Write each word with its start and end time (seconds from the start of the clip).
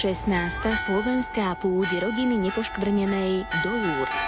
16. 0.00 0.32
slovenská 0.64 1.60
púť 1.60 2.00
rodiny 2.00 2.40
nepoškvrnenej 2.48 3.44
do 3.60 3.68
Lourdes. 3.68 4.24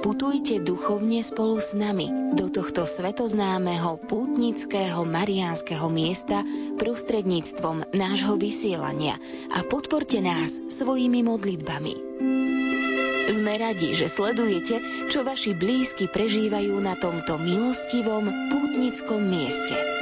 Putujte 0.00 0.64
duchovne 0.64 1.20
spolu 1.20 1.60
s 1.60 1.76
nami 1.76 2.32
do 2.32 2.48
tohto 2.48 2.88
svetoznámeho 2.88 4.00
pútnického 4.08 5.04
mariánskeho 5.04 5.92
miesta 5.92 6.40
prostredníctvom 6.80 7.92
nášho 7.92 8.40
vysielania 8.40 9.20
a 9.52 9.68
podporte 9.68 10.24
nás 10.24 10.56
svojimi 10.72 11.20
modlitbami. 11.20 11.94
Sme 13.28 13.60
radi, 13.60 13.92
že 13.92 14.08
sledujete, 14.08 14.80
čo 15.12 15.20
vaši 15.20 15.52
blízky 15.52 16.08
prežívajú 16.08 16.80
na 16.80 16.96
tomto 16.96 17.36
milostivom 17.36 18.24
pútnickom 18.48 19.20
mieste. 19.20 19.97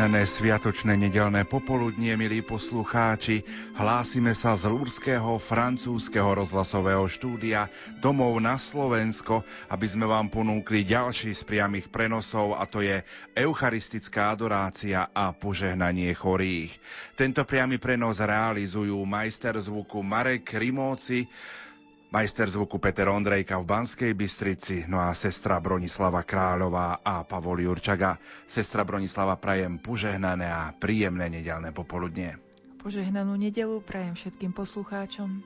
Požehnané 0.00 0.24
sviatočné 0.24 0.96
nedelné 0.96 1.44
popoludnie, 1.44 2.16
milí 2.16 2.40
poslucháči, 2.40 3.44
hlásime 3.76 4.32
sa 4.32 4.56
z 4.56 4.72
Lúrského 4.72 5.36
francúzského 5.36 6.40
rozhlasového 6.40 7.04
štúdia 7.04 7.68
domov 8.00 8.40
na 8.40 8.56
Slovensko, 8.56 9.44
aby 9.68 9.84
sme 9.84 10.08
vám 10.08 10.32
ponúkli 10.32 10.88
ďalší 10.88 11.36
z 11.36 11.44
priamých 11.44 11.92
prenosov 11.92 12.56
a 12.56 12.64
to 12.64 12.80
je 12.80 13.04
Eucharistická 13.36 14.32
adorácia 14.32 15.04
a 15.12 15.36
požehnanie 15.36 16.16
chorých. 16.16 16.72
Tento 17.12 17.44
priamy 17.44 17.76
prenos 17.76 18.24
realizujú 18.24 18.96
majster 19.04 19.52
zvuku 19.60 20.00
Marek 20.00 20.48
Rimóci, 20.48 21.28
Majster 22.10 22.50
zvuku 22.50 22.82
Peter 22.82 23.06
Ondrejka 23.06 23.62
v 23.62 23.70
Banskej 23.70 24.18
Bystrici, 24.18 24.82
no 24.90 24.98
a 24.98 25.14
sestra 25.14 25.62
Bronislava 25.62 26.26
Kráľová 26.26 27.06
a 27.06 27.22
Pavol 27.22 27.62
Jurčaga. 27.62 28.18
Sestra 28.50 28.82
Bronislava 28.82 29.38
prajem 29.38 29.78
požehnané 29.78 30.50
a 30.50 30.74
príjemné 30.74 31.30
nedelné 31.30 31.70
popoludnie. 31.70 32.34
Požehnanú 32.82 33.38
nedelu 33.38 33.78
prajem 33.78 34.18
všetkým 34.18 34.50
poslucháčom. 34.50 35.38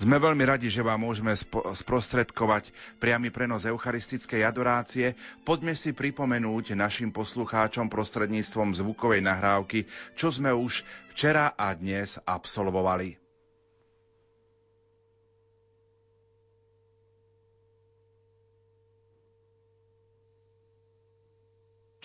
Sme 0.00 0.16
veľmi 0.16 0.40
radi, 0.48 0.72
že 0.72 0.80
vám 0.80 1.04
môžeme 1.04 1.36
sprostredkovať 1.76 2.72
priamy 2.96 3.28
prenos 3.28 3.68
eucharistickej 3.68 4.40
adorácie. 4.40 5.20
Poďme 5.44 5.76
si 5.76 5.92
pripomenúť 5.92 6.72
našim 6.80 7.12
poslucháčom 7.12 7.92
prostredníctvom 7.92 8.72
zvukovej 8.72 9.20
nahrávky, 9.20 9.84
čo 10.16 10.32
sme 10.32 10.48
už 10.56 10.80
včera 11.12 11.52
a 11.52 11.76
dnes 11.76 12.16
absolvovali. 12.24 13.25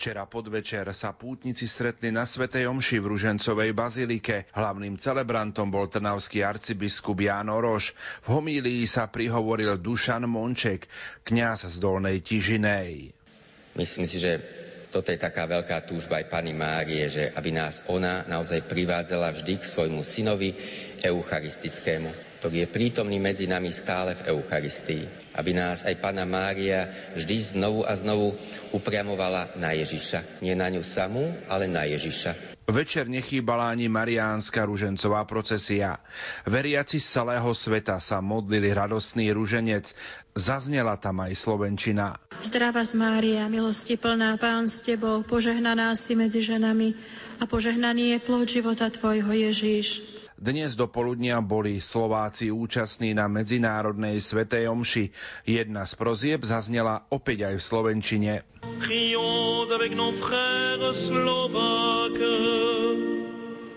Včera 0.02 0.26
podvečer 0.26 0.90
sa 0.98 1.14
pútnici 1.14 1.70
stretli 1.70 2.10
na 2.10 2.26
Svetej 2.26 2.66
Omši 2.66 2.98
v 2.98 3.06
Ružencovej 3.06 3.70
bazilike. 3.70 4.50
Hlavným 4.50 4.98
celebrantom 4.98 5.70
bol 5.70 5.86
trnavský 5.86 6.42
arcibiskup 6.42 7.22
Ján 7.22 7.46
Oroš. 7.46 7.94
V 8.26 8.34
homílii 8.34 8.82
sa 8.82 9.06
prihovoril 9.06 9.78
Dušan 9.78 10.26
Monček, 10.26 10.90
kňaz 11.22 11.70
z 11.70 11.78
Dolnej 11.78 12.18
Tižinej. 12.18 13.14
Myslím 13.78 14.10
si, 14.10 14.18
že 14.18 14.42
toto 14.90 15.14
je 15.14 15.22
taká 15.22 15.46
veľká 15.46 15.86
túžba 15.86 16.18
aj 16.18 16.34
Pani 16.34 16.50
Márie, 16.50 17.06
že 17.06 17.30
aby 17.38 17.54
nás 17.54 17.86
ona 17.86 18.26
naozaj 18.26 18.66
privádzala 18.66 19.30
vždy 19.38 19.54
k 19.54 19.70
svojmu 19.70 20.02
synovi 20.02 20.50
eucharistickému, 20.98 22.42
ktorý 22.42 22.66
je 22.66 22.74
prítomný 22.74 23.22
medzi 23.22 23.46
nami 23.46 23.70
stále 23.70 24.18
v 24.18 24.34
Eucharistii 24.34 25.21
aby 25.36 25.56
nás 25.56 25.84
aj 25.84 26.00
Pana 26.00 26.28
Mária 26.28 26.88
vždy 27.16 27.36
znovu 27.56 27.84
a 27.84 27.92
znovu 27.96 28.36
upriamovala 28.72 29.56
na 29.56 29.72
Ježiša. 29.72 30.42
Nie 30.44 30.56
na 30.56 30.68
ňu 30.68 30.84
samú, 30.84 31.32
ale 31.48 31.68
na 31.68 31.84
Ježiša. 31.88 32.52
Večer 32.62 33.10
nechýbala 33.10 33.74
ani 33.74 33.90
Mariánska 33.90 34.62
ružencová 34.62 35.26
procesia. 35.26 35.98
Veriaci 36.46 37.02
z 37.02 37.06
celého 37.10 37.50
sveta 37.50 37.98
sa 37.98 38.22
modlili 38.22 38.70
radostný 38.70 39.34
ruženec. 39.34 39.90
Zaznela 40.38 40.94
tam 40.94 41.26
aj 41.26 41.34
Slovenčina. 41.34 42.22
Zdravá 42.38 42.86
z 42.86 42.94
Mária, 42.94 43.50
milosti 43.50 43.98
plná, 43.98 44.38
Pán 44.38 44.70
s 44.70 44.86
Tebou, 44.86 45.26
požehnaná 45.26 45.98
si 45.98 46.14
medzi 46.14 46.38
ženami 46.38 46.94
a 47.42 47.50
požehnaný 47.50 48.14
je 48.14 48.18
plod 48.22 48.46
života 48.46 48.86
Tvojho 48.94 49.34
Ježíš. 49.34 50.21
Dnes 50.42 50.74
do 50.74 50.90
poludnia 50.90 51.38
boli 51.38 51.78
Slováci 51.78 52.50
účastní 52.50 53.14
na 53.14 53.30
Medzinárodnej 53.30 54.18
Svetej 54.18 54.66
Omši. 54.74 55.14
Jedna 55.46 55.86
z 55.86 55.94
prozieb 55.94 56.42
zaznela 56.42 57.06
opäť 57.14 57.46
aj 57.46 57.54
v 57.54 57.62
Slovenčine. 57.62 58.32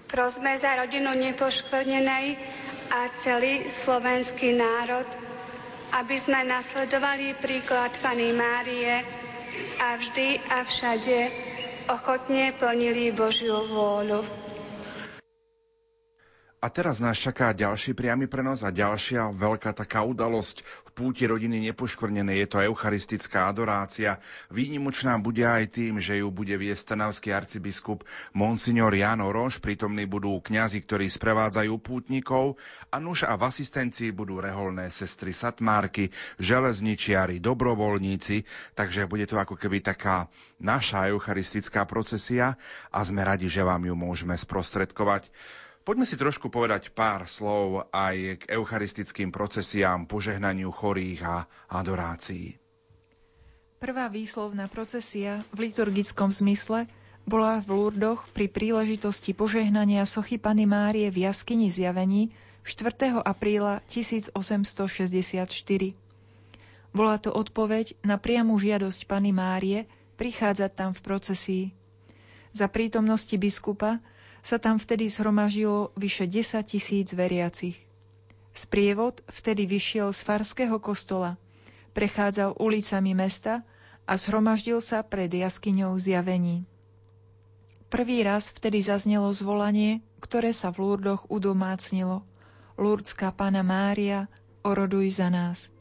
Prosme 0.09 0.51
za 0.57 0.71
rodinu 0.81 1.13
nepoškvrnenej 1.13 2.25
a 2.89 3.13
celý 3.13 3.69
slovenský 3.69 4.57
národ, 4.57 5.05
aby 5.93 6.17
sme 6.17 6.49
nasledovali 6.49 7.37
príklad 7.45 7.93
Pany 8.01 8.33
Márie 8.33 9.05
a 9.85 10.01
vždy 10.01 10.41
a 10.49 10.65
všade 10.65 11.29
ochotne 11.93 12.57
plnili 12.57 13.13
Božiu 13.13 13.69
vôľu. 13.69 14.44
A 16.65 16.73
teraz 16.73 16.97
nás 16.97 17.13
čaká 17.21 17.53
ďalší 17.53 17.93
priamy 17.93 18.25
prenos 18.25 18.65
a 18.65 18.73
ďalšia 18.73 19.37
veľká 19.37 19.77
taká 19.77 20.01
udalosť 20.01 20.65
v 20.65 20.89
púti 20.97 21.29
rodiny 21.29 21.61
nepoškvrnené. 21.69 22.41
Je 22.41 22.49
to 22.49 22.57
eucharistická 22.57 23.45
adorácia. 23.45 24.17
Výnimočná 24.49 25.13
bude 25.21 25.45
aj 25.45 25.77
tým, 25.77 26.01
že 26.01 26.25
ju 26.25 26.33
bude 26.33 26.57
viesť 26.57 26.97
trnavský 26.97 27.37
arcibiskup 27.37 28.01
Monsignor 28.33 28.97
Jano 28.97 29.29
Roš. 29.29 29.61
Prítomní 29.61 30.09
budú 30.09 30.41
kňazi, 30.41 30.81
ktorí 30.81 31.05
sprevádzajú 31.05 31.77
pútnikov 31.85 32.57
a 32.89 32.97
nuž 32.97 33.29
a 33.29 33.37
v 33.37 33.45
asistencii 33.45 34.09
budú 34.09 34.41
reholné 34.41 34.89
sestry 34.89 35.37
Satmárky, 35.37 36.09
železničiari, 36.41 37.37
dobrovoľníci. 37.45 38.41
Takže 38.73 39.05
bude 39.05 39.29
to 39.29 39.37
ako 39.37 39.53
keby 39.53 39.85
taká 39.85 40.33
naša 40.57 41.13
eucharistická 41.13 41.85
procesia 41.85 42.57
a 42.89 43.05
sme 43.05 43.21
radi, 43.21 43.53
že 43.53 43.61
vám 43.61 43.85
ju 43.85 43.93
môžeme 43.93 44.33
sprostredkovať. 44.33 45.29
Poďme 45.85 46.09
si 46.09 46.17
trošku 46.17 46.49
povedať 46.49 46.89
pár 46.89 47.29
slov 47.29 47.85
aj 47.93 48.41
k 48.41 48.57
eucharistickým 48.57 49.29
procesiám, 49.29 50.09
požehnaniu 50.09 50.73
chorých 50.73 51.21
a 51.21 51.35
adorácií. 51.69 52.57
Prvá 53.77 54.09
výslovná 54.09 54.65
procesia 54.65 55.45
v 55.53 55.69
liturgickom 55.69 56.33
zmysle 56.33 56.89
bola 57.29 57.61
v 57.61 57.69
Lurdoch 57.69 58.25
pri 58.33 58.49
príležitosti 58.49 59.37
požehnania 59.37 60.09
sochy 60.09 60.41
Pany 60.41 60.65
Márie 60.65 61.13
v 61.13 61.29
jaskyni 61.29 61.69
zjavení 61.69 62.33
4. 62.65 63.21
apríla 63.21 63.85
1864. 63.85 64.33
Bola 66.97 67.15
to 67.21 67.29
odpoveď 67.29 67.93
na 68.01 68.17
priamu 68.17 68.57
žiadosť 68.57 69.05
Pany 69.05 69.29
Márie 69.29 69.85
prichádzať 70.17 70.71
tam 70.73 70.97
v 70.97 71.01
procesii. 71.05 71.65
Za 72.57 72.65
prítomnosti 72.73 73.37
biskupa 73.37 74.01
sa 74.45 74.61
tam 74.61 74.77
vtedy 74.77 75.09
zhromažilo 75.09 75.89
vyše 75.97 76.29
10 76.29 76.61
tisíc 76.69 77.09
veriacich. 77.17 77.73
Sprievod 78.53 79.25
vtedy 79.25 79.65
vyšiel 79.65 80.13
z 80.13 80.21
farského 80.21 80.77
kostola, 80.77 81.41
prechádzal 81.97 82.53
ulicami 82.61 83.17
mesta 83.17 83.65
a 84.05 84.13
zhromaždil 84.13 84.85
sa 84.85 85.01
pred 85.01 85.33
jaskyňou 85.33 85.97
zjavení. 85.97 86.69
Prvý 87.89 88.21
raz 88.21 88.53
vtedy 88.53 88.85
zaznelo 88.85 89.33
zvolanie, 89.33 90.05
ktoré 90.21 90.53
sa 90.53 90.69
v 90.69 90.85
Lurdoch 90.85 91.25
udomácnilo. 91.25 92.21
Lurdská 92.77 93.33
Pana 93.33 93.65
Mária, 93.65 94.29
oroduj 94.61 95.17
za 95.17 95.33
nás. 95.33 95.73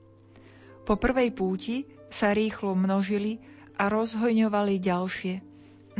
Po 0.88 0.96
prvej 0.96 1.36
púti 1.36 1.84
sa 2.08 2.32
rýchlo 2.32 2.72
množili 2.72 3.44
a 3.76 3.92
rozhojňovali 3.92 4.74
ďalšie, 4.78 5.34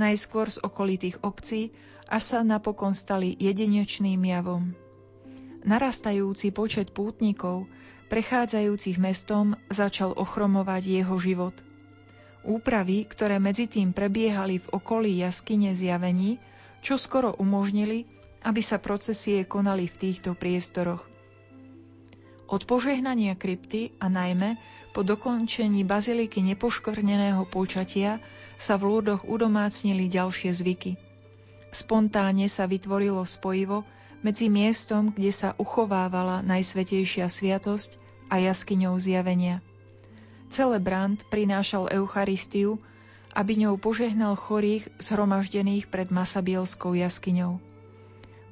najskôr 0.01 0.49
z 0.49 0.63
okolitých 0.63 1.21
obcí, 1.27 1.75
až 2.09 2.23
sa 2.23 2.39
napokon 2.41 2.93
stali 2.93 3.33
jedinečným 3.37 4.21
javom. 4.21 4.73
Narastajúci 5.65 6.53
počet 6.53 6.93
pútnikov, 6.93 7.65
prechádzajúcich 8.13 9.01
mestom, 9.01 9.57
začal 9.73 10.13
ochromovať 10.13 10.83
jeho 11.03 11.17
život. 11.17 11.57
Úpravy, 12.45 13.09
ktoré 13.09 13.41
medzi 13.41 13.65
tým 13.65 13.97
prebiehali 13.97 14.61
v 14.61 14.69
okolí 14.77 15.17
jaskyne 15.17 15.73
zjavení, 15.73 16.37
čo 16.85 17.01
skoro 17.01 17.33
umožnili, 17.41 18.05
aby 18.45 18.61
sa 18.61 18.77
procesie 18.77 19.49
konali 19.49 19.89
v 19.89 19.97
týchto 19.97 20.37
priestoroch. 20.37 21.09
Od 22.45 22.63
požehnania 22.69 23.33
krypty 23.41 23.97
a 23.97 24.13
najmä 24.13 24.61
Po 24.95 25.03
dokončení 25.03 25.83
baziliky 25.83 26.39
nepoškvrneného 26.55 27.51
počatia 27.51 28.23
sa 28.63 28.79
v 28.79 28.87
Lurdoch 28.87 29.27
udomácnili 29.27 30.07
ďalšie 30.07 30.55
zvyky. 30.55 30.95
Spontánne 31.75 32.47
sa 32.47 32.71
vytvorilo 32.71 33.27
spojivo 33.27 33.83
medzi 34.23 34.47
miestom, 34.47 35.11
kde 35.11 35.35
sa 35.35 35.59
uchovávala 35.59 36.47
Najsvetejšia 36.47 37.27
sviatosť 37.27 37.99
a 38.31 38.39
jaskyňou 38.39 38.95
zjavenia. 39.03 39.59
Celebrant 40.55 41.27
prinášal 41.35 41.91
Eucharistiu, 41.91 42.79
aby 43.35 43.67
ňou 43.67 43.75
požehnal 43.75 44.39
chorých 44.39 44.87
zhromaždených 45.03 45.91
pred 45.91 46.15
Masabielskou 46.15 46.95
jaskyňou. 46.95 47.59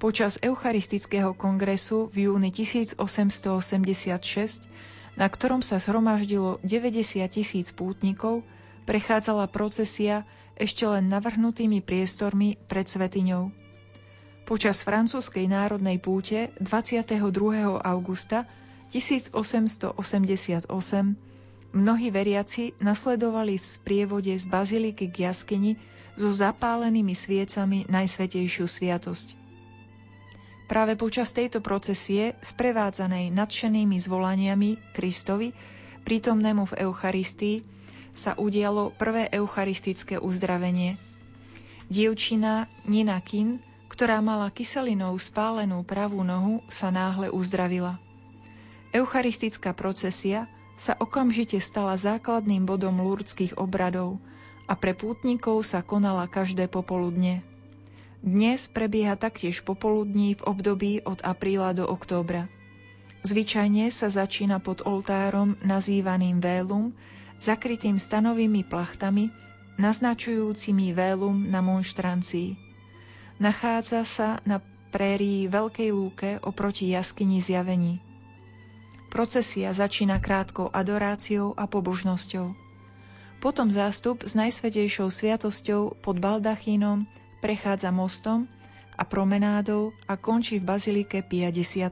Počas 0.03 0.43
Eucharistického 0.43 1.31
kongresu 1.39 2.11
v 2.11 2.27
júni 2.27 2.51
1886 2.51 4.67
na 5.17 5.29
ktorom 5.29 5.61
sa 5.61 5.77
zhromaždilo 5.77 6.61
90 6.65 7.21
tisíc 7.29 7.69
pútnikov, 7.73 8.45
prechádzala 8.89 9.49
procesia 9.53 10.25
ešte 10.57 10.85
len 10.89 11.09
navrhnutými 11.09 11.81
priestormi 11.81 12.61
pred 12.69 12.87
Svetiňou. 12.89 13.53
Počas 14.43 14.83
francúzskej 14.83 15.47
národnej 15.49 16.03
púte 16.03 16.51
22. 16.61 17.79
augusta 17.79 18.45
1888 18.93 20.69
mnohí 21.73 22.09
veriaci 22.13 22.77
nasledovali 22.79 23.57
v 23.57 23.65
sprievode 23.65 24.35
z 24.37 24.45
baziliky 24.45 25.09
k 25.09 25.33
jaskyni 25.33 25.81
so 26.21 26.29
zapálenými 26.29 27.17
sviecami 27.17 27.89
Najsvetejšiu 27.89 28.69
sviatosť. 28.69 29.41
Práve 30.69 30.97
počas 30.97 31.33
tejto 31.33 31.61
procesie, 31.61 32.37
sprevádzanej 32.41 33.33
nadšenými 33.33 33.97
zvolaniami 33.97 34.97
Kristovi, 34.97 35.53
prítomnému 36.05 36.69
v 36.69 36.89
Eucharistii, 36.89 37.65
sa 38.13 38.37
udialo 38.37 38.93
prvé 38.97 39.29
eucharistické 39.33 40.21
uzdravenie. 40.21 41.01
Dievčina 41.89 42.69
Nina 42.89 43.21
Kin, 43.21 43.61
ktorá 43.93 44.25
mala 44.25 44.49
kyselinou 44.49 45.13
spálenú 45.21 45.85
pravú 45.85 46.25
nohu, 46.25 46.65
sa 46.73 46.89
náhle 46.89 47.29
uzdravila. 47.29 48.01
Eucharistická 48.93 49.73
procesia 49.73 50.49
sa 50.77 50.97
okamžite 50.97 51.61
stala 51.61 51.97
základným 51.97 52.65
bodom 52.65 53.01
lurdských 53.05 53.57
obradov 53.61 54.21
a 54.69 54.77
pre 54.77 54.97
pútnikov 54.97 55.65
sa 55.65 55.85
konala 55.85 56.25
každé 56.29 56.69
popoludne. 56.69 57.45
Dnes 58.23 58.71
prebieha 58.71 59.19
taktiež 59.19 59.67
popoludní 59.67 60.39
v 60.39 60.43
období 60.47 60.93
od 61.03 61.21
apríla 61.27 61.75
do 61.75 61.85
októbra. 61.85 62.47
Zvyčajne 63.27 63.91
sa 63.91 64.09
začína 64.09 64.59
pod 64.63 64.83
oltárom 64.87 65.59
nazývaným 65.63 66.39
vélum, 66.39 66.95
zakrytým 67.43 67.99
stanovými 67.99 68.63
plachtami, 68.63 69.35
naznačujúcimi 69.75 70.95
vélum 70.95 71.51
na 71.51 71.59
monštrancii. 71.59 72.55
Nachádza 73.43 74.07
sa 74.07 74.39
na 74.47 74.63
prérii 74.95 75.51
Veľkej 75.51 75.91
lúke 75.91 76.31
oproti 76.47 76.95
jaskyni 76.95 77.43
zjavení. 77.43 77.99
Procesia 79.11 79.75
začína 79.75 80.23
krátkou 80.23 80.71
adoráciou 80.71 81.53
a 81.59 81.67
pobožnosťou. 81.67 82.55
Potom 83.43 83.69
zástup 83.75 84.23
s 84.23 84.39
najsvetejšou 84.39 85.11
sviatosťou 85.11 85.99
pod 85.99 86.17
baldachínom 86.23 87.11
prechádza 87.43 87.91
mostom 87.91 88.47
a 88.95 89.03
promenádou 89.03 89.91
a 90.07 90.15
končí 90.15 90.63
v 90.63 90.69
bazilike 90.71 91.27
Pia 91.27 91.51
X. 91.51 91.83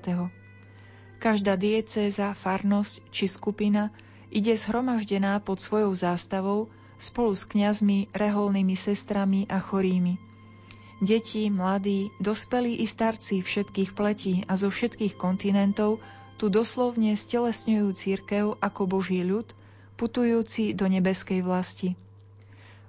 Každá 1.19 1.59
diecéza, 1.59 2.33
farnosť 2.39 3.11
či 3.11 3.27
skupina 3.27 3.91
ide 4.31 4.55
zhromaždená 4.55 5.43
pod 5.43 5.59
svojou 5.59 5.95
zástavou 5.95 6.71
spolu 7.01 7.35
s 7.35 7.49
kňazmi, 7.49 8.15
reholnými 8.15 8.77
sestrami 8.79 9.51
a 9.51 9.59
chorými. 9.59 10.21
Deti, 11.01 11.49
mladí, 11.49 12.13
dospelí 12.21 12.85
i 12.85 12.87
starci 12.87 13.41
všetkých 13.41 13.97
pletí 13.97 14.45
a 14.45 14.55
zo 14.61 14.69
všetkých 14.69 15.17
kontinentov 15.17 15.99
tu 16.37 16.53
doslovne 16.53 17.17
stelesňujú 17.17 17.89
církev 17.97 18.45
ako 18.61 18.83
Boží 18.85 19.25
ľud, 19.25 19.49
putujúci 19.97 20.77
do 20.77 20.85
nebeskej 20.89 21.41
vlasti. 21.41 21.97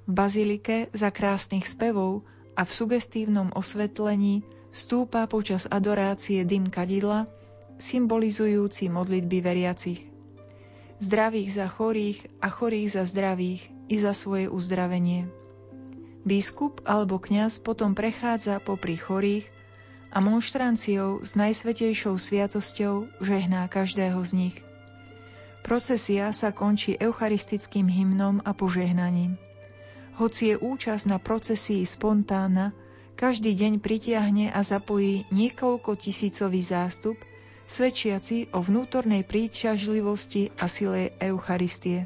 V 0.08 0.12
bazilike 0.12 0.92
za 0.92 1.08
krásnych 1.08 1.64
spevov 1.64 2.28
a 2.52 2.68
v 2.68 2.72
sugestívnom 2.72 3.56
osvetlení 3.56 4.44
stúpa 4.76 5.24
počas 5.32 5.72
adorácie 5.72 6.44
dym 6.44 6.68
kadidla, 6.68 7.32
symbolizujúci 7.80 8.92
modlitby 8.92 9.40
veriacich. 9.40 10.11
Zdravých 11.02 11.50
za 11.50 11.66
chorých 11.66 12.30
a 12.46 12.54
chorých 12.54 12.94
za 12.94 13.04
zdravých 13.10 13.74
i 13.90 13.98
za 13.98 14.14
svoje 14.14 14.46
uzdravenie. 14.46 15.26
Biskup 16.22 16.86
alebo 16.86 17.18
kňaz 17.18 17.58
potom 17.58 17.98
prechádza 17.98 18.62
popri 18.62 19.02
chorých 19.02 19.50
a 20.14 20.22
monštranciou 20.22 21.26
s 21.26 21.34
najsvetejšou 21.34 22.22
sviatosťou 22.22 23.18
žehná 23.18 23.66
každého 23.66 24.22
z 24.22 24.32
nich. 24.38 24.58
Procesia 25.66 26.30
sa 26.38 26.54
končí 26.54 26.94
eucharistickým 27.02 27.90
hymnom 27.90 28.38
a 28.46 28.54
požehnaním. 28.54 29.42
Hoci 30.22 30.54
je 30.54 30.56
účasť 30.62 31.10
na 31.10 31.18
procesii 31.18 31.82
spontánna, 31.82 32.78
každý 33.18 33.58
deň 33.58 33.82
pritiahne 33.82 34.54
a 34.54 34.62
zapojí 34.62 35.26
niekoľko 35.34 35.98
tisícový 35.98 36.62
zástup, 36.62 37.18
svedčiaci 37.72 38.52
o 38.52 38.60
vnútornej 38.60 39.24
príťažlivosti 39.24 40.52
a 40.60 40.68
sile 40.68 41.16
Eucharistie. 41.24 42.04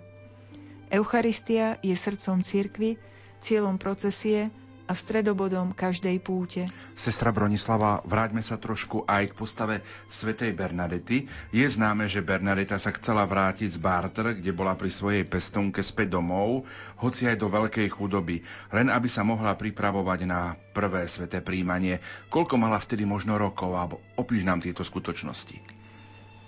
Eucharistia 0.94 1.82
je 1.82 1.98
srdcom 1.98 2.46
cirkvy, 2.46 3.02
cieľom 3.42 3.82
procesie 3.82 4.54
a 4.86 4.94
stredobodom 4.94 5.74
každej 5.74 6.22
púte. 6.22 6.70
Sestra 6.94 7.34
Bronislava, 7.34 8.06
vráťme 8.06 8.46
sa 8.46 8.62
trošku 8.62 9.06
aj 9.10 9.34
k 9.34 9.38
postave 9.38 9.76
svätej 10.08 10.54
Bernadety. 10.54 11.26
Je 11.50 11.66
známe, 11.66 12.06
že 12.06 12.22
Bernadeta 12.22 12.78
sa 12.78 12.94
chcela 12.94 13.26
vrátiť 13.26 13.76
z 13.76 13.80
Barter, 13.82 14.38
kde 14.38 14.54
bola 14.54 14.78
pri 14.78 14.94
svojej 14.94 15.26
pestunke 15.26 15.82
späť 15.82 16.18
domov, 16.18 16.70
hoci 17.02 17.26
aj 17.26 17.42
do 17.42 17.50
veľkej 17.50 17.90
chudoby, 17.90 18.46
len 18.70 18.94
aby 18.94 19.10
sa 19.10 19.26
mohla 19.26 19.58
pripravovať 19.58 20.20
na 20.30 20.54
prvé 20.74 21.10
sveté 21.10 21.42
príjmanie. 21.42 21.98
Koľko 22.30 22.62
mala 22.62 22.78
vtedy 22.78 23.10
možno 23.10 23.42
rokov, 23.42 23.74
alebo 23.74 24.02
opíš 24.16 24.46
nám 24.46 24.62
tieto 24.62 24.86
skutočnosti. 24.86 25.86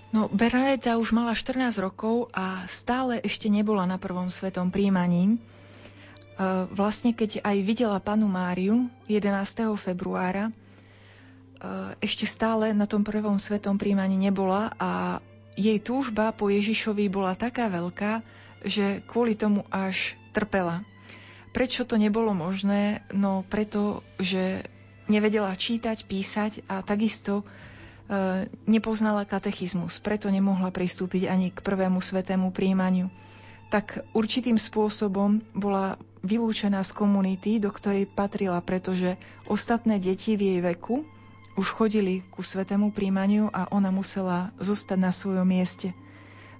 No, 0.07 0.31
Bernadeta 0.31 0.95
už 0.95 1.11
mala 1.11 1.35
14 1.35 1.83
rokov 1.83 2.31
a 2.31 2.63
stále 2.63 3.19
ešte 3.19 3.51
nebola 3.51 3.83
na 3.83 3.99
prvom 3.99 4.31
svetom 4.31 4.71
príjmaní. 4.71 5.35
E, 6.37 6.69
vlastne 6.69 7.17
keď 7.17 7.41
aj 7.41 7.57
videla 7.65 7.97
panu 7.97 8.29
Máriu 8.29 8.85
11. 9.09 9.73
februára, 9.73 10.49
e, 10.49 10.53
ešte 11.97 12.29
stále 12.29 12.77
na 12.77 12.85
tom 12.85 13.01
prvom 13.01 13.41
svetom 13.41 13.81
príjmaní 13.81 14.21
nebola 14.21 14.69
a 14.77 15.17
jej 15.57 15.81
túžba 15.81 16.29
po 16.29 16.53
Ježišovi 16.53 17.09
bola 17.09 17.33
taká 17.33 17.73
veľká, 17.73 18.21
že 18.61 19.01
kvôli 19.09 19.33
tomu 19.33 19.65
až 19.73 20.13
trpela. 20.29 20.85
Prečo 21.57 21.89
to 21.89 21.97
nebolo 21.97 22.37
možné? 22.37 23.01
No 23.09 23.41
preto, 23.41 24.05
že 24.21 24.61
nevedela 25.09 25.49
čítať, 25.57 26.05
písať 26.05 26.61
a 26.69 26.85
takisto 26.85 27.41
e, 27.41 27.43
nepoznala 28.69 29.25
katechizmus, 29.25 29.97
preto 29.97 30.29
nemohla 30.29 30.69
pristúpiť 30.69 31.25
ani 31.25 31.49
k 31.49 31.65
prvému 31.65 31.97
svetému 31.97 32.53
príjmaniu. 32.53 33.09
Tak 33.73 34.05
určitým 34.13 34.61
spôsobom 34.61 35.41
bola 35.57 35.97
vylúčená 36.27 36.83
z 36.83 36.91
komunity, 36.91 37.63
do 37.63 37.71
ktorej 37.71 38.05
patrila, 38.11 38.59
pretože 38.59 39.15
ostatné 39.47 39.97
deti 39.97 40.35
v 40.35 40.53
jej 40.53 40.59
veku 40.59 41.07
už 41.57 41.73
chodili 41.73 42.21
ku 42.29 42.45
svetému 42.45 42.93
príjmaniu 42.93 43.49
a 43.49 43.71
ona 43.73 43.89
musela 43.89 44.53
zostať 44.61 44.99
na 44.99 45.09
svojom 45.15 45.47
mieste. 45.47 45.95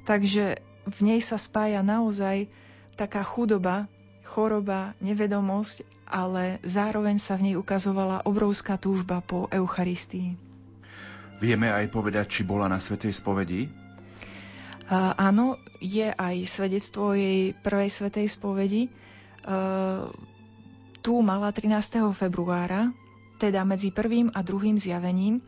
Takže 0.07 0.63
v 0.87 0.99
nej 1.03 1.19
sa 1.19 1.35
spája 1.37 1.83
naozaj 1.83 2.49
taká 2.97 3.21
chudoba, 3.21 3.85
choroba, 4.25 4.97
nevedomosť, 5.03 5.85
ale 6.07 6.63
zároveň 6.63 7.19
sa 7.19 7.35
v 7.35 7.51
nej 7.51 7.55
ukazovala 7.59 8.23
obrovská 8.23 8.79
túžba 8.79 9.19
po 9.19 9.51
Eucharistii. 9.51 10.39
Vieme 11.37 11.69
aj 11.69 11.93
povedať, 11.93 12.39
či 12.39 12.41
bola 12.41 12.65
na 12.65 12.81
Svetej 12.81 13.13
spovedi? 13.13 13.69
Uh, 14.87 15.13
áno, 15.19 15.59
je 15.83 16.07
aj 16.09 16.47
svedectvo 16.47 17.13
jej 17.13 17.53
prvej 17.59 17.91
Svetej 17.91 18.31
spovedi. 18.31 18.89
Eh, 19.47 20.03
tu 20.99 21.23
mala 21.23 21.55
13. 21.55 22.11
februára, 22.11 22.91
teda 23.39 23.63
medzi 23.63 23.95
prvým 23.95 24.27
a 24.35 24.43
druhým 24.43 24.75
zjavením. 24.75 25.39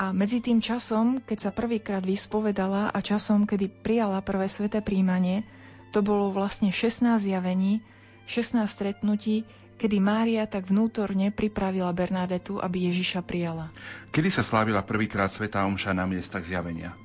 A 0.00 0.12
medzi 0.16 0.40
tým 0.40 0.64
časom, 0.64 1.20
keď 1.20 1.38
sa 1.48 1.50
prvýkrát 1.52 2.00
vyspovedala 2.00 2.88
a 2.92 2.98
časom, 3.04 3.44
kedy 3.44 3.68
prijala 3.84 4.24
prvé 4.24 4.48
sveté 4.48 4.80
príjmanie, 4.80 5.44
to 5.92 6.00
bolo 6.00 6.32
vlastne 6.32 6.72
16 6.72 7.20
zjavení, 7.20 7.84
16 8.24 8.64
stretnutí, 8.64 9.44
kedy 9.76 9.96
Mária 10.00 10.48
tak 10.48 10.72
vnútorne 10.72 11.28
pripravila 11.28 11.92
Bernadetu, 11.92 12.56
aby 12.60 12.88
Ježiša 12.88 13.20
prijala. 13.20 13.68
Kedy 14.16 14.32
sa 14.32 14.40
slávila 14.40 14.80
prvýkrát 14.80 15.28
Svetá 15.28 15.64
Omša 15.68 15.92
na 15.92 16.08
miestach 16.08 16.44
zjavenia? 16.44 16.96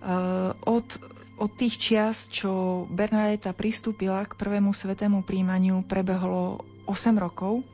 Uh, 0.00 0.54
od 0.62 0.86
Od 1.40 1.48
tých 1.56 1.80
čias, 1.80 2.28
čo 2.28 2.84
Bernadeta 2.92 3.56
pristúpila 3.56 4.28
k 4.28 4.36
prvému 4.36 4.76
svetému 4.76 5.24
príjmaniu, 5.24 5.80
prebehlo 5.88 6.60
8 6.84 7.16
rokov, 7.16 7.64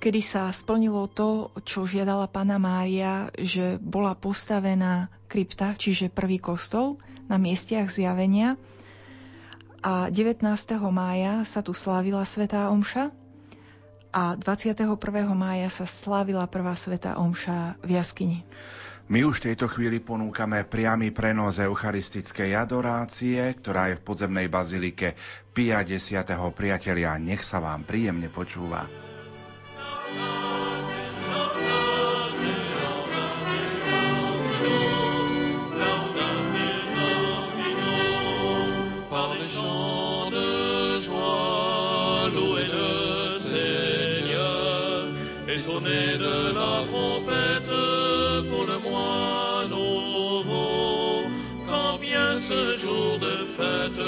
kedy 0.00 0.20
sa 0.24 0.48
splnilo 0.48 1.04
to, 1.12 1.52
čo 1.68 1.84
žiadala 1.84 2.24
pána 2.32 2.56
Mária, 2.56 3.28
že 3.36 3.76
bola 3.76 4.16
postavená 4.16 5.12
krypta, 5.28 5.76
čiže 5.76 6.08
prvý 6.08 6.40
kostol 6.40 6.96
na 7.28 7.36
miestiach 7.36 7.92
zjavenia. 7.92 8.56
A 9.84 10.08
19. 10.08 10.40
mája 10.88 11.44
sa 11.44 11.60
tu 11.60 11.76
slávila 11.76 12.24
Svetá 12.24 12.72
Omša 12.72 13.12
a 14.16 14.32
21. 14.32 14.96
mája 15.36 15.68
sa 15.68 15.84
slávila 15.84 16.48
prvá 16.48 16.72
Svetá 16.72 17.20
Omša 17.20 17.84
v 17.84 18.00
jaskyni. 18.00 18.40
My 19.04 19.20
už 19.20 19.44
v 19.44 19.52
tejto 19.52 19.68
chvíli 19.68 20.00
ponúkame 20.00 20.64
priamy 20.64 21.12
prenos 21.12 21.60
eucharistickej 21.60 22.56
adorácie, 22.56 23.52
ktorá 23.52 23.92
je 23.92 24.00
v 24.00 24.04
podzemnej 24.04 24.48
bazilike 24.48 25.12
Pia 25.52 25.84
10. 25.84 26.24
priatelia. 26.56 27.12
Nech 27.20 27.44
sa 27.44 27.60
vám 27.60 27.84
príjemne 27.84 28.32
počúva. 28.32 28.88
sonner 45.64 46.18
de 46.18 46.52
la 46.52 46.84
trompette 46.84 48.03
pour 48.50 48.64
le 48.66 48.78
mois 48.78 49.66
nouveau, 49.68 51.28
quand 51.66 51.96
vient 51.98 52.38
ce 52.38 52.76
jour 52.76 53.18
de 53.18 53.36
fête 53.56 54.00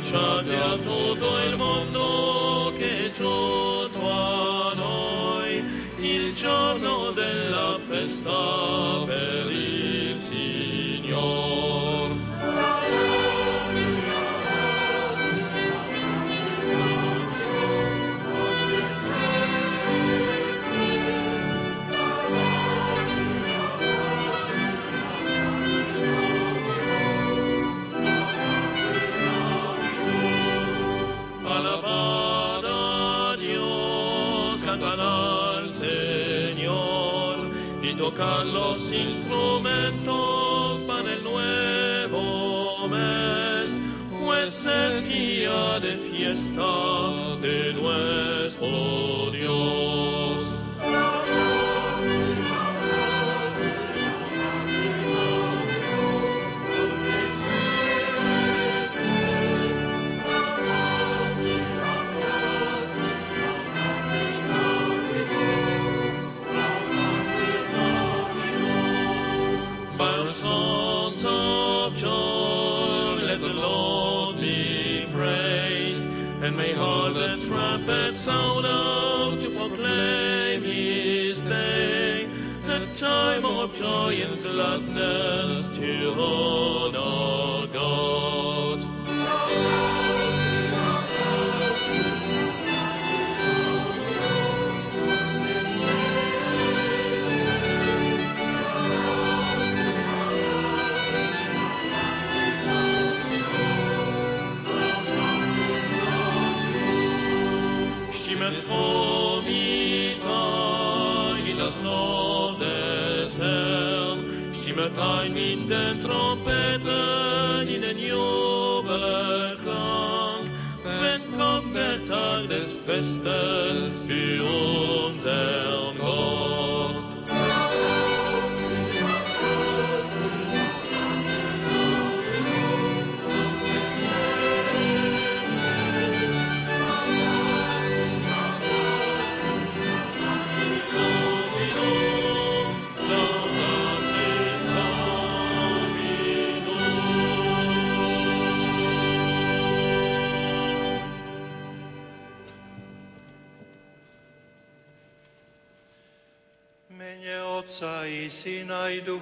annunciate 0.00 0.56
a 0.56 0.76
tutto 0.76 1.38
il 1.42 1.56
mondo 1.56 2.72
che 2.76 3.10
giunto 3.12 4.10
a 4.10 4.72
noi 4.74 5.62
il 5.98 6.34
giorno 6.34 7.10
della 7.10 7.78
festa 7.84 9.04
per 9.04 9.50
pues 44.62 44.74
es 44.94 45.08
día 45.08 45.80
de 45.80 45.96
fiesta 45.96 47.36
de 47.40 47.72
nuestro 47.74 48.89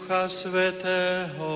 Ducha 0.08 0.24
Svetého. 0.32 1.52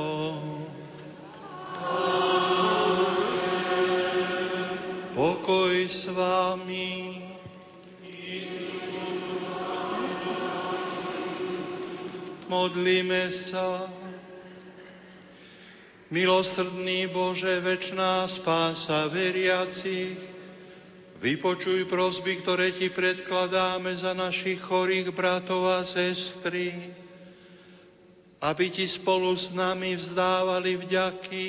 Pokoj 5.16 5.72
s 5.88 6.12
vami. 6.12 7.16
Modlíme 12.52 13.32
sa. 13.32 13.88
Milosrdný 16.12 17.08
Bože, 17.08 17.56
večná 17.56 18.28
spása 18.28 19.08
veriacich, 19.08 20.12
Vypočuj 21.24 21.88
prosby, 21.88 22.44
ktoré 22.44 22.76
ti 22.76 22.92
predkladáme 22.92 23.96
za 23.96 24.12
našich 24.12 24.60
chorých 24.60 25.08
bratov 25.08 25.72
a 25.72 25.80
sestry, 25.88 27.00
aby 28.42 28.74
ti 28.74 28.90
spolu 28.90 29.30
s 29.38 29.54
nami 29.54 29.94
vzdávali 29.94 30.74
vďaky 30.74 31.44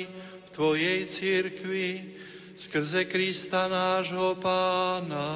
v 0.46 0.48
Tvojej 0.54 1.10
církvi 1.10 2.14
skrze 2.54 3.10
Krista 3.10 3.66
nášho 3.66 4.38
Pána. 4.38 5.34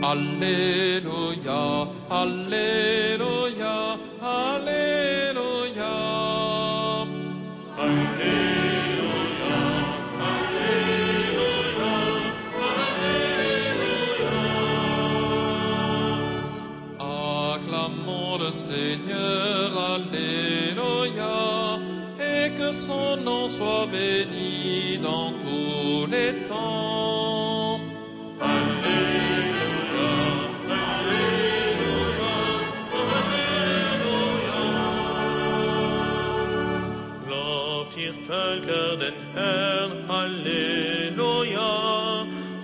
Alléluia, 0.00 1.86
Alléluia, 2.10 3.74
Alléluia. 4.18 4.89
Son 22.72 23.16
nom 23.24 23.48
soit 23.48 23.86
béni 23.86 24.98
dans 24.98 25.32
tous 25.32 26.06
les 26.10 26.44
temps. 26.46 27.80
Lobt 37.28 37.96
ihr 37.96 38.14
Völker 38.26 38.96
den 38.98 39.14
Herrn, 39.34 39.92
Halleluja. 40.08 41.72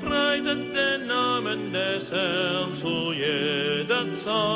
Preiset 0.02 0.74
den 0.74 1.06
Namen 1.06 1.72
des 1.72 2.10
Herrn 2.10 2.74
zu 2.74 3.12
jeder 3.12 4.06
Zeit. 4.18 4.55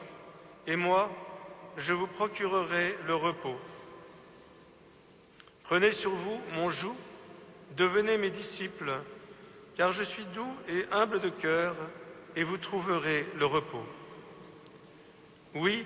et 0.67 0.75
moi, 0.75 1.09
je 1.77 1.93
vous 1.93 2.07
procurerai 2.07 2.95
le 3.07 3.15
repos. 3.15 3.57
Prenez 5.63 5.91
sur 5.91 6.11
vous 6.11 6.39
mon 6.53 6.69
joug, 6.69 6.95
devenez 7.77 8.17
mes 8.17 8.29
disciples, 8.29 8.91
car 9.75 9.91
je 9.91 10.03
suis 10.03 10.25
doux 10.35 10.53
et 10.67 10.85
humble 10.91 11.19
de 11.19 11.29
cœur, 11.29 11.75
et 12.35 12.43
vous 12.43 12.57
trouverez 12.57 13.25
le 13.37 13.45
repos. 13.45 13.85
Oui, 15.55 15.85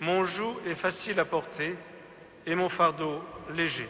mon 0.00 0.24
joug 0.24 0.54
est 0.66 0.74
facile 0.74 1.20
à 1.20 1.24
porter, 1.24 1.74
et 2.46 2.54
mon 2.54 2.68
fardeau 2.68 3.22
léger. 3.50 3.88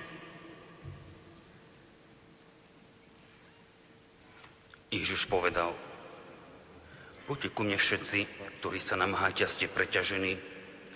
Poďte 7.25 7.54
ku 7.54 7.63
mne 7.67 7.78
všetci, 7.78 8.26
ktorí 8.61 8.78
sa 8.82 8.99
namáhate 8.99 9.47
a 9.47 9.50
ste 9.50 9.71
preťažení, 9.71 10.39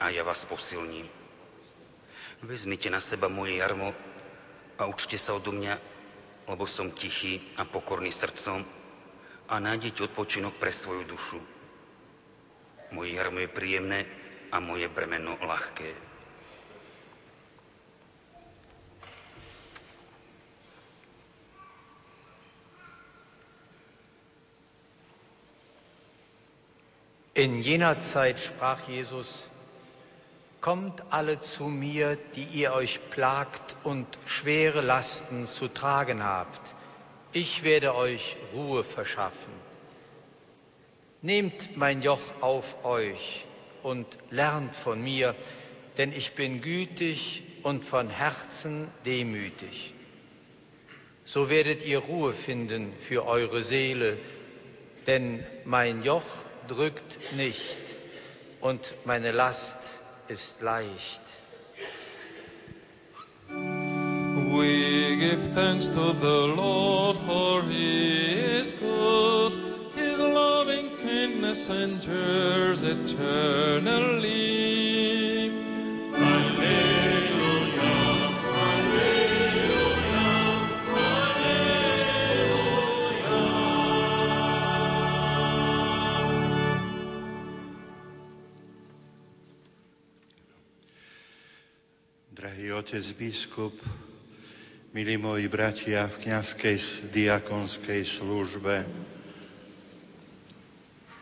a 0.00 0.12
ja 0.12 0.20
vás 0.24 0.44
posilním. 0.44 1.08
Vezmite 2.44 2.92
na 2.92 3.00
seba 3.00 3.32
moje 3.32 3.56
jarmo 3.56 3.96
a 4.76 4.84
učte 4.84 5.16
sa 5.16 5.32
odo 5.32 5.56
mňa, 5.56 5.74
lebo 6.52 6.68
som 6.68 6.92
tichý 6.92 7.40
a 7.56 7.64
pokorný 7.64 8.12
srdcom 8.12 8.60
a 9.48 9.54
nájdete 9.56 10.04
odpočinok 10.12 10.60
pre 10.60 10.68
svoju 10.68 11.08
dušu. 11.08 11.40
Moje 12.92 13.16
jarmo 13.16 13.40
je 13.40 13.50
príjemné 13.50 14.04
a 14.52 14.60
moje 14.60 14.86
bremeno 14.92 15.34
ľahké. 15.40 16.05
In 27.36 27.60
jener 27.60 27.98
Zeit 27.98 28.40
sprach 28.40 28.88
Jesus, 28.88 29.50
Kommt 30.62 31.02
alle 31.10 31.38
zu 31.38 31.64
mir, 31.64 32.16
die 32.34 32.44
ihr 32.44 32.72
euch 32.72 32.98
plagt 33.10 33.76
und 33.82 34.06
schwere 34.24 34.80
Lasten 34.80 35.46
zu 35.46 35.68
tragen 35.68 36.24
habt. 36.24 36.74
Ich 37.34 37.62
werde 37.62 37.94
euch 37.94 38.38
Ruhe 38.54 38.84
verschaffen. 38.84 39.52
Nehmt 41.20 41.76
mein 41.76 42.00
Joch 42.00 42.22
auf 42.40 42.86
euch 42.86 43.44
und 43.82 44.06
lernt 44.30 44.74
von 44.74 45.02
mir, 45.02 45.34
denn 45.98 46.14
ich 46.14 46.32
bin 46.36 46.62
gütig 46.62 47.42
und 47.62 47.84
von 47.84 48.08
Herzen 48.08 48.88
demütig. 49.04 49.92
So 51.26 51.50
werdet 51.50 51.84
ihr 51.84 51.98
Ruhe 51.98 52.32
finden 52.32 52.94
für 52.98 53.26
eure 53.26 53.62
Seele, 53.62 54.18
denn 55.06 55.44
mein 55.66 56.02
Joch 56.02 56.46
drückt 56.68 57.18
nicht 57.36 57.78
und 58.60 58.94
meine 59.04 59.30
Last 59.32 60.00
ist 60.28 60.60
leicht. 60.62 61.22
We 63.48 65.16
give 65.16 65.54
thanks 65.54 65.88
to 65.88 66.12
the 66.20 66.46
Lord 66.56 67.16
for 67.18 67.62
he 67.62 68.58
is 68.58 68.72
good. 68.72 69.56
His 69.94 70.18
loving 70.18 70.96
kindness 70.96 71.68
endures 71.70 72.82
eternally. 72.82 74.16
Drahý 92.66 92.82
otec 92.82 93.06
biskup, 93.14 93.78
milí 94.90 95.14
moji 95.14 95.46
bratia 95.46 96.10
v 96.10 96.18
kniazkej 96.18 97.06
diakonskej 97.14 98.02
službe, 98.02 98.82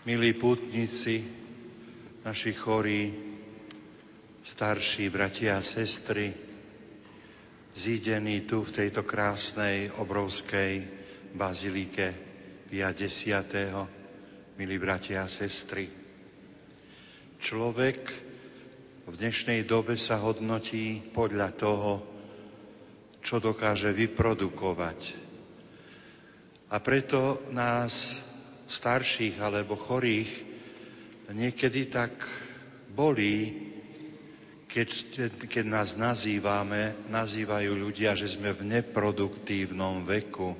milí 0.09 0.33
putníci, 0.40 1.20
naši 2.24 2.48
chorí, 2.57 3.12
starší 4.40 5.12
bratia 5.12 5.61
a 5.61 5.62
sestry, 5.62 6.33
zídení 7.76 8.48
tu 8.48 8.64
v 8.64 8.80
tejto 8.80 9.04
krásnej, 9.04 9.92
obrovskej 10.00 10.80
bazilike 11.37 12.16
Pia 12.72 12.88
X. 12.96 13.28
Milí 14.57 14.80
bratia 14.80 15.20
a 15.20 15.28
sestry, 15.28 15.92
človek 17.37 18.33
v 19.05 19.21
dnešnej 19.21 19.69
dobe 19.69 20.01
sa 20.01 20.17
hodnotí 20.17 21.05
podľa 21.12 21.53
toho, 21.53 21.93
čo 23.21 23.37
dokáže 23.37 23.93
vyprodukovať. 23.93 25.01
A 26.73 26.81
preto 26.81 27.45
nás, 27.53 28.17
starších 28.64 29.37
alebo 29.45 29.77
chorých, 29.77 30.33
niekedy 31.29 31.93
tak 31.93 32.17
bolí, 32.97 33.53
keď, 34.73 34.88
keď 35.53 35.64
nás 35.69 36.01
nazývame, 36.01 36.97
nazývajú 37.12 37.77
ľudia, 37.77 38.17
že 38.17 38.33
sme 38.33 38.57
v 38.57 38.81
neproduktívnom 38.81 40.01
veku, 40.09 40.57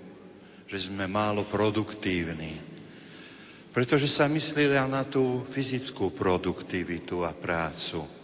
že 0.69 0.85
sme 0.85 1.09
málo 1.09 1.49
produktívni. 1.49 2.61
Pretože 3.75 4.07
sa 4.07 4.31
mysleli 4.31 4.77
na 4.87 5.03
tú 5.03 5.43
fyzickú 5.49 6.15
produktivitu 6.15 7.27
a 7.27 7.35
prácu. 7.35 8.24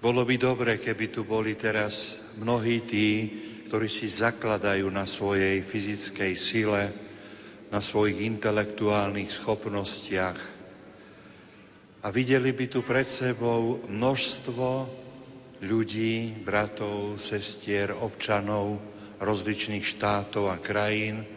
Bolo 0.00 0.24
by 0.24 0.40
dobre, 0.40 0.80
keby 0.80 1.12
tu 1.12 1.28
boli 1.28 1.52
teraz 1.60 2.16
mnohí 2.40 2.80
tí, 2.88 3.08
ktorí 3.68 3.84
si 3.84 4.08
zakladajú 4.08 4.88
na 4.88 5.04
svojej 5.04 5.60
fyzickej 5.60 6.32
sile, 6.40 6.88
na 7.68 7.84
svojich 7.84 8.24
intelektuálnych 8.24 9.28
schopnostiach. 9.28 10.40
A 12.00 12.08
videli 12.08 12.56
by 12.56 12.66
tu 12.72 12.80
pred 12.80 13.04
sebou 13.04 13.84
množstvo 13.92 14.88
ľudí, 15.60 16.32
bratov, 16.48 17.20
sestier, 17.20 17.92
občanov 17.92 18.80
rozličných 19.20 19.84
štátov 19.84 20.48
a 20.48 20.56
krajín, 20.56 21.28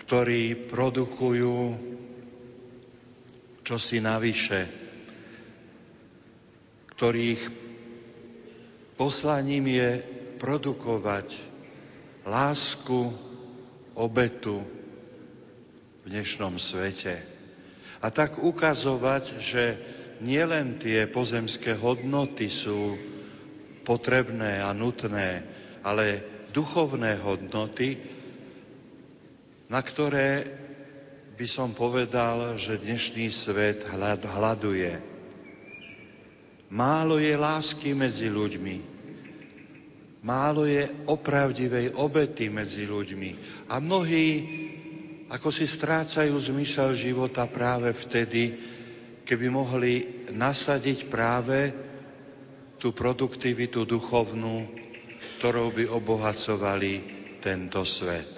ktorí 0.00 0.56
produkujú 0.64 1.76
čosi 3.60 4.00
navyše, 4.00 4.79
ktorých 7.00 7.40
poslaním 9.00 9.72
je 9.72 10.04
produkovať 10.36 11.32
lásku, 12.28 13.08
obetu 13.96 14.60
v 16.04 16.06
dnešnom 16.12 16.60
svete. 16.60 17.24
A 18.04 18.12
tak 18.12 18.36
ukazovať, 18.36 19.40
že 19.40 19.80
nielen 20.20 20.76
tie 20.76 21.08
pozemské 21.08 21.72
hodnoty 21.72 22.52
sú 22.52 23.00
potrebné 23.80 24.60
a 24.60 24.76
nutné, 24.76 25.40
ale 25.80 26.20
duchovné 26.52 27.16
hodnoty, 27.16 27.96
na 29.72 29.80
ktoré 29.80 30.44
by 31.40 31.46
som 31.48 31.72
povedal, 31.72 32.60
že 32.60 32.76
dnešný 32.76 33.32
svet 33.32 33.88
hľaduje. 33.88 35.09
Málo 36.70 37.18
je 37.18 37.34
lásky 37.34 37.92
medzi 37.98 38.30
ľuďmi, 38.30 39.00
Málo 40.20 40.68
je 40.68 40.84
opravdivej 41.08 41.96
obety 41.96 42.52
medzi 42.52 42.84
ľuďmi. 42.84 43.30
A 43.72 43.80
mnohí 43.80 44.28
ako 45.32 45.48
si 45.54 45.64
strácajú 45.64 46.34
zmysel 46.36 46.92
života 46.92 47.46
práve 47.46 47.94
vtedy, 47.94 48.58
keby 49.22 49.46
mohli 49.48 50.26
nasadiť 50.34 51.06
práve 51.06 51.72
tú 52.82 52.90
produktivitu 52.90 53.86
duchovnú, 53.86 54.66
ktorou 55.38 55.70
by 55.72 55.86
obohacovali 55.86 56.92
tento 57.40 57.86
svet. 57.86 58.28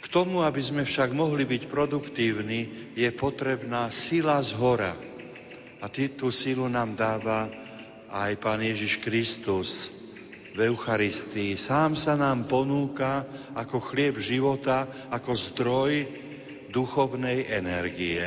K 0.00 0.06
tomu, 0.08 0.40
aby 0.42 0.62
sme 0.64 0.82
však 0.88 1.12
mohli 1.12 1.44
byť 1.44 1.68
produktívni, 1.68 2.92
je 2.96 3.10
potrebná 3.12 3.92
sila 3.92 4.40
z 4.40 4.56
hora. 4.56 5.07
A 5.78 5.86
tú 5.90 6.34
silu 6.34 6.66
nám 6.66 6.98
dáva 6.98 7.46
aj 8.10 8.34
Pán 8.42 8.58
Ježiš 8.64 8.98
Kristus, 8.98 9.94
v 10.58 10.74
Eucharistii. 10.74 11.54
Sám 11.54 11.94
sa 11.94 12.18
nám 12.18 12.50
ponúka 12.50 13.22
ako 13.54 13.78
chlieb 13.78 14.18
života, 14.18 14.90
ako 15.06 15.30
zdroj 15.38 16.02
duchovnej 16.74 17.46
energie. 17.46 18.26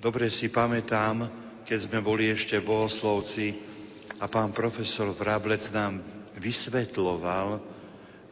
Dobre 0.00 0.32
si 0.32 0.48
pamätám, 0.48 1.28
keď 1.68 1.78
sme 1.84 2.00
boli 2.00 2.32
ešte 2.32 2.56
bohoslovci 2.64 3.52
a 4.16 4.24
pán 4.32 4.56
profesor 4.56 5.12
Vrablec 5.12 5.68
nám 5.76 6.00
vysvetloval, 6.40 7.60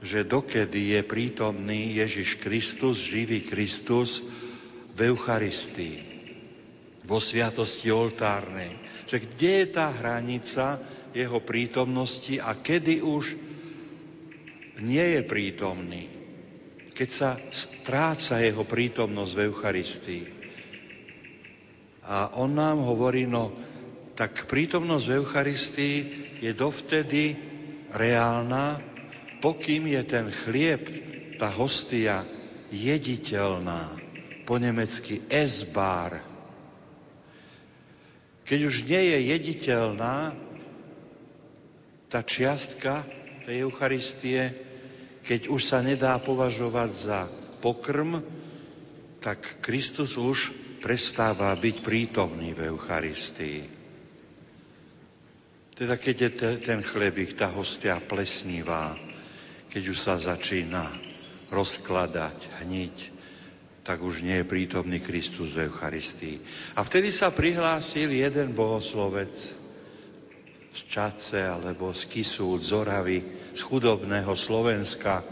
že 0.01 0.25
dokedy 0.25 0.97
je 0.97 1.01
prítomný 1.05 2.01
Ježiš 2.01 2.41
Kristus, 2.41 3.05
živý 3.05 3.45
Kristus 3.45 4.25
v 4.99 5.15
Eucharistii, 5.15 5.99
vo 7.07 7.23
sviatosti 7.23 7.89
oltárnej 7.95 8.89
že 9.09 9.25
kde 9.25 9.65
je 9.65 9.67
tá 9.73 9.89
hranica 9.89 10.77
jeho 11.17 11.41
prítomnosti 11.41 12.37
a 12.37 12.53
kedy 12.53 13.01
už 13.01 13.41
nie 14.85 15.07
je 15.17 15.21
prítomný. 15.25 16.05
Keď 16.93 17.09
sa 17.09 17.41
stráca 17.49 18.45
jeho 18.45 18.69
prítomnosť 18.69 19.33
v 19.33 19.43
Eucharistii. 19.49 20.25
A 22.05 22.37
on 22.37 22.53
nám 22.53 22.85
hovorí, 22.85 23.25
no 23.25 23.57
tak 24.13 24.45
prítomnosť 24.45 25.05
v 25.09 25.17
Eucharistii 25.25 25.97
je 26.45 26.53
dovtedy 26.53 27.25
reálna, 27.95 28.77
pokým 29.41 29.89
je 29.89 30.03
ten 30.05 30.29
chlieb, 30.45 30.85
tá 31.41 31.49
hostia, 31.49 32.27
jediteľná. 32.69 33.98
Po 34.49 34.57
nemecky 34.57 35.21
esbar, 35.29 36.25
keď 38.49 38.61
už 38.65 38.89
nie 38.89 39.13
je 39.13 39.19
jediteľná 39.37 40.33
tá 42.09 42.25
čiastka 42.25 43.05
tej 43.45 43.69
Eucharistie, 43.69 44.57
keď 45.21 45.53
už 45.53 45.61
sa 45.61 45.85
nedá 45.85 46.17
považovať 46.17 46.91
za 46.97 47.21
pokrm, 47.61 48.25
tak 49.21 49.61
Kristus 49.61 50.17
už 50.17 50.57
prestáva 50.81 51.53
byť 51.53 51.85
prítomný 51.85 52.57
v 52.57 52.73
Eucharistii. 52.73 53.61
Teda 55.77 56.01
keď 56.01 56.17
je 56.17 56.31
ten 56.65 56.81
chlebík, 56.81 57.37
tá 57.37 57.53
hostia 57.53 58.01
plesnivá, 58.01 58.97
keď 59.69 59.83
už 59.93 59.99
sa 60.01 60.17
začína 60.17 60.89
rozkladať, 61.53 62.65
hniť, 62.65 63.18
tak 63.89 64.05
už 64.05 64.21
nie 64.21 64.45
je 64.45 64.45
prítomný 64.45 65.01
Kristus 65.01 65.57
v 65.57 65.73
Eucharistii. 65.73 66.37
A 66.77 66.85
vtedy 66.85 67.09
sa 67.09 67.33
prihlásil 67.33 68.13
jeden 68.13 68.53
bohoslovec 68.53 69.33
z 70.77 70.81
Čace 70.93 71.41
alebo 71.41 71.97
z 71.97 72.05
Kisu, 72.05 72.61
z 72.61 72.69
Zoravy, 72.69 73.25
z 73.57 73.61
chudobného 73.65 74.29
Slovenska 74.37 75.25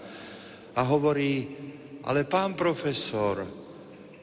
a 0.72 0.80
hovorí, 0.88 1.52
ale 2.08 2.24
pán 2.24 2.56
profesor, 2.56 3.44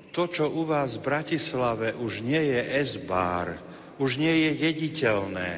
to, 0.09 0.25
čo 0.25 0.49
u 0.49 0.65
vás 0.65 0.97
v 0.97 1.05
Bratislave 1.13 1.93
už 1.93 2.25
nie 2.25 2.57
je 2.57 2.61
esbár, 2.81 3.53
už 4.01 4.17
nie 4.17 4.49
je 4.49 4.51
jediteľné, 4.65 5.51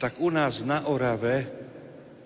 tak 0.00 0.16
u 0.24 0.32
nás 0.32 0.64
na 0.64 0.88
Orave, 0.88 1.52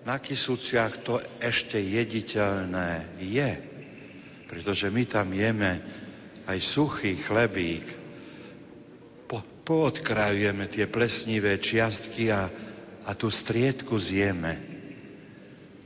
na 0.07 0.23
Kisuciach 0.23 1.03
to 1.03 1.19
ešte 1.43 1.83
jediteľné 1.83 3.19
je 3.19 3.74
pretože 4.45 4.89
my 4.89 5.03
tam 5.05 5.33
jeme 5.33 5.81
aj 6.45 6.57
suchý 6.61 7.17
chlebík, 7.17 7.85
po, 9.25 9.41
poodkrajujeme 9.65 10.69
tie 10.69 10.85
plesnivé 10.85 11.57
čiastky 11.57 12.29
a, 12.29 12.49
a 13.05 13.11
tú 13.17 13.33
striedku 13.33 13.97
zjeme. 13.97 14.61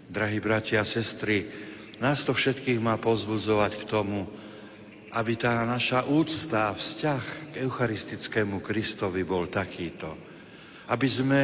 Drahí 0.09 0.43
bratia 0.43 0.83
a 0.83 0.87
sestry, 0.87 1.47
nás 2.03 2.23
to 2.27 2.35
všetkých 2.35 2.79
má 2.83 2.99
pozbudzovať 2.99 3.71
k 3.79 3.83
tomu, 3.87 4.27
aby 5.09 5.33
tá 5.39 5.65
naša 5.65 6.05
úcta 6.05 6.69
a 6.69 6.77
vzťah 6.77 7.23
k 7.53 7.65
eucharistickému 7.65 8.61
Kristovi 8.61 9.25
bol 9.25 9.49
takýto. 9.49 10.13
Aby 10.89 11.07
sme 11.09 11.41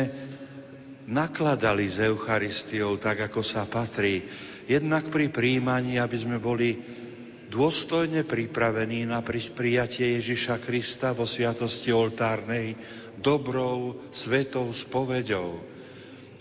nakladali 1.06 1.86
s 1.86 2.02
Eucharistiou 2.02 2.98
tak, 2.98 3.30
ako 3.30 3.42
sa 3.46 3.70
patrí. 3.70 4.26
Jednak 4.66 5.14
pri 5.14 5.30
príjmaní, 5.30 6.02
aby 6.02 6.18
sme 6.18 6.42
boli 6.42 6.78
dôstojne 7.50 8.26
pripravení 8.26 9.06
na 9.06 9.22
prijatie 9.24 10.20
Ježiša 10.20 10.62
Krista 10.62 11.14
vo 11.14 11.30
sviatosti 11.30 11.94
oltárnej 11.94 12.76
dobrou, 13.20 14.02
svetou 14.12 14.70
spoveďou. 14.74 15.62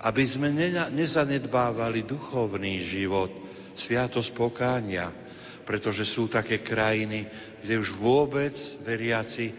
Aby 0.04 0.24
sme 0.28 0.52
nezanedbávali 0.92 2.04
duchovný 2.04 2.84
život, 2.84 3.32
sviatosť 3.72 4.30
pokánia, 4.36 5.08
pretože 5.64 6.04
sú 6.04 6.28
také 6.28 6.60
krajiny, 6.60 7.24
kde 7.64 7.74
už 7.80 7.96
vôbec 7.96 8.52
veriaci 8.84 9.56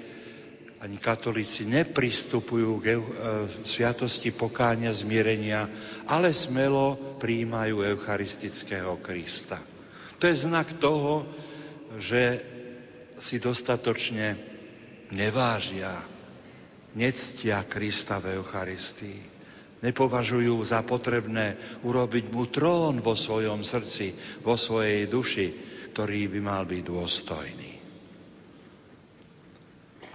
ani 0.86 1.02
katolíci 1.02 1.66
nepristupujú 1.66 2.72
k 2.78 2.86
e, 2.94 3.02
sviatosti 3.66 4.30
pokánia, 4.30 4.94
zmierenia, 4.94 5.66
ale 6.06 6.30
smelo 6.30 7.18
príjmajú 7.18 7.82
eucharistického 7.82 9.02
Krista. 9.02 9.75
To 10.20 10.24
je 10.26 10.36
znak 10.36 10.80
toho, 10.80 11.28
že 12.00 12.44
si 13.20 13.40
dostatočne 13.40 14.36
nevážia, 15.12 16.04
nectia 16.96 17.64
Krista 17.68 18.20
v 18.24 18.40
Eucharistii. 18.40 19.36
Nepovažujú 19.84 20.66
za 20.66 20.82
potrebné 20.82 21.60
urobiť 21.84 22.32
mu 22.32 22.48
trón 22.48 23.04
vo 23.04 23.14
svojom 23.14 23.62
srdci, 23.62 24.16
vo 24.42 24.56
svojej 24.56 25.06
duši, 25.06 25.48
ktorý 25.94 26.32
by 26.32 26.40
mal 26.42 26.64
byť 26.66 26.82
dôstojný. 26.82 27.74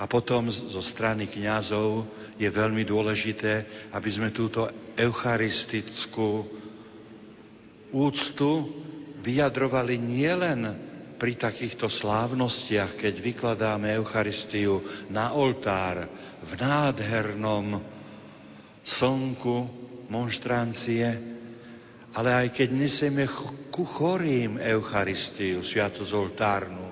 A 0.00 0.08
potom 0.08 0.48
zo 0.48 0.80
strany 0.80 1.28
kňazov 1.28 2.08
je 2.40 2.48
veľmi 2.48 2.88
dôležité, 2.88 3.68
aby 3.92 4.08
sme 4.08 4.32
túto 4.32 4.64
eucharistickú 4.96 6.48
úctu 7.92 8.50
vyjadrovali 9.20 10.00
nielen 10.00 10.60
pri 11.20 11.36
takýchto 11.36 11.92
slávnostiach, 11.92 12.96
keď 12.96 13.14
vykladáme 13.20 13.92
Eucharistiu 14.00 14.80
na 15.12 15.36
oltár 15.36 16.08
v 16.40 16.50
nádhernom 16.56 17.76
slnku 18.80 19.68
monštrancie, 20.08 21.06
ale 22.16 22.30
aj 22.32 22.48
keď 22.56 22.68
nesieme 22.72 23.28
ku 23.68 23.84
chorým 23.84 24.56
Eucharistiu, 24.56 25.60
sviatosť 25.60 26.12
oltárnu, 26.16 26.88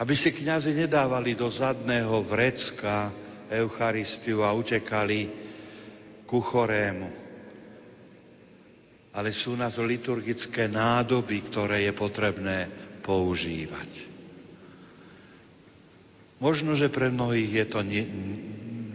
aby 0.00 0.14
si 0.16 0.32
kňazi 0.32 0.72
nedávali 0.72 1.36
do 1.36 1.46
zadného 1.52 2.24
vrecka 2.24 3.12
Eucharistiu 3.52 4.40
a 4.40 4.56
utekali 4.56 5.28
ku 6.24 6.40
chorému 6.40 7.29
ale 9.10 9.34
sú 9.34 9.58
na 9.58 9.70
to 9.70 9.82
liturgické 9.82 10.70
nádoby, 10.70 11.42
ktoré 11.50 11.86
je 11.90 11.92
potrebné 11.94 12.58
používať. 13.02 14.06
Možno, 16.40 16.72
že 16.72 16.88
pre 16.88 17.12
mnohých 17.12 17.52
je 17.52 17.66
to 17.68 17.80
nie, 17.84 18.04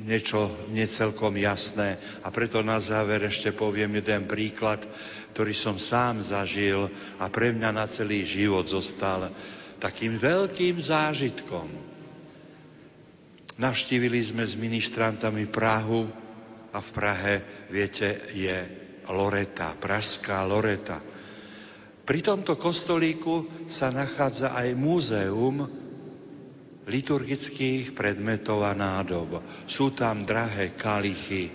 niečo 0.08 0.49
necelkom 0.73 1.36
jasné 1.38 2.01
a 2.25 2.32
preto 2.34 2.63
na 2.65 2.82
záver 2.82 3.28
ešte 3.28 3.54
poviem 3.54 4.01
jeden 4.01 4.25
príklad, 4.25 4.82
ktorý 5.36 5.54
som 5.54 5.78
sám 5.78 6.23
zažil 6.25 6.89
a 7.19 7.30
pre 7.30 7.54
mňa 7.54 7.69
na 7.75 7.86
celý 7.86 8.23
život 8.25 8.65
zostal 8.65 9.30
takým 9.78 10.15
veľkým 10.15 10.80
zážitkom. 10.80 11.67
Navštívili 13.56 14.19
sme 14.23 14.43
s 14.47 14.58
ministrantami 14.58 15.45
Prahu 15.47 16.08
a 16.71 16.80
v 16.82 16.89
Prahe, 16.91 17.36
viete, 17.69 18.25
je 18.36 18.85
Loreta, 19.10 19.76
pražská 19.78 20.41
Loreta. 20.46 21.02
Pri 22.06 22.22
tomto 22.22 22.54
kostolíku 22.54 23.65
sa 23.65 23.89
nachádza 23.89 24.54
aj 24.54 24.78
múzeum 24.78 25.65
liturgických 26.86 27.98
predmetov 27.98 28.62
a 28.62 28.78
nádob. 28.78 29.41
Sú 29.65 29.89
tam 29.98 30.22
drahé 30.22 30.78
kalichy 30.78 31.50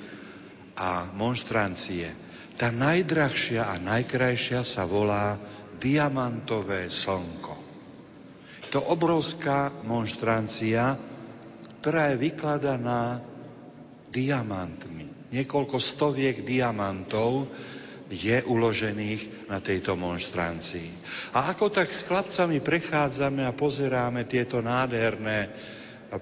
a 0.75 1.07
monštrancie. 1.15 2.11
Tá 2.59 2.75
najdrahšia 2.75 3.71
a 3.71 3.79
najkrajšia 3.79 4.67
sa 4.67 4.83
volá 4.85 5.39
diamantové 5.79 6.91
slnko. 6.91 7.57
To 8.75 8.79
obrovská 8.91 9.71
monštrancia, 9.87 10.99
ktorá 11.81 12.13
je 12.13 12.17
vykladaná 12.27 13.23
diamantmi. 14.11 14.89
Niekoľko 15.31 15.79
stoviek 15.79 16.43
diamantov, 16.43 17.47
je 18.11 18.43
uložených 18.43 19.47
na 19.47 19.62
tejto 19.62 19.95
monštrancii. 19.95 20.90
A 21.38 21.55
ako 21.55 21.71
tak 21.71 21.95
s 21.95 22.03
chlapcami 22.03 22.59
prechádzame 22.59 23.47
a 23.47 23.55
pozeráme 23.55 24.27
tieto 24.27 24.59
nádherné 24.59 25.47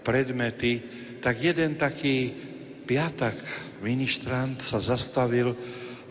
predmety, 0.04 0.84
tak 1.24 1.40
jeden 1.40 1.80
taký 1.80 2.36
piatak 2.84 3.40
ministrant 3.80 4.60
sa 4.60 4.84
zastavil 4.84 5.56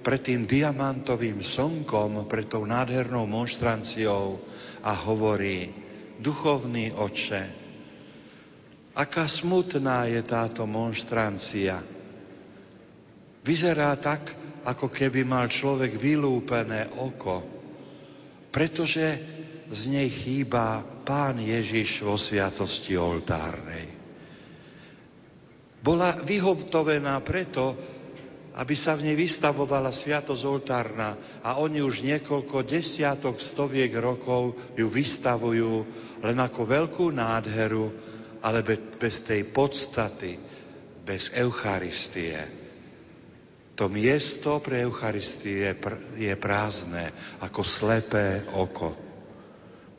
pred 0.02 0.22
tým 0.26 0.50
diamantovým 0.50 1.46
slnkom, 1.46 2.26
pred 2.26 2.50
tou 2.50 2.66
nádhernou 2.66 3.30
monštranciou 3.30 4.42
a 4.82 4.92
hovorí, 5.06 5.70
duchovný 6.18 6.90
oče, 6.98 7.44
aká 8.98 9.30
smutná 9.30 10.10
je 10.10 10.22
táto 10.26 10.66
monštrancia. 10.66 11.97
Vyzerá 13.48 13.96
tak, 13.96 14.28
ako 14.68 14.92
keby 14.92 15.24
mal 15.24 15.48
človek 15.48 15.96
vylúpené 15.96 17.00
oko, 17.00 17.40
pretože 18.52 19.08
z 19.72 19.82
nej 19.88 20.12
chýba 20.12 20.84
Pán 21.08 21.40
Ježiš 21.40 22.04
vo 22.04 22.20
sviatosti 22.20 23.00
oltárnej. 23.00 23.88
Bola 25.80 26.20
vyhovtovená 26.20 27.16
preto, 27.24 27.80
aby 28.60 28.76
sa 28.76 29.00
v 29.00 29.08
nej 29.08 29.16
vystavovala 29.16 29.96
sviatosť 29.96 30.44
oltárna 30.44 31.16
a 31.40 31.64
oni 31.64 31.80
už 31.80 32.04
niekoľko 32.04 32.68
desiatok, 32.68 33.40
stoviek 33.40 33.96
rokov 33.96 34.60
ju 34.76 34.92
vystavujú 34.92 35.74
len 36.26 36.38
ako 36.44 36.62
veľkú 36.68 37.16
nádheru, 37.16 37.88
ale 38.44 38.68
bez 39.00 39.24
tej 39.24 39.48
podstaty, 39.48 40.36
bez 41.08 41.32
Eucharistie. 41.32 42.57
To 43.78 43.86
miesto 43.94 44.58
pre 44.58 44.82
Eucharistie 44.82 45.70
je, 45.70 45.74
pr- 45.78 46.02
je 46.18 46.34
prázdne 46.34 47.13
ako 47.46 47.62
slepé 47.62 48.42
oko. 48.58 48.98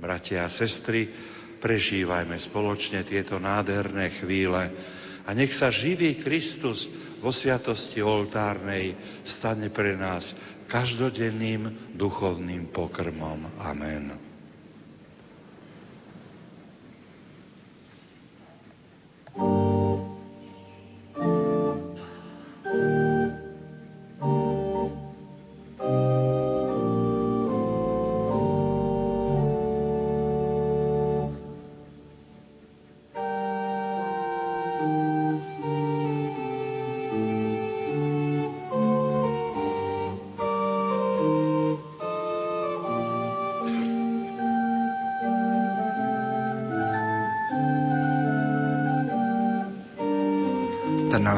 Bratia 0.03 0.47
a 0.47 0.51
sestry, 0.51 1.07
prežívajme 1.63 2.39
spoločne 2.43 3.07
tieto 3.07 3.39
nádherné 3.39 4.11
chvíle 4.19 4.75
a 5.23 5.31
nech 5.31 5.55
sa 5.55 5.71
živý 5.71 6.19
Kristus 6.19 6.91
vo 7.23 7.31
sviatosti 7.31 8.03
oltárnej 8.03 8.99
stane 9.23 9.71
pre 9.71 9.95
nás 9.95 10.35
každodenným 10.67 11.95
duchovným 11.95 12.71
pokrmom. 12.75 13.47
Amen. 13.63 14.19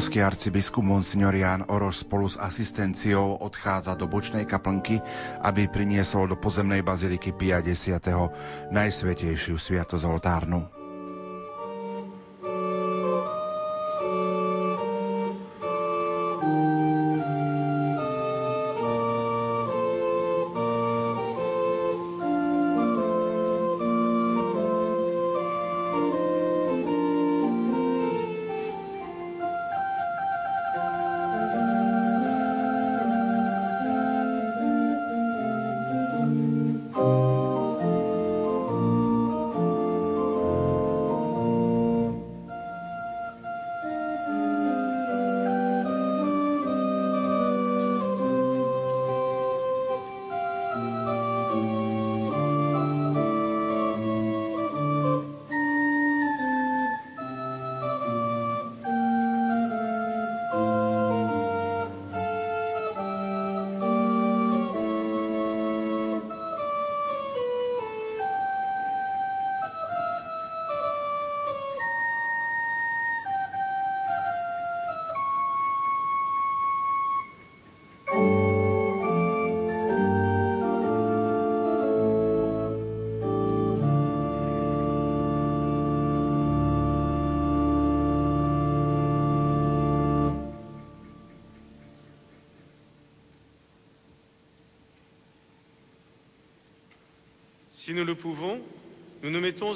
Trnavský 0.01 0.25
arcibiskup 0.25 0.81
Monsignor 0.81 1.37
Jan 1.37 1.69
Oroš 1.69 2.09
spolu 2.09 2.25
s 2.25 2.41
asistenciou 2.41 3.37
odchádza 3.37 4.01
do 4.01 4.09
bočnej 4.09 4.49
kaplnky, 4.49 4.97
aby 5.45 5.69
priniesol 5.69 6.25
do 6.25 6.41
pozemnej 6.41 6.81
baziliky 6.81 7.37
50. 7.37 8.73
najsvetejšiu 8.73 9.61
sviatosť 9.61 10.05
oltárnu. 10.09 10.80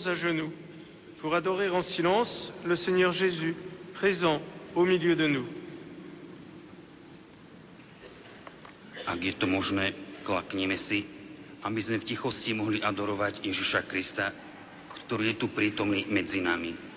À 0.07 0.15
genoux 0.15 0.53
pour 1.19 1.35
adorer 1.35 1.69
en 1.71 1.81
silence 1.81 2.53
le 2.65 2.77
Seigneur 2.77 3.13
Jésus, 3.13 3.57
présent 3.95 4.43
au 4.75 4.85
milieu 4.85 5.17
de 5.17 5.27
nous. 5.27 5.47
Ak 9.05 9.21
je 9.21 9.37
to 9.37 9.45
možné, 9.45 9.93
klakneme 10.25 10.77
si, 10.81 11.05
aby 11.65 11.81
sme 11.81 12.01
v 12.01 12.09
tichosti 12.09 12.57
mohli 12.57 12.81
adorovať 12.81 13.45
Ježiša 13.45 13.85
Krista, 13.85 14.33
ktorý 15.05 15.33
je 15.33 15.41
tu 15.45 15.47
prítomný 15.53 16.09
medzi 16.09 16.41
nami. 16.41 16.94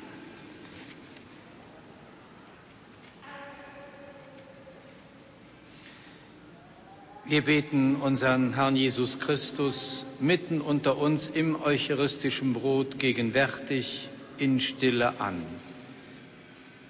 Wir 7.30 7.42
beten 7.44 7.98
unseren 7.98 8.56
Herrn 8.56 8.78
Jesus 8.78 9.20
Christus 9.20 10.06
mitten 10.22 10.62
unter 10.62 10.98
uns 10.98 11.28
im 11.28 11.62
eucharistischen 11.62 12.54
Brot 12.54 13.00
gegenwärtig 13.00 14.08
in 14.38 14.62
Stille 14.62 15.20
an. 15.20 15.46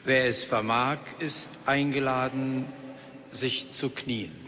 Wer 0.06 0.26
es 0.28 0.43
vermag, 0.43 1.00
ist 1.17 1.50
eingeladen, 1.65 2.65
sich 3.32 3.71
zu 3.71 3.89
knien. 3.89 4.47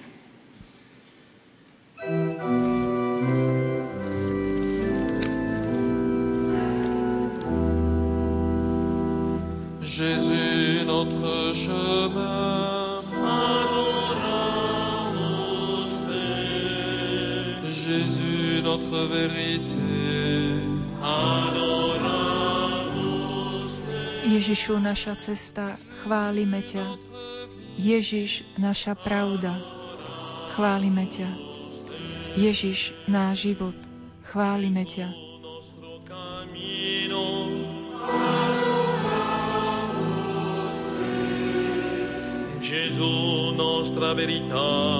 Ježišu, 24.59 24.75
naša 24.83 25.15
cesta, 25.15 25.79
chválime 26.03 26.59
ťa. 26.59 26.99
Ježiš, 27.79 28.43
naša 28.59 28.91
pravda, 28.91 29.55
chválime 30.51 31.07
ťa. 31.07 31.31
Ježiš, 32.35 32.91
náš 33.07 33.55
život, 33.55 33.79
chválime 34.27 34.83
ťa. 34.83 35.15
Gesù, 42.59 43.15
nostra 43.55 44.11
verità. 44.11 44.98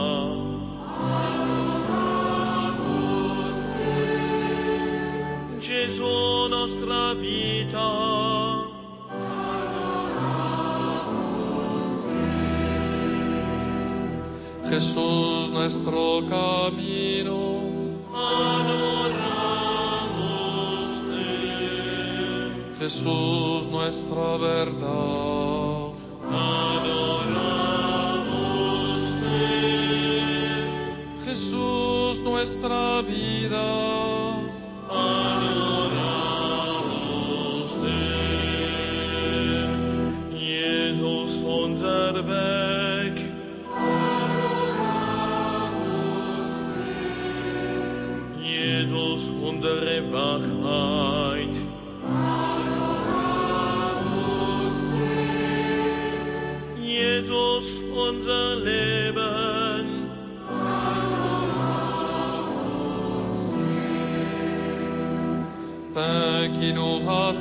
Jesús, 14.70 15.50
nuestro 15.50 16.22
camino. 16.30 17.60
Jesús, 22.78 23.66
nuestra 23.68 24.38
verdad. 24.38 25.90
Jesús, 31.26 32.20
nuestra 32.20 33.02
vida. 33.02 33.99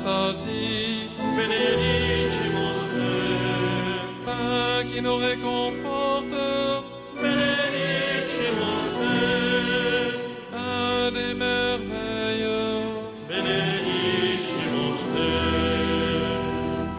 Nous 0.09 0.15
rassasie, 0.15 1.09
bénédicimus 1.35 2.81
Te. 2.93 3.09
Père 4.25 4.83
qui 4.85 5.01
nous 5.01 5.15
réconforte, 5.17 6.35
bénédicimus 7.15 8.83
Te. 8.99 9.15
Père 10.51 11.11
des 11.11 11.33
merveilles, 11.33 12.47
bénédicimus 13.29 14.99
Te. 15.13 15.31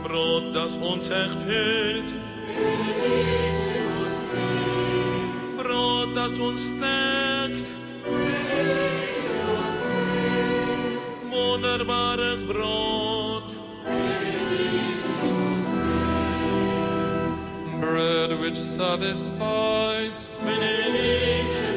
Brot, 0.04 0.52
das 0.52 0.76
uns 0.76 1.10
erfüllt, 1.10 2.10
Brot, 5.56 6.14
das 6.14 6.38
uns 6.38 6.60
stärkt, 6.68 7.66
wunderbares 11.30 12.44
Brot. 12.46 12.89
which 18.50 18.58
satisfies 18.58 20.26
when 20.42 20.60
in 20.60 20.96
each 20.96 21.69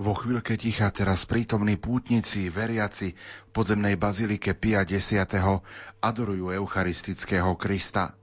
Vo 0.00 0.16
chvíľke 0.16 0.56
ticha 0.56 0.88
teraz 0.88 1.28
prítomní 1.28 1.76
pútnici, 1.76 2.48
veriaci 2.48 3.12
v 3.12 3.50
podzemnej 3.52 4.00
bazilike 4.00 4.56
Pia 4.56 4.80
X. 4.80 5.12
adorujú 6.00 6.48
eucharistického 6.56 7.52
Krista. 7.60 8.16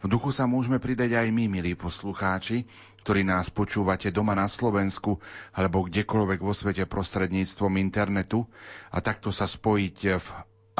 V 0.00 0.08
duchu 0.08 0.32
sa 0.32 0.48
môžeme 0.48 0.80
pridať 0.80 1.20
aj 1.20 1.28
my, 1.28 1.44
milí 1.52 1.76
poslucháči, 1.76 2.64
ktorí 3.04 3.28
nás 3.28 3.52
počúvate 3.52 4.08
doma 4.08 4.32
na 4.32 4.48
Slovensku 4.48 5.20
alebo 5.52 5.84
kdekoľvek 5.84 6.40
vo 6.40 6.56
svete 6.56 6.88
prostredníctvom 6.88 7.76
internetu 7.76 8.48
a 8.88 9.04
takto 9.04 9.28
sa 9.28 9.44
spojiť 9.44 9.96
v 10.16 10.28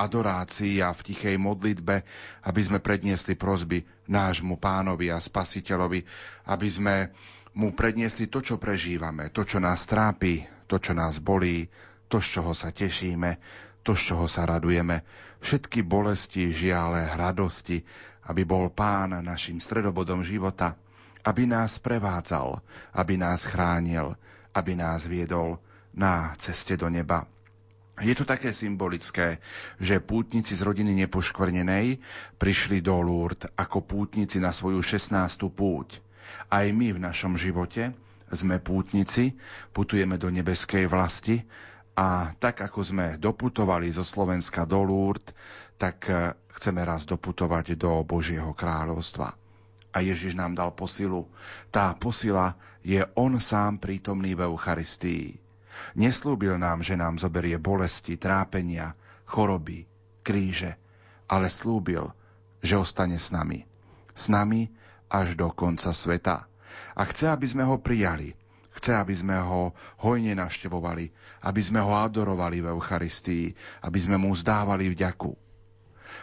adorácii 0.00 0.80
a 0.80 0.96
v 0.96 1.00
tichej 1.12 1.36
modlitbe, 1.36 2.08
aby 2.48 2.60
sme 2.64 2.80
predniesli 2.80 3.36
prosby 3.36 3.84
nášmu 4.08 4.56
pánovi 4.56 5.12
a 5.12 5.20
spasiteľovi, 5.20 6.00
aby 6.48 6.68
sme 6.72 7.12
mu 7.56 7.72
predniesli 7.72 8.28
to, 8.28 8.44
čo 8.44 8.60
prežívame, 8.60 9.32
to, 9.32 9.46
čo 9.46 9.62
nás 9.62 9.88
trápi, 9.88 10.44
to, 10.68 10.76
čo 10.76 10.92
nás 10.92 11.22
bolí, 11.22 11.64
to, 12.08 12.20
z 12.20 12.40
čoho 12.40 12.52
sa 12.52 12.72
tešíme, 12.72 13.40
to, 13.84 13.96
z 13.96 14.12
čoho 14.12 14.26
sa 14.28 14.44
radujeme, 14.44 15.04
všetky 15.40 15.86
bolesti, 15.86 16.52
žiale, 16.52 17.08
radosti, 17.16 17.80
aby 18.28 18.44
bol 18.44 18.68
Pán 18.68 19.16
našim 19.24 19.60
stredobodom 19.62 20.20
života, 20.20 20.76
aby 21.24 21.48
nás 21.48 21.80
prevádzal, 21.80 22.60
aby 22.92 23.14
nás 23.16 23.48
chránil, 23.48 24.16
aby 24.52 24.76
nás 24.76 25.08
viedol 25.08 25.60
na 25.96 26.32
ceste 26.36 26.76
do 26.76 26.88
neba. 26.92 27.24
Je 27.98 28.14
to 28.14 28.22
také 28.22 28.54
symbolické, 28.54 29.42
že 29.82 29.98
pútnici 29.98 30.54
z 30.54 30.62
rodiny 30.62 30.94
nepoškvrnenej 31.06 31.98
prišli 32.38 32.78
do 32.78 32.94
Lourdes 33.02 33.50
ako 33.58 33.82
pútnici 33.82 34.38
na 34.38 34.54
svoju 34.54 34.78
16. 34.78 35.18
púť. 35.50 35.98
Aj 36.48 36.66
my 36.68 36.96
v 36.96 37.02
našom 37.02 37.36
živote 37.36 37.92
sme 38.32 38.60
pútnici, 38.60 39.36
putujeme 39.72 40.20
do 40.20 40.28
nebeskej 40.28 40.84
vlasti 40.88 41.44
a 41.98 42.30
tak 42.36 42.62
ako 42.62 42.80
sme 42.84 43.06
doputovali 43.18 43.90
zo 43.90 44.06
Slovenska 44.06 44.68
do 44.68 44.84
Lourdes, 44.84 45.34
tak 45.80 46.06
eh, 46.06 46.36
chceme 46.54 46.86
raz 46.86 47.08
doputovať 47.08 47.74
do 47.74 48.02
Božieho 48.06 48.54
kráľovstva. 48.54 49.34
A 49.88 50.04
Ježiš 50.04 50.36
nám 50.36 50.52
dal 50.52 50.70
posilu. 50.76 51.26
Tá 51.72 51.96
posila 51.96 52.54
je 52.84 53.00
On 53.16 53.32
sám 53.40 53.80
prítomný 53.80 54.36
v 54.36 54.46
Eucharistii. 54.46 55.40
Neslúbil 55.96 56.60
nám, 56.60 56.84
že 56.84 56.94
nám 56.94 57.16
zoberie 57.16 57.56
bolesti, 57.56 58.20
trápenia, 58.20 58.92
choroby, 59.24 59.88
kríže, 60.22 60.76
ale 61.30 61.48
slúbil, 61.48 62.12
že 62.60 62.76
ostane 62.76 63.16
s 63.16 63.30
nami. 63.30 63.64
S 64.12 64.28
nami 64.28 64.68
až 65.08 65.34
do 65.34 65.48
konca 65.52 65.90
sveta. 65.92 66.46
A 66.94 67.02
chce, 67.08 67.28
aby 67.28 67.46
sme 67.48 67.64
ho 67.64 67.80
prijali. 67.80 68.36
Chce, 68.78 68.94
aby 68.94 69.10
sme 69.10 69.34
ho 69.42 69.74
hojne 70.06 70.38
naštevovali, 70.38 71.10
aby 71.42 71.60
sme 71.60 71.82
ho 71.82 71.98
adorovali 71.98 72.62
v 72.62 72.70
Eucharistii, 72.70 73.50
aby 73.82 73.98
sme 73.98 74.14
mu 74.14 74.30
zdávali 74.38 74.86
vďaku. 74.94 75.34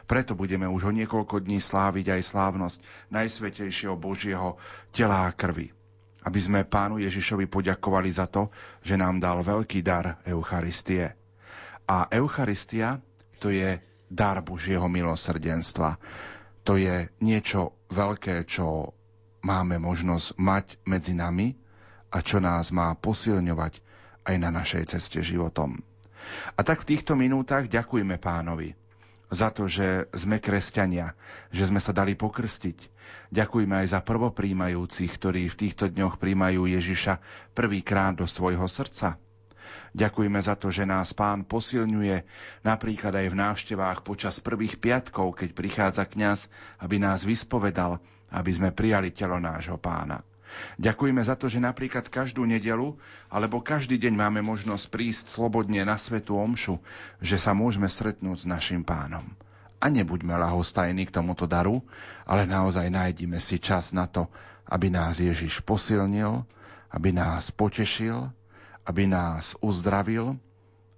Preto 0.08 0.38
budeme 0.40 0.64
už 0.64 0.88
o 0.88 0.96
niekoľko 0.96 1.44
dní 1.44 1.60
sláviť 1.60 2.16
aj 2.16 2.22
slávnosť 2.24 2.78
Najsvetejšieho 3.12 4.00
Božieho 4.00 4.56
tela 4.96 5.28
a 5.28 5.36
krvi. 5.36 5.74
Aby 6.26 6.40
sme 6.40 6.64
pánu 6.64 6.98
Ježišovi 7.04 7.46
poďakovali 7.52 8.10
za 8.10 8.26
to, 8.32 8.50
že 8.82 8.96
nám 8.96 9.20
dal 9.20 9.44
veľký 9.44 9.84
dar 9.84 10.24
Eucharistie. 10.24 11.12
A 11.86 12.08
Eucharistia 12.10 13.04
to 13.38 13.52
je 13.52 13.78
dar 14.10 14.42
Božieho 14.42 14.88
milosrdenstva. 14.90 15.98
To 16.66 16.74
je 16.82 17.14
niečo 17.22 17.78
veľké, 17.94 18.44
čo 18.50 18.98
máme 19.46 19.78
možnosť 19.78 20.34
mať 20.42 20.66
medzi 20.90 21.14
nami 21.14 21.54
a 22.10 22.26
čo 22.26 22.42
nás 22.42 22.74
má 22.74 22.98
posilňovať 22.98 23.86
aj 24.26 24.36
na 24.42 24.50
našej 24.50 24.98
ceste 24.98 25.22
životom. 25.22 25.78
A 26.58 26.66
tak 26.66 26.82
v 26.82 26.98
týchto 26.98 27.14
minútach 27.14 27.70
ďakujme 27.70 28.18
pánovi 28.18 28.74
za 29.30 29.54
to, 29.54 29.70
že 29.70 30.10
sme 30.14 30.42
kresťania, 30.42 31.14
že 31.54 31.70
sme 31.70 31.82
sa 31.82 31.94
dali 31.94 32.18
pokrstiť. 32.18 32.78
Ďakujme 33.30 33.86
aj 33.86 33.88
za 33.94 34.00
prvopríjmajúcich, 34.02 35.12
ktorí 35.18 35.50
v 35.50 35.60
týchto 35.60 35.90
dňoch 35.90 36.18
príjmajú 36.18 36.66
Ježiša 36.66 37.22
prvýkrát 37.54 38.18
do 38.18 38.26
svojho 38.26 38.66
srdca. 38.66 39.22
Ďakujeme 39.96 40.40
za 40.42 40.56
to, 40.60 40.72
že 40.72 40.84
nás 40.84 41.16
pán 41.16 41.48
posilňuje 41.48 42.26
napríklad 42.68 43.16
aj 43.16 43.28
v 43.32 43.40
návštevách 43.40 44.00
počas 44.04 44.42
prvých 44.44 44.80
piatkov, 44.80 45.38
keď 45.38 45.50
prichádza 45.56 46.04
kňaz, 46.06 46.52
aby 46.84 47.00
nás 47.00 47.24
vyspovedal, 47.24 48.04
aby 48.32 48.52
sme 48.52 48.76
prijali 48.76 49.14
telo 49.14 49.40
nášho 49.40 49.80
pána. 49.80 50.26
Ďakujeme 50.78 51.22
za 51.26 51.36
to, 51.36 51.50
že 51.52 51.64
napríklad 51.64 52.08
každú 52.08 52.46
nedelu 52.46 52.96
alebo 53.28 53.60
každý 53.60 53.98
deň 54.00 54.14
máme 54.16 54.42
možnosť 54.46 54.86
prísť 54.94 55.26
slobodne 55.34 55.84
na 55.84 55.98
svetu 56.00 56.38
omšu, 56.38 56.80
že 57.20 57.36
sa 57.36 57.52
môžeme 57.52 57.90
stretnúť 57.90 58.46
s 58.46 58.50
našim 58.50 58.86
pánom. 58.86 59.26
A 59.82 59.92
nebuďme 59.92 60.34
lahostajní 60.34 61.06
k 61.10 61.16
tomuto 61.16 61.46
daru, 61.46 61.84
ale 62.24 62.48
naozaj 62.48 62.88
nájdime 62.88 63.38
si 63.44 63.60
čas 63.60 63.92
na 63.92 64.08
to, 64.08 64.32
aby 64.66 64.90
nás 64.90 65.20
Ježiš 65.22 65.62
posilnil, 65.62 66.42
aby 66.90 67.12
nás 67.12 67.52
potešil 67.52 68.32
aby 68.86 69.10
nás 69.10 69.58
uzdravil 69.60 70.38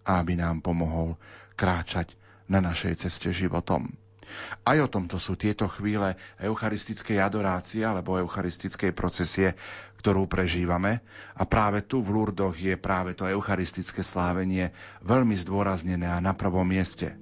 a 0.04 0.12
aby 0.20 0.40
nám 0.40 0.60
pomohol 0.60 1.16
kráčať 1.56 2.14
na 2.48 2.64
našej 2.64 3.08
ceste 3.08 3.32
životom. 3.32 3.92
Aj 4.68 4.76
o 4.84 4.92
tomto 4.92 5.16
sú 5.16 5.40
tieto 5.40 5.72
chvíle 5.72 6.20
eucharistickej 6.44 7.24
adorácie 7.24 7.88
alebo 7.88 8.20
eucharistickej 8.20 8.92
procesie, 8.92 9.56
ktorú 10.04 10.28
prežívame. 10.28 11.00
A 11.40 11.48
práve 11.48 11.84
tu 11.88 12.04
v 12.04 12.12
Lurdoch 12.12 12.60
je 12.60 12.76
práve 12.76 13.16
to 13.16 13.24
eucharistické 13.24 14.04
slávenie 14.04 14.76
veľmi 15.00 15.36
zdôraznené 15.40 16.12
a 16.12 16.20
na 16.20 16.36
prvom 16.36 16.68
mieste. 16.68 17.16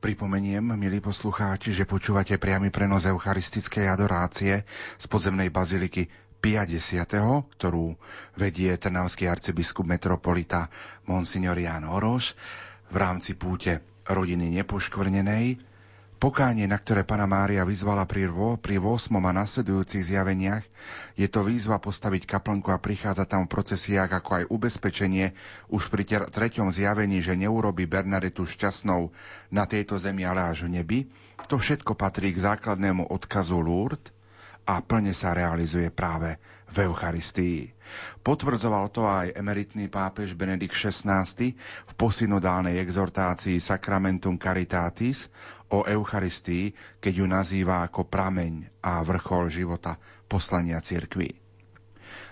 Pripomeniem, 0.00 0.64
milí 0.80 0.96
poslucháči, 1.04 1.76
že 1.76 1.84
počúvate 1.84 2.40
priamy 2.40 2.72
prenos 2.72 3.04
eucharistickej 3.04 3.84
adorácie 3.84 4.64
z 4.96 5.04
podzemnej 5.04 5.52
baziliky 5.52 6.08
50., 6.40 7.04
ktorú 7.52 8.00
vedie 8.32 8.72
trnavský 8.80 9.28
arcibiskup 9.28 9.84
metropolita 9.84 10.72
Monsignor 11.04 11.60
Jan 11.60 11.84
Oroš 11.84 12.32
v 12.88 12.96
rámci 12.96 13.36
púte 13.36 13.84
rodiny 14.08 14.48
nepoškvrnenej 14.64 15.69
Pokánie, 16.20 16.68
na 16.68 16.76
ktoré 16.76 17.00
Pana 17.00 17.24
Mária 17.24 17.64
vyzvala 17.64 18.04
pri, 18.04 18.28
pri 18.60 18.76
8. 18.76 19.08
a 19.16 19.32
nasledujúcich 19.32 20.04
zjaveniach, 20.04 20.68
je 21.16 21.24
to 21.24 21.40
výzva 21.40 21.80
postaviť 21.80 22.28
kaplnku 22.28 22.68
a 22.68 22.76
prichádzať 22.76 23.24
tam 23.24 23.48
v 23.48 23.52
procesiách 23.56 24.20
ako 24.20 24.30
aj 24.36 24.44
ubezpečenie 24.52 25.32
už 25.72 25.88
pri 25.88 26.28
treťom 26.28 26.68
zjavení, 26.68 27.24
že 27.24 27.40
neurobi 27.40 27.88
Bernadetu 27.88 28.44
šťastnou 28.44 29.08
na 29.48 29.64
tejto 29.64 29.96
zemi, 29.96 30.28
ale 30.28 30.44
až 30.44 30.68
v 30.68 30.76
nebi. 30.76 30.98
To 31.48 31.56
všetko 31.56 31.96
patrí 31.96 32.36
k 32.36 32.44
základnému 32.44 33.08
odkazu 33.08 33.56
Lourdes 33.56 34.12
a 34.66 34.80
plne 34.84 35.16
sa 35.16 35.34
realizuje 35.34 35.88
práve 35.92 36.36
v 36.70 36.86
Eucharistii. 36.86 37.74
Potvrdzoval 38.22 38.94
to 38.94 39.02
aj 39.02 39.34
emeritný 39.34 39.90
pápež 39.90 40.38
Benedikt 40.38 40.76
XVI 40.78 41.26
v 41.26 41.92
posynodálnej 41.98 42.78
exhortácii 42.78 43.58
Sacramentum 43.58 44.38
Caritatis 44.38 45.26
o 45.70 45.82
Eucharistii, 45.82 46.70
keď 47.02 47.12
ju 47.22 47.26
nazýva 47.26 47.82
ako 47.82 48.06
prameň 48.06 48.70
a 48.86 49.02
vrchol 49.02 49.50
života 49.50 49.98
poslania 50.30 50.78
cirkvi. 50.78 51.34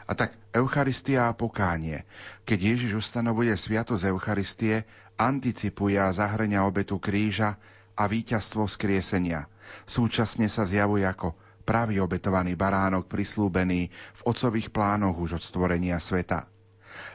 A 0.09 0.17
tak 0.17 0.33
Eucharistia 0.55 1.29
a 1.29 1.37
pokánie. 1.37 2.09
Keď 2.49 2.59
Ježiš 2.59 3.05
ustanovuje 3.05 3.53
sviatosť 3.53 4.09
Eucharistie, 4.09 4.89
anticipuje 5.21 6.01
a 6.01 6.09
zahrňa 6.09 6.65
obetu 6.65 6.97
kríža 6.97 7.61
a 7.99 8.07
víťazstvo 8.07 8.65
skriesenia. 8.71 9.51
Súčasne 9.85 10.47
sa 10.49 10.65
zjavuje 10.65 11.05
ako 11.05 11.35
pravý 11.69 12.01
obetovaný 12.01 12.57
baránok 12.57 13.13
prislúbený 13.13 13.93
v 13.93 14.21
ocových 14.25 14.73
plánoch 14.73 15.21
už 15.21 15.37
od 15.37 15.45
stvorenia 15.45 16.01
sveta. 16.01 16.49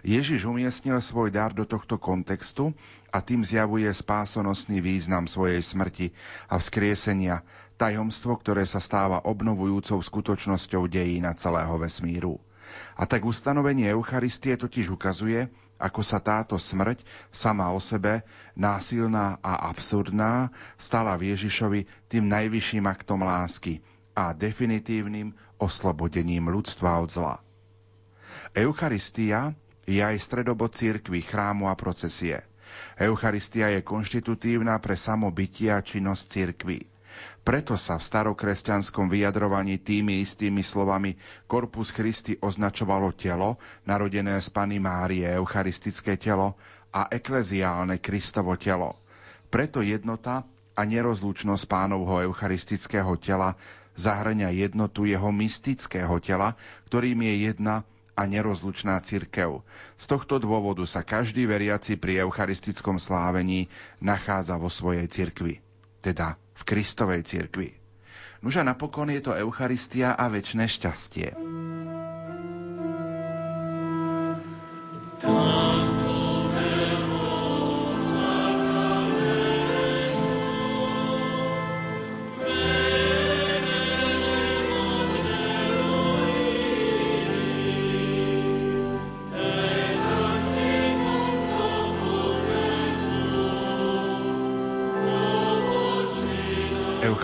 Ježiš 0.05 0.45
umiestnil 0.45 1.01
svoj 1.01 1.33
dar 1.33 1.57
do 1.57 1.65
tohto 1.65 1.97
kontextu 1.97 2.69
a 3.09 3.17
tým 3.17 3.41
zjavuje 3.41 3.89
spásonosný 3.89 4.77
význam 4.77 5.25
svojej 5.25 5.57
smrti 5.57 6.13
a 6.45 6.61
vzkriesenia, 6.61 7.41
tajomstvo, 7.81 8.37
ktoré 8.37 8.61
sa 8.61 8.77
stáva 8.77 9.25
obnovujúcou 9.25 9.97
skutočnosťou 9.97 10.85
dejína 10.85 11.33
celého 11.33 11.73
vesmíru. 11.81 12.37
A 12.93 13.09
tak 13.09 13.25
ustanovenie 13.25 13.89
Eucharistie 13.89 14.53
totiž 14.53 14.93
ukazuje, 14.93 15.49
ako 15.81 16.05
sa 16.05 16.21
táto 16.21 16.61
smrť 16.61 17.01
sama 17.33 17.73
o 17.73 17.81
sebe, 17.81 18.21
násilná 18.53 19.41
a 19.41 19.65
absurdná, 19.73 20.53
stala 20.77 21.17
v 21.17 21.33
Ježišovi 21.33 21.89
tým 22.05 22.29
najvyšším 22.29 22.85
aktom 22.85 23.25
lásky 23.25 23.81
a 24.14 24.34
definitívnym 24.34 25.34
oslobodením 25.57 26.49
ľudstva 26.49 27.01
od 27.01 27.09
zla. 27.09 27.36
Eucharistia 28.53 29.57
je 29.84 29.99
aj 29.99 30.18
stredobod 30.22 30.74
církvy, 30.74 31.26
chrámu 31.26 31.68
a 31.70 31.76
procesie. 31.76 32.45
Eucharistia 32.97 33.70
je 33.74 33.86
konštitutívna 33.86 34.78
pre 34.82 34.97
samobytie 34.97 35.70
a 35.74 35.82
činnosť 35.82 36.24
církvy. 36.30 36.80
Preto 37.45 37.78
sa 37.78 38.01
v 38.01 38.07
starokresťanskom 38.09 39.05
vyjadrovaní 39.11 39.78
tými 39.78 40.26
istými 40.26 40.66
slovami 40.66 41.14
Corpus 41.45 41.93
Christi 41.93 42.34
označovalo 42.41 43.14
telo, 43.14 43.61
narodené 43.86 44.41
z 44.41 44.49
Pany 44.49 44.82
Márie, 44.82 45.30
eucharistické 45.38 46.18
telo 46.18 46.57
a 46.89 47.11
ekleziálne 47.14 48.01
Kristovo 48.01 48.57
telo. 48.57 48.97
Preto 49.53 49.86
jednota 49.86 50.41
a 50.74 50.82
nerozlučnosť 50.82 51.70
pánovho 51.70 52.26
eucharistického 52.26 53.14
tela 53.22 53.53
zahrňa 53.95 54.49
jednotu 54.53 55.05
jeho 55.05 55.29
mystického 55.29 56.17
tela, 56.21 56.57
ktorým 56.89 57.21
je 57.25 57.33
jedna 57.51 57.85
a 58.13 58.29
nerozlučná 58.29 59.01
cirkev. 59.01 59.65
Z 59.97 60.05
tohto 60.09 60.37
dôvodu 60.37 60.85
sa 60.85 61.01
každý 61.01 61.49
veriaci 61.49 61.97
pri 61.97 62.21
eucharistickom 62.21 63.01
slávení 63.01 63.69
nachádza 63.97 64.57
vo 64.61 64.69
svojej 64.69 65.09
cirkvi, 65.09 65.65
teda 66.05 66.37
v 66.53 66.61
Kristovej 66.61 67.25
cirkvi. 67.25 67.73
Nuž 68.43 68.59
napokon 68.59 69.07
je 69.09 69.23
to 69.23 69.31
Eucharistia 69.33 70.13
a 70.19 70.27
väčšie 70.27 70.67
šťastie. 70.67 71.27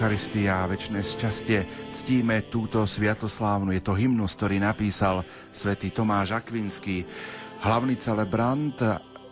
Eucharistia 0.10 0.66
a 0.66 0.70
väčšie 0.74 1.05
šťastie. 1.05 1.60
Ctíme 1.93 2.49
túto 2.49 2.82
sviatoslávnu. 2.82 3.78
Je 3.78 3.86
to 3.86 3.93
hymnus, 3.93 4.34
ktorý 4.34 4.57
napísal 4.57 5.22
svätý 5.53 5.93
Tomáš 5.93 6.34
Akvinský. 6.34 7.05
Hlavný 7.62 7.93
celebrant 7.93 8.74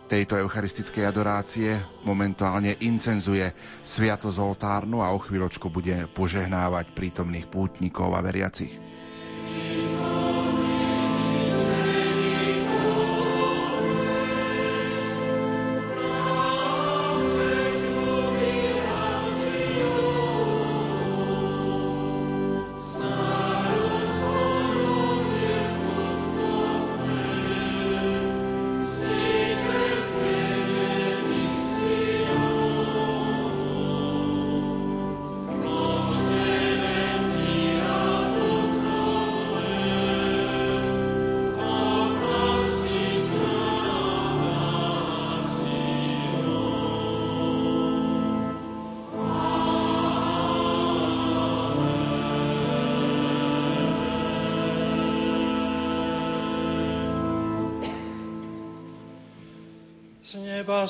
tejto 0.06 0.38
eucharistickej 0.38 1.02
adorácie 1.02 1.82
momentálne 2.06 2.78
incenzuje 2.78 3.58
sviatosť 3.82 4.38
oltárnu 4.38 5.02
a 5.02 5.10
o 5.10 5.18
chvíľočku 5.18 5.66
bude 5.66 6.06
požehnávať 6.14 6.94
prítomných 6.94 7.50
pútnikov 7.50 8.14
a 8.14 8.22
veriacich. 8.22 8.78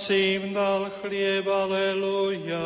Si 0.09 0.41
im 0.41 0.57
dal 0.57 0.89
chlieb, 1.05 1.45
aleluja. 1.45 2.65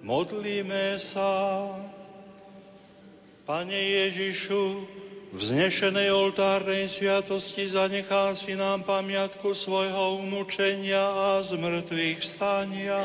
Modlíme 0.00 0.96
sa, 0.96 1.68
Pane 3.44 3.76
Ježišu, 3.76 4.64
v 5.36 5.40
oltárnej 6.08 6.88
sviatosti 6.88 7.68
zanechá 7.68 8.32
si 8.32 8.56
nám 8.56 8.80
pamiatku 8.88 9.52
svojho 9.52 10.24
umúčenia 10.24 11.04
a 11.04 11.44
zmrtvých 11.44 12.24
vstania. 12.24 13.04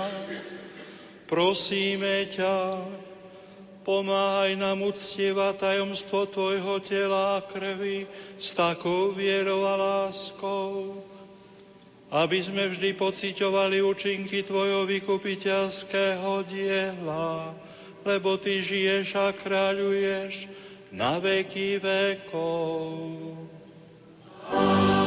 Prosíme 1.28 2.32
ťa, 2.32 2.56
Pomáhaj 3.90 4.54
nám 4.54 4.86
uctievať 4.86 5.66
tajomstvo 5.66 6.30
Tvojho 6.30 6.78
tela 6.78 7.42
a 7.42 7.42
krvi 7.42 8.06
s 8.38 8.54
takou 8.54 9.18
vierou 9.18 9.66
a 9.66 9.74
láskou, 9.74 11.02
aby 12.14 12.38
sme 12.38 12.70
vždy 12.70 12.94
pociťovali 12.94 13.82
účinky 13.82 14.46
Tvojho 14.46 14.86
vykupiteľského 14.86 16.46
diela, 16.46 17.58
lebo 18.06 18.38
Ty 18.38 18.62
žiješ 18.62 19.18
a 19.18 19.34
kráľuješ 19.34 20.46
na 20.94 21.18
veky 21.18 21.82
vekov. 21.82 22.94
Amen. 24.54 24.99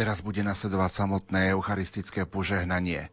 Teraz 0.00 0.24
bude 0.24 0.40
nasledovať 0.40 0.96
samotné 0.96 1.52
eucharistické 1.52 2.24
požehnanie. 2.24 3.12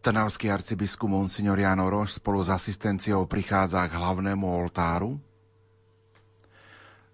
Trnavský 0.00 0.48
arcibiskup 0.48 1.12
Monsignor 1.12 1.60
Jano 1.60 1.92
Roš 1.92 2.16
spolu 2.24 2.40
s 2.40 2.48
asistenciou 2.48 3.28
prichádza 3.28 3.84
k 3.84 3.92
hlavnému 3.92 4.48
oltáru, 4.48 5.20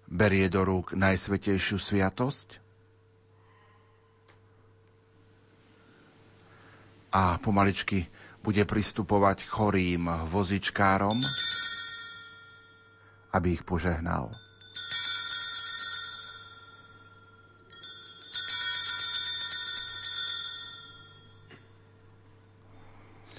berie 0.07 0.47
do 0.47 0.63
rúk 0.63 0.95
najsvetejšiu 0.95 1.83
sviatosť 1.83 2.63
a 7.11 7.43
pomaličky 7.43 8.07
bude 8.39 8.63
pristupovať 8.63 9.51
chorým 9.51 10.07
vozičkárom, 10.31 11.19
aby 13.35 13.59
ich 13.59 13.67
požehnal. 13.67 14.31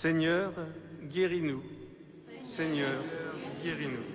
Seigneur, 0.03 0.53
guéris-nous. 1.13 1.63
Seigneur, 2.43 3.05
guéris-nous. 3.63 4.07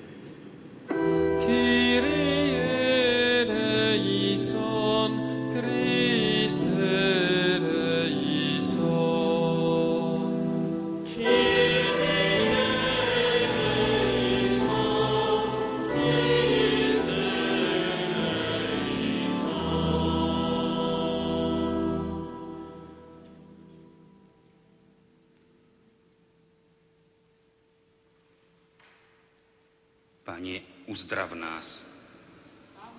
Uzdrav 31.06 31.38
nás. 31.38 31.86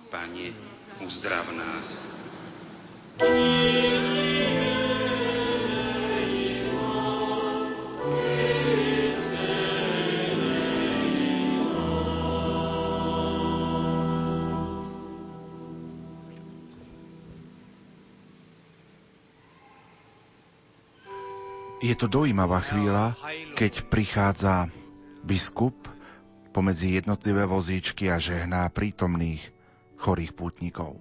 Pane, 0.07 0.55
uzdrav 1.03 1.43
nás. 1.51 2.07
Je 21.83 21.95
to 21.99 22.07
dojímavá 22.07 22.63
chvíľa, 22.63 23.19
keď 23.59 23.83
prichádza 23.91 24.71
biskup 25.27 25.96
pomedzi 26.49 26.95
jednotlivé 26.95 27.45
vozíčky 27.45 28.11
a 28.11 28.17
žehná 28.17 28.67
prítomných 28.69 29.41
chorých 29.97 30.31
pútnikov. 30.33 30.95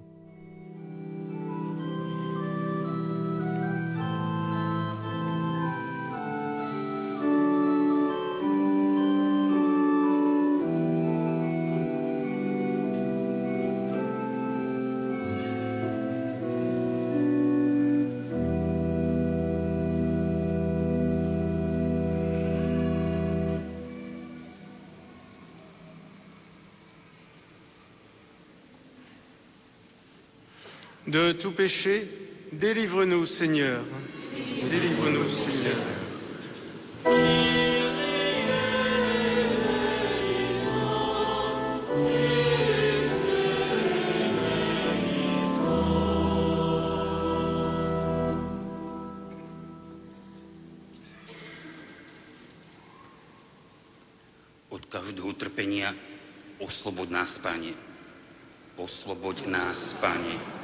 De 31.07 31.33
tout 31.33 31.53
péché, 31.53 32.03
délivre-nous, 32.53 33.27
Seigneur. 33.27 33.85
Délivre-nous, 34.69 35.29
Seigneur. 35.29 35.77
Každého 54.97 55.37
trpenia 55.37 55.93
osloboď 56.57 57.09
nás, 57.11 57.37
Pane. 57.37 57.77
Osloboď 58.81 59.45
nás, 59.45 60.01
Pane. 60.01 60.56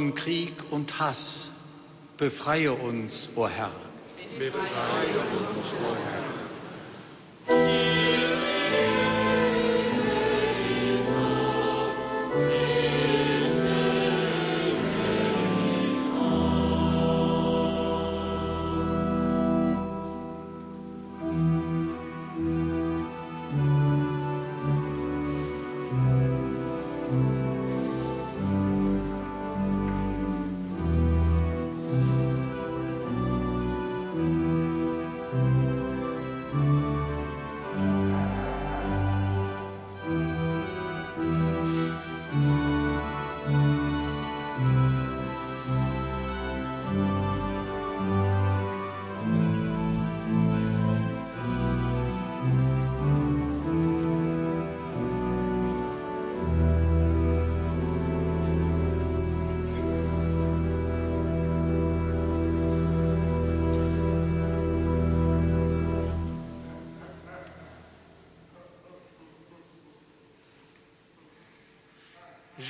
Von 0.00 0.14
Krieg 0.14 0.54
und 0.70 0.98
Hass 0.98 1.50
befreie 2.16 2.72
uns, 2.72 3.28
o 3.36 3.46
Herr. 3.46 3.70
Befreie 4.38 5.18
uns, 5.20 5.74
o 5.74 5.94
Herr. 5.94 6.19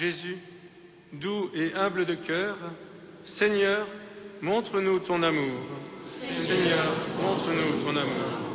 Jésus, 0.01 0.39
doux 1.13 1.51
et 1.55 1.75
humble 1.75 2.07
de 2.07 2.15
cœur, 2.15 2.57
Seigneur, 3.23 3.87
montre-nous 4.41 4.99
ton 5.01 5.23
amour. 5.23 5.61
Seigneur, 6.01 6.87
montre-nous 7.21 7.85
ton 7.85 7.95
amour. 7.95 8.50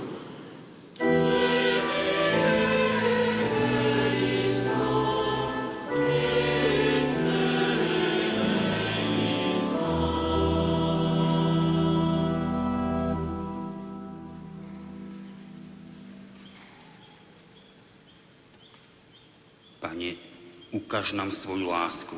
ukáž 21.05 21.13
nám 21.21 21.31
svoju 21.31 21.69
lásku. 21.69 22.17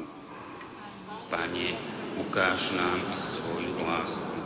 Pane, 1.30 1.76
ukáž 2.16 2.72
nám 2.72 3.04
svoju 3.16 3.84
lásku. 3.84 4.40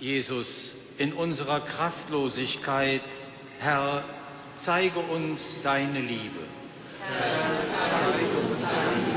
Jesus, 0.00 0.74
in 0.98 1.12
unserer 1.12 1.60
Kraftlosigkeit, 1.60 3.24
Herr, 3.60 4.21
zeige 4.54 4.98
uns 4.98 5.62
deine 5.62 6.00
Liebe. 6.00 6.40
Herr, 7.06 7.58
zeige 7.60 8.36
uns 8.36 8.62
deine 8.62 9.11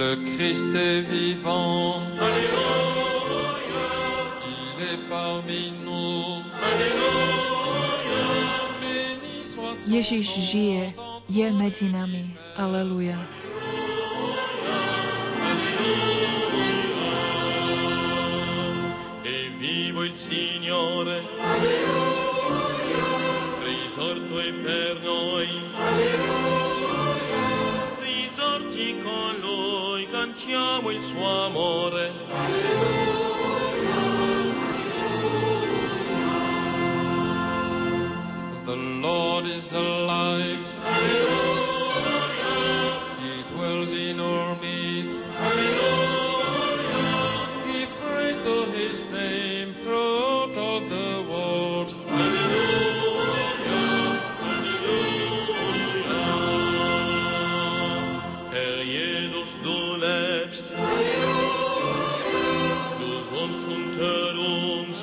Le 0.00 0.16
Christ 0.16 0.74
est 0.74 1.02
vivant. 1.02 2.00
Alléluia. 2.18 2.68
Il 4.48 4.82
est 4.82 5.08
parmi 5.10 5.74
nous. 5.84 6.40
Alléluia. 6.68 7.20
Béni 8.80 9.44
soit 9.44 9.76
son 9.76 9.92
Ježiš 9.92 10.26
žije, 10.50 10.94
je 11.28 11.50
medzi 11.52 11.84
nami. 11.90 12.24
Aleluja. 12.56 13.18
Il 30.90 31.02
suo 31.02 31.46
amore. 31.46 32.12
The 38.64 38.74
Lord 38.76 39.46
is 39.46 39.72
alive. 39.72 39.99
Du 59.90 59.96
wohnst 63.30 63.64
unter 63.66 64.30
uns. 64.38 64.98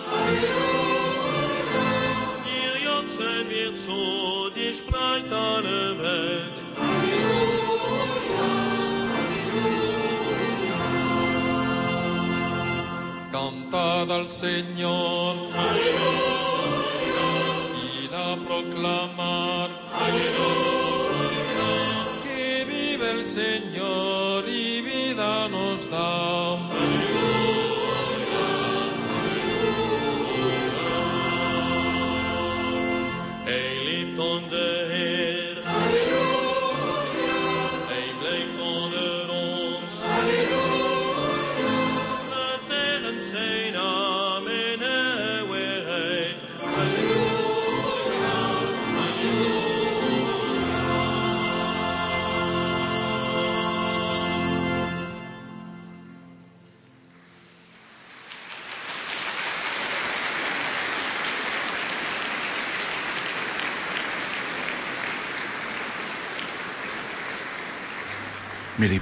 Dir 2.45 2.75
Jotzen 2.85 3.49
wird 3.49 3.77
zu, 3.77 4.49
dir 4.55 4.73
spricht 4.73 5.31
alle 5.31 5.99
Welt. 5.99 6.57
Cantad 13.31 14.09
al 14.09 14.27
Señor. 14.29 15.35
Id 18.03 18.13
a 18.13 18.37
proclamar. 18.47 19.69
Que 22.23 22.65
vive 22.65 23.05
el 23.11 23.23
Señor 23.23 24.47
y 24.47 24.66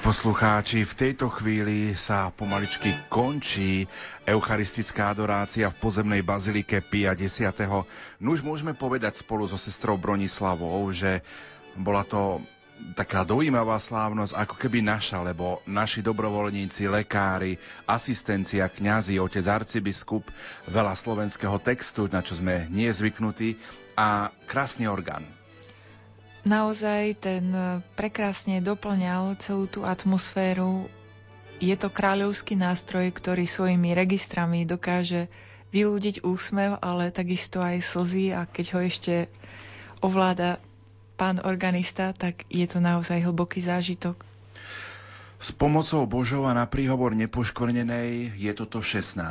poslucháči, 0.06 0.86
v 0.86 0.94
tejto 0.94 1.34
chvíli 1.34 1.98
sa 1.98 2.30
pomaličky 2.30 2.94
končí 3.10 3.90
eucharistická 4.22 5.10
adorácia 5.10 5.66
v 5.74 5.82
pozemnej 5.82 6.22
bazilike 6.22 6.78
Pia 6.86 7.18
X. 7.18 7.42
Nuž 8.22 8.46
môžeme 8.46 8.78
povedať 8.78 9.26
spolu 9.26 9.50
so 9.50 9.58
sestrou 9.58 9.98
Bronislavou, 9.98 10.78
že 10.94 11.26
bola 11.74 12.06
to 12.06 12.38
taká 12.94 13.26
dojímavá 13.26 13.82
slávnosť, 13.82 14.38
ako 14.38 14.56
keby 14.62 14.86
naša, 14.86 15.26
lebo 15.26 15.66
naši 15.66 16.06
dobrovoľníci, 16.06 16.86
lekári, 16.86 17.58
asistencia, 17.90 18.70
kňazi, 18.70 19.18
otec 19.18 19.42
arcibiskup, 19.50 20.30
veľa 20.70 20.94
slovenského 20.94 21.58
textu, 21.58 22.06
na 22.14 22.22
čo 22.22 22.38
sme 22.38 22.70
nie 22.70 22.94
zvyknutí 22.94 23.58
a 23.98 24.30
krásny 24.46 24.86
orgán. 24.86 25.26
Naozaj 26.46 27.26
ten 27.26 27.50
prekrásne 27.98 28.62
doplňal 28.62 29.34
celú 29.42 29.66
tú 29.66 29.82
atmosféru. 29.82 30.86
Je 31.58 31.74
to 31.74 31.90
kráľovský 31.90 32.54
nástroj, 32.54 33.10
ktorý 33.10 33.50
svojimi 33.50 33.98
registrami 33.98 34.62
dokáže 34.62 35.26
vylúdiť 35.74 36.22
úsmev, 36.22 36.78
ale 36.86 37.10
takisto 37.10 37.66
aj 37.66 37.82
slzy 37.82 38.38
a 38.38 38.46
keď 38.46 38.66
ho 38.78 38.80
ešte 38.86 39.14
ovláda 40.06 40.62
pán 41.18 41.42
organista, 41.42 42.14
tak 42.14 42.46
je 42.54 42.70
to 42.70 42.78
naozaj 42.78 43.26
hlboký 43.26 43.66
zážitok. 43.66 44.35
S 45.46 45.54
pomocou 45.54 46.10
Božov 46.10 46.50
a 46.50 46.58
na 46.58 46.66
príhovor 46.66 47.14
nepoškvrnenej 47.14 48.34
je 48.34 48.52
toto 48.58 48.82
16. 48.82 49.22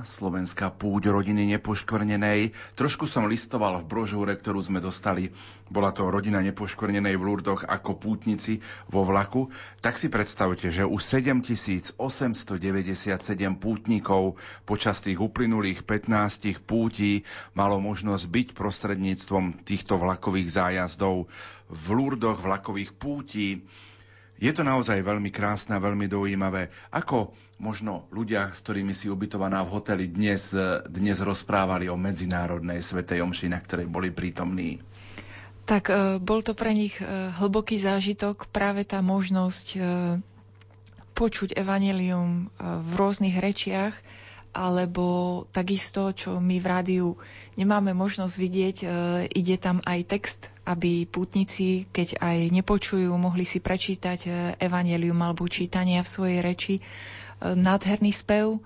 slovenská 0.00 0.72
púť 0.72 1.12
rodiny 1.12 1.44
nepoškvrnenej. 1.44 2.56
Trošku 2.72 3.04
som 3.04 3.28
listoval 3.28 3.84
v 3.84 3.84
brožúre, 3.84 4.32
ktorú 4.32 4.64
sme 4.64 4.80
dostali. 4.80 5.28
Bola 5.68 5.92
to 5.92 6.08
rodina 6.08 6.40
nepoškvrnenej 6.40 7.20
v 7.20 7.20
Lurdoch 7.20 7.68
ako 7.68 8.00
pútnici 8.00 8.64
vo 8.88 9.04
vlaku. 9.04 9.52
Tak 9.84 10.00
si 10.00 10.08
predstavte, 10.08 10.72
že 10.72 10.88
už 10.88 11.04
7897 11.04 12.00
pútnikov 13.60 14.40
počas 14.64 15.04
tých 15.04 15.20
uplynulých 15.20 15.84
15 15.84 16.64
pútí 16.64 17.28
malo 17.52 17.76
možnosť 17.76 18.24
byť 18.24 18.48
prostredníctvom 18.56 19.68
týchto 19.68 20.00
vlakových 20.00 20.48
zájazdov 20.48 21.28
v 21.68 21.84
Lurdoch 21.92 22.40
vlakových 22.40 22.96
pútí 22.96 23.68
je 24.38 24.52
to 24.54 24.62
naozaj 24.62 25.02
veľmi 25.02 25.34
krásne 25.34 25.74
a 25.74 25.82
veľmi 25.82 26.06
dojímavé. 26.06 26.70
Ako 26.94 27.34
možno 27.58 28.06
ľudia, 28.14 28.54
s 28.54 28.62
ktorými 28.62 28.94
si 28.94 29.10
ubytovaná 29.10 29.66
v 29.66 29.74
hoteli 29.74 30.06
dnes, 30.06 30.54
dnes 30.86 31.18
rozprávali 31.18 31.90
o 31.90 31.98
medzinárodnej 31.98 32.78
svetej 32.78 33.26
omši, 33.26 33.50
na 33.50 33.58
ktorej 33.58 33.90
boli 33.90 34.14
prítomní? 34.14 34.78
Tak 35.68 35.90
e, 35.90 35.94
bol 36.22 36.40
to 36.40 36.56
pre 36.56 36.72
nich 36.72 36.96
e, 36.96 37.04
hlboký 37.34 37.76
zážitok, 37.76 38.48
práve 38.48 38.88
tá 38.88 39.04
možnosť 39.04 39.66
e, 39.74 39.78
počuť 41.12 41.58
evanelium 41.58 42.46
v 42.62 42.92
rôznych 42.94 43.42
rečiach, 43.42 43.92
alebo 44.54 45.44
takisto, 45.50 46.14
čo 46.14 46.38
my 46.38 46.62
v 46.62 46.66
rádiu 46.66 47.08
nemáme 47.58 47.90
možnosť 47.90 48.34
vidieť, 48.38 48.76
e, 48.80 48.86
ide 49.34 49.58
tam 49.58 49.82
aj 49.82 50.00
text, 50.06 50.40
aby 50.62 51.02
pútnici, 51.10 51.90
keď 51.90 52.22
aj 52.22 52.38
nepočujú, 52.54 53.10
mohli 53.18 53.42
si 53.42 53.58
prečítať 53.58 54.18
e, 54.24 54.30
evanelium 54.62 55.18
alebo 55.18 55.50
čítania 55.50 56.06
v 56.06 56.12
svojej 56.14 56.38
reči. 56.38 56.74
E, 56.78 56.82
nádherný 57.58 58.14
spev, 58.14 58.62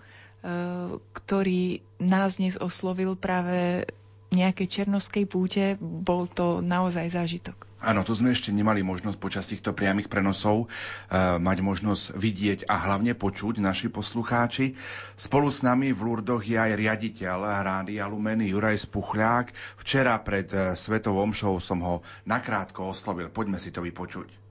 ktorý 1.14 1.86
nás 2.02 2.42
dnes 2.42 2.58
oslovil 2.58 3.14
práve 3.14 3.86
nejakej 4.32 4.66
černovskej 4.68 5.24
púte, 5.28 5.64
bol 5.80 6.26
to 6.26 6.64
naozaj 6.64 7.08
zážitok. 7.12 7.72
Áno, 7.82 8.06
tu 8.06 8.14
sme 8.14 8.30
ešte 8.30 8.54
nemali 8.54 8.86
možnosť 8.86 9.18
počas 9.18 9.50
týchto 9.50 9.74
priamých 9.74 10.06
prenosov 10.06 10.70
uh, 10.70 11.42
mať 11.42 11.58
možnosť 11.66 12.04
vidieť 12.14 12.60
a 12.70 12.78
hlavne 12.78 13.18
počuť 13.18 13.58
naši 13.58 13.90
poslucháči. 13.90 14.78
Spolu 15.18 15.50
s 15.50 15.66
nami 15.66 15.90
v 15.90 15.98
Lurdoch 15.98 16.46
je 16.46 16.54
aj 16.54 16.78
riaditeľ 16.78 17.42
Rádia 17.42 18.06
Lumeny 18.06 18.54
Juraj 18.54 18.86
Spuchľák. 18.86 19.50
Včera 19.82 20.14
pred 20.22 20.46
uh, 20.54 20.78
Svetou 20.78 21.18
omšou 21.18 21.58
som 21.58 21.82
ho 21.82 21.94
nakrátko 22.22 22.86
oslovil. 22.86 23.34
Poďme 23.34 23.58
si 23.58 23.74
to 23.74 23.82
vypočuť. 23.82 24.41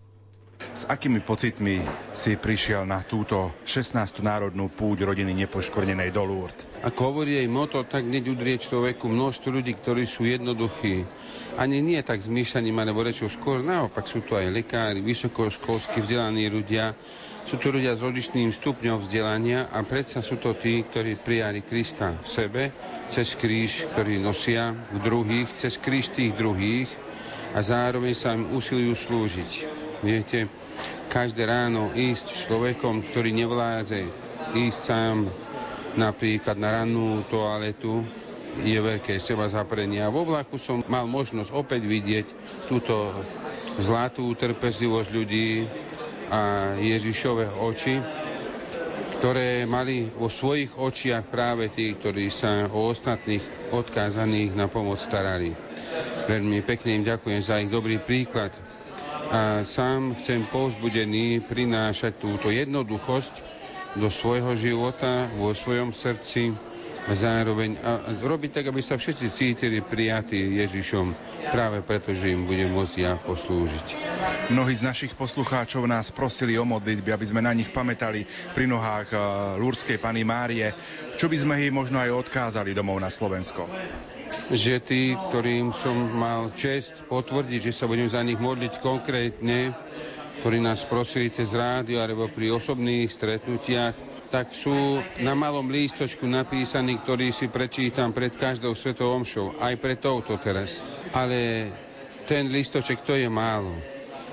S 0.71 0.87
akými 0.87 1.19
pocitmi 1.19 1.83
si 2.15 2.39
prišiel 2.39 2.87
na 2.87 3.03
túto 3.03 3.51
16. 3.67 4.23
národnú 4.23 4.71
púť 4.71 5.03
rodiny 5.03 5.35
nepoškvrnenej 5.43 6.15
do 6.15 6.23
Lourdes? 6.23 6.63
Ako 6.87 7.11
hovorí 7.11 7.35
jej 7.35 7.49
moto, 7.51 7.83
tak 7.83 8.07
hneď 8.07 8.31
udrie 8.31 8.55
človeku 8.55 9.11
množstvo 9.11 9.51
ľudí, 9.51 9.75
ktorí 9.75 10.07
sú 10.07 10.23
jednoduchí. 10.23 11.03
Ani 11.59 11.83
nie 11.83 11.99
tak 11.99 12.23
zmýšľaním 12.23 12.79
alebo 12.79 13.03
rečou, 13.03 13.27
skôr 13.27 13.59
naopak 13.59 14.07
sú 14.07 14.23
to 14.23 14.39
aj 14.39 14.47
lekári, 14.47 15.03
vysokoškolsky 15.03 15.99
vzdelaní 15.99 16.47
ľudia, 16.47 16.95
sú 17.51 17.59
to 17.59 17.75
ľudia 17.75 17.99
s 17.99 18.05
rodičným 18.05 18.55
stupňom 18.55 19.03
vzdelania 19.03 19.67
a 19.75 19.83
predsa 19.83 20.23
sú 20.23 20.39
to 20.39 20.55
tí, 20.55 20.87
ktorí 20.87 21.19
prijali 21.19 21.67
Krista 21.67 22.15
v 22.15 22.27
sebe, 22.31 22.63
cez 23.11 23.35
kríž, 23.35 23.91
ktorý 23.91 24.23
nosia 24.23 24.71
v 24.71 24.97
druhých, 25.03 25.51
cez 25.59 25.75
kríž 25.75 26.15
tých 26.15 26.31
druhých 26.31 26.87
a 27.51 27.59
zároveň 27.59 28.15
sa 28.15 28.31
im 28.31 28.55
usilujú 28.55 28.95
slúžiť. 28.95 29.51
Viete, 30.01 30.60
každé 31.11 31.43
ráno 31.43 31.91
ísť 31.91 32.47
človekom, 32.47 33.03
ktorý 33.11 33.35
nevládze 33.35 34.07
ísť 34.55 34.79
sám 34.79 35.27
napríklad 35.95 36.55
na 36.55 36.81
rannú 36.81 37.19
toaletu, 37.27 38.03
je 38.59 38.75
veľké 38.75 39.15
seba 39.15 39.47
zaprenie. 39.47 40.03
A 40.03 40.11
vo 40.11 40.27
vlaku 40.27 40.59
som 40.59 40.83
mal 40.91 41.07
možnosť 41.07 41.55
opäť 41.55 41.87
vidieť 41.87 42.27
túto 42.67 43.15
zlatú 43.79 44.27
trpezlivosť 44.35 45.09
ľudí 45.11 45.63
a 46.27 46.75
Ježišové 46.75 47.47
oči, 47.47 47.99
ktoré 49.19 49.63
mali 49.63 50.09
vo 50.11 50.27
svojich 50.27 50.75
očiach 50.75 51.27
práve 51.31 51.71
tí, 51.71 51.95
ktorí 51.95 52.27
sa 52.27 52.67
o 52.67 52.91
ostatných 52.91 53.71
odkázaných 53.71 54.51
na 54.55 54.67
pomoc 54.67 54.99
starali. 54.99 55.53
Veľmi 56.27 56.59
pekne 56.63 56.99
im 56.99 57.03
ďakujem 57.07 57.39
za 57.39 57.59
ich 57.61 57.69
dobrý 57.71 57.99
príklad 57.99 58.51
a 59.31 59.63
sám 59.63 60.19
chcem 60.19 60.43
povzbudený 60.51 61.39
prinášať 61.47 62.19
túto 62.19 62.51
jednoduchosť 62.51 63.31
do 63.95 64.11
svojho 64.11 64.51
života, 64.59 65.31
vo 65.39 65.55
svojom 65.55 65.95
srdci 65.95 66.51
a 67.01 67.15
zároveň 67.15 67.79
a 67.81 68.11
robiť 68.11 68.61
tak, 68.61 68.65
aby 68.69 68.83
sa 68.83 68.99
všetci 68.99 69.25
cítili 69.31 69.79
prijatí 69.81 70.37
Ježišom, 70.37 71.15
práve 71.49 71.79
preto, 71.81 72.11
že 72.11 72.29
im 72.29 72.43
budem 72.43 72.75
môcť 72.75 72.95
ja 73.01 73.17
poslúžiť. 73.17 73.87
Mnohí 74.53 74.75
z 74.75 74.85
našich 74.85 75.15
poslucháčov 75.15 75.87
nás 75.87 76.11
prosili 76.11 76.59
o 76.59 76.67
modlitby, 76.67 77.09
aby 77.09 77.25
sme 77.25 77.41
na 77.41 77.55
nich 77.55 77.71
pamätali 77.73 78.27
pri 78.53 78.67
nohách 78.69 79.07
uh, 79.15 79.21
Lúrskej 79.57 79.97
Pany 79.97 80.21
Márie, 80.27 80.75
čo 81.15 81.25
by 81.25 81.37
sme 81.39 81.55
ich 81.63 81.73
možno 81.73 81.97
aj 82.03 82.27
odkázali 82.27 82.75
domov 82.75 82.99
na 82.99 83.09
Slovensko 83.09 83.65
že 84.51 84.83
tí, 84.83 85.15
ktorým 85.15 85.71
som 85.75 85.95
mal 86.15 86.51
čest 86.55 86.91
potvrdiť, 87.07 87.71
že 87.71 87.75
sa 87.75 87.87
budem 87.87 88.07
za 88.07 88.19
nich 88.23 88.39
modliť 88.39 88.83
konkrétne, 88.83 89.75
ktorí 90.41 90.57
nás 90.57 90.83
prosili 90.87 91.29
cez 91.29 91.53
rádio 91.53 92.01
alebo 92.01 92.25
pri 92.31 92.51
osobných 92.55 93.11
stretnutiach, 93.11 93.95
tak 94.31 94.55
sú 94.55 95.03
na 95.19 95.35
malom 95.35 95.67
lístočku 95.67 96.23
napísaní, 96.23 97.03
ktorý 97.03 97.35
si 97.35 97.51
prečítam 97.51 98.15
pred 98.15 98.31
každou 98.31 98.71
svetou 98.73 99.11
omšou, 99.11 99.59
aj 99.59 99.75
pred 99.75 99.99
touto 99.99 100.39
teraz. 100.39 100.79
Ale 101.11 101.67
ten 102.23 102.47
lístoček 102.47 103.03
to 103.03 103.19
je 103.19 103.27
málo. 103.27 103.75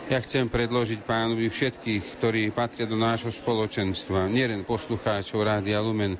Ja 0.09 0.22
chcem 0.24 0.49
predložiť 0.49 1.05
pánovi 1.05 1.51
všetkých, 1.53 2.16
ktorí 2.16 2.49
patria 2.55 2.88
do 2.88 2.96
nášho 2.96 3.28
spoločenstva, 3.28 4.30
nielen 4.30 4.64
poslucháčov 4.64 5.44
Rádia 5.44 5.84
Lumen 5.84 6.16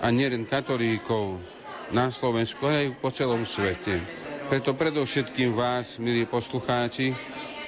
a 0.00 0.08
nielen 0.08 0.48
katolíkov, 0.48 1.42
na 1.90 2.12
Slovensku, 2.12 2.60
ale 2.64 2.88
aj 2.88 3.00
po 3.00 3.08
celom 3.08 3.42
svete. 3.42 4.00
Preto 4.48 4.72
predovšetkým 4.72 5.52
vás, 5.52 5.96
milí 5.96 6.24
poslucháči, 6.24 7.12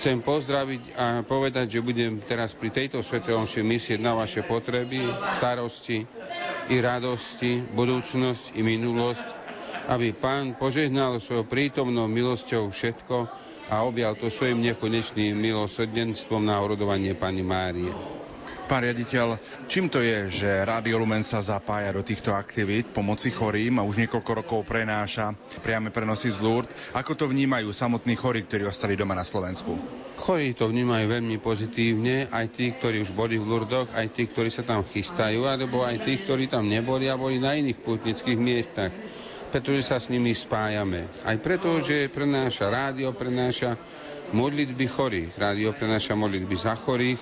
chcem 0.00 0.20
pozdraviť 0.20 0.82
a 0.96 1.04
povedať, 1.20 1.76
že 1.76 1.84
budem 1.84 2.20
teraz 2.24 2.56
pri 2.56 2.72
tejto 2.72 3.00
svetelomši 3.00 3.60
myslieť 3.60 4.00
na 4.00 4.16
vaše 4.16 4.40
potreby, 4.40 5.04
starosti 5.36 6.04
i 6.68 6.76
radosti, 6.80 7.60
budúcnosť 7.60 8.56
i 8.56 8.64
minulosť, 8.64 9.26
aby 9.88 10.12
Pán 10.12 10.56
požehnal 10.56 11.20
svojou 11.20 11.44
prítomnou 11.44 12.08
milosťou 12.08 12.72
všetko 12.72 13.16
a 13.68 13.84
objal 13.84 14.16
to 14.16 14.28
svojim 14.28 14.60
nekonečným 14.60 15.36
milosrdenstvom 15.36 16.42
na 16.42 16.56
orodovanie 16.58 17.12
Pani 17.12 17.44
Márie. 17.44 18.19
Pán 18.70 18.86
riaditeľ, 18.86 19.34
čím 19.66 19.90
to 19.90 19.98
je, 19.98 20.30
že 20.30 20.46
Rádio 20.46 21.02
Lumen 21.02 21.26
sa 21.26 21.42
zapája 21.42 21.90
do 21.90 22.06
týchto 22.06 22.30
aktivít 22.30 22.94
pomoci 22.94 23.34
chorým 23.34 23.82
a 23.82 23.82
už 23.82 23.98
niekoľko 24.06 24.30
rokov 24.30 24.62
prenáša 24.62 25.34
priame 25.58 25.90
prenosy 25.90 26.30
z 26.30 26.38
Lourdes? 26.38 26.70
Ako 26.94 27.18
to 27.18 27.26
vnímajú 27.26 27.74
samotní 27.74 28.14
chorí, 28.14 28.46
ktorí 28.46 28.62
ostali 28.70 28.94
doma 28.94 29.18
na 29.18 29.26
Slovensku? 29.26 29.74
Chorí 30.22 30.54
to 30.54 30.70
vnímajú 30.70 31.02
veľmi 31.02 31.42
pozitívne, 31.42 32.30
aj 32.30 32.46
tí, 32.54 32.70
ktorí 32.70 33.02
už 33.02 33.10
boli 33.10 33.42
v 33.42 33.50
Lourdoch, 33.50 33.90
aj 33.90 34.06
tí, 34.14 34.30
ktorí 34.30 34.54
sa 34.54 34.62
tam 34.62 34.86
chystajú, 34.86 35.50
alebo 35.50 35.82
aj 35.82 36.06
tí, 36.06 36.22
ktorí 36.22 36.46
tam 36.46 36.70
neboli 36.70 37.10
a 37.10 37.18
boli 37.18 37.42
na 37.42 37.58
iných 37.58 37.82
putnických 37.82 38.38
miestach 38.38 38.94
pretože 39.50 39.90
sa 39.90 39.98
s 39.98 40.06
nimi 40.06 40.30
spájame. 40.30 41.10
Aj 41.26 41.34
preto, 41.42 41.82
že 41.82 42.06
prenáša 42.06 42.70
rádio, 42.70 43.10
prenáša 43.10 43.74
modlitby 44.30 44.86
chorých. 44.86 45.34
Rádio 45.34 45.74
prenáša 45.74 46.14
modlitby 46.14 46.54
za 46.54 46.78
chorých, 46.78 47.18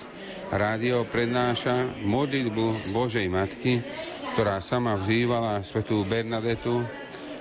rádio 0.49 1.05
prednáša 1.05 2.01
modlitbu 2.01 2.89
Božej 2.89 3.29
Matky, 3.29 3.85
ktorá 4.33 4.57
sama 4.61 4.97
vzývala 4.97 5.61
svetú 5.61 6.01
Bernadetu, 6.05 6.81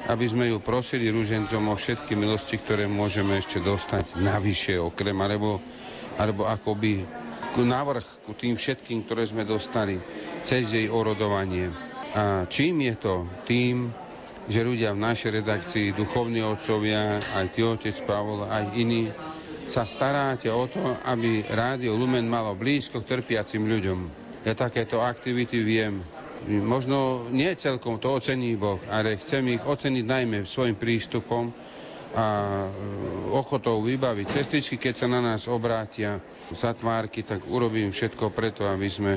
aby 0.08 0.24
sme 0.28 0.48
ju 0.52 0.60
prosili 0.60 1.08
rúžencom 1.08 1.72
o 1.72 1.74
všetky 1.76 2.12
milosti, 2.16 2.60
ktoré 2.60 2.84
môžeme 2.84 3.40
ešte 3.40 3.60
dostať 3.60 4.20
navyše 4.20 4.76
okrem, 4.76 5.16
alebo, 5.16 5.60
alebo 6.20 6.48
akoby 6.48 7.04
ku 7.56 7.64
návrh 7.64 8.28
ku 8.28 8.36
tým 8.36 8.60
všetkým, 8.60 9.08
ktoré 9.08 9.24
sme 9.24 9.48
dostali 9.48 9.96
cez 10.44 10.68
jej 10.68 10.88
orodovanie. 10.88 11.72
A 12.12 12.44
čím 12.48 12.88
je 12.88 12.94
to? 12.96 13.14
Tým, 13.48 13.92
že 14.48 14.64
ľudia 14.64 14.96
v 14.96 15.04
našej 15.04 15.30
redakcii, 15.44 15.96
duchovní 15.96 16.40
otcovia, 16.40 17.20
aj 17.36 17.46
ty 17.52 17.60
otec 17.64 17.96
Pavol, 18.08 18.48
aj 18.48 18.72
iní, 18.76 19.12
sa 19.68 19.84
staráte 19.84 20.48
o 20.48 20.64
to, 20.66 20.80
aby 21.04 21.44
Rádio 21.44 21.92
Lumen 21.94 22.24
malo 22.24 22.56
blízko 22.56 23.04
k 23.04 23.16
trpiacim 23.16 23.62
ľuďom. 23.62 23.98
Ja 24.42 24.56
takéto 24.56 25.04
aktivity 25.04 25.60
viem 25.60 26.00
Možno 26.46 27.26
nie 27.34 27.50
celkom 27.58 27.98
to 27.98 28.14
ocení 28.14 28.54
Boh, 28.54 28.78
ale 28.86 29.18
chcem 29.18 29.58
ich 29.58 29.62
oceniť 29.64 30.04
najmä 30.06 30.38
svojim 30.46 30.78
prístupom 30.78 31.50
a 32.14 32.26
e, 32.64 32.68
ochotou 33.34 33.82
vybaviť 33.82 34.26
cestičky, 34.30 34.78
keď 34.78 34.94
sa 34.94 35.06
na 35.10 35.20
nás 35.20 35.50
obrátia 35.50 36.22
zatvárky, 36.54 37.26
tak 37.26 37.44
urobím 37.44 37.90
všetko 37.90 38.30
preto, 38.32 38.64
aby 38.64 38.88
sme 38.88 39.12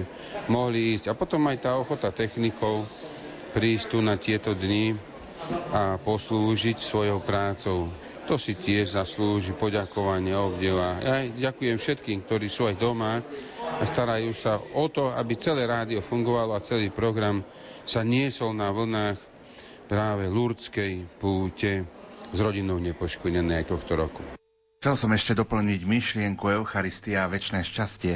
mohli 0.50 0.98
ísť. 0.98 1.08
A 1.08 1.16
potom 1.16 1.46
aj 1.48 1.62
tá 1.62 1.72
ochota 1.78 2.10
technikov 2.12 2.90
prísť 3.54 3.96
tu 3.96 3.98
na 4.04 4.18
tieto 4.20 4.52
dni 4.52 4.98
a 5.72 5.96
poslúžiť 6.02 6.78
svojou 6.82 7.22
prácou. 7.24 7.88
To 8.30 8.38
si 8.38 8.54
tiež 8.54 8.94
zaslúži 8.94 9.52
poďakovanie, 9.58 10.38
obdiva. 10.38 11.02
Ja 11.02 11.26
ďakujem 11.26 11.82
všetkým, 11.82 12.22
ktorí 12.26 12.48
sú 12.48 12.70
aj 12.70 12.78
doma 12.78 13.26
a 13.82 13.84
starajú 13.84 14.32
sa 14.38 14.62
o 14.62 14.86
to, 14.88 15.10
aby 15.10 15.34
celé 15.42 15.66
rádio 15.66 16.06
fungovalo 16.06 16.54
a 16.54 16.62
celý 16.62 16.94
program 16.94 17.42
sa 17.82 18.06
niesol 18.06 18.54
na 18.54 18.70
vlnách 18.70 19.18
práve 19.90 20.30
Lurdskej 20.32 21.20
púte 21.20 21.84
s 22.32 22.38
rodinou 22.40 22.80
nepoškodené 22.80 23.66
aj 23.66 23.76
tohto 23.76 24.00
roku. 24.00 24.24
Chcel 24.82 24.98
som 24.98 25.12
ešte 25.14 25.38
doplniť 25.38 25.86
myšlienku 25.86 26.42
Eucharistia 26.58 27.28
a 27.28 27.30
väčšie 27.30 27.62
šťastie. 27.62 28.14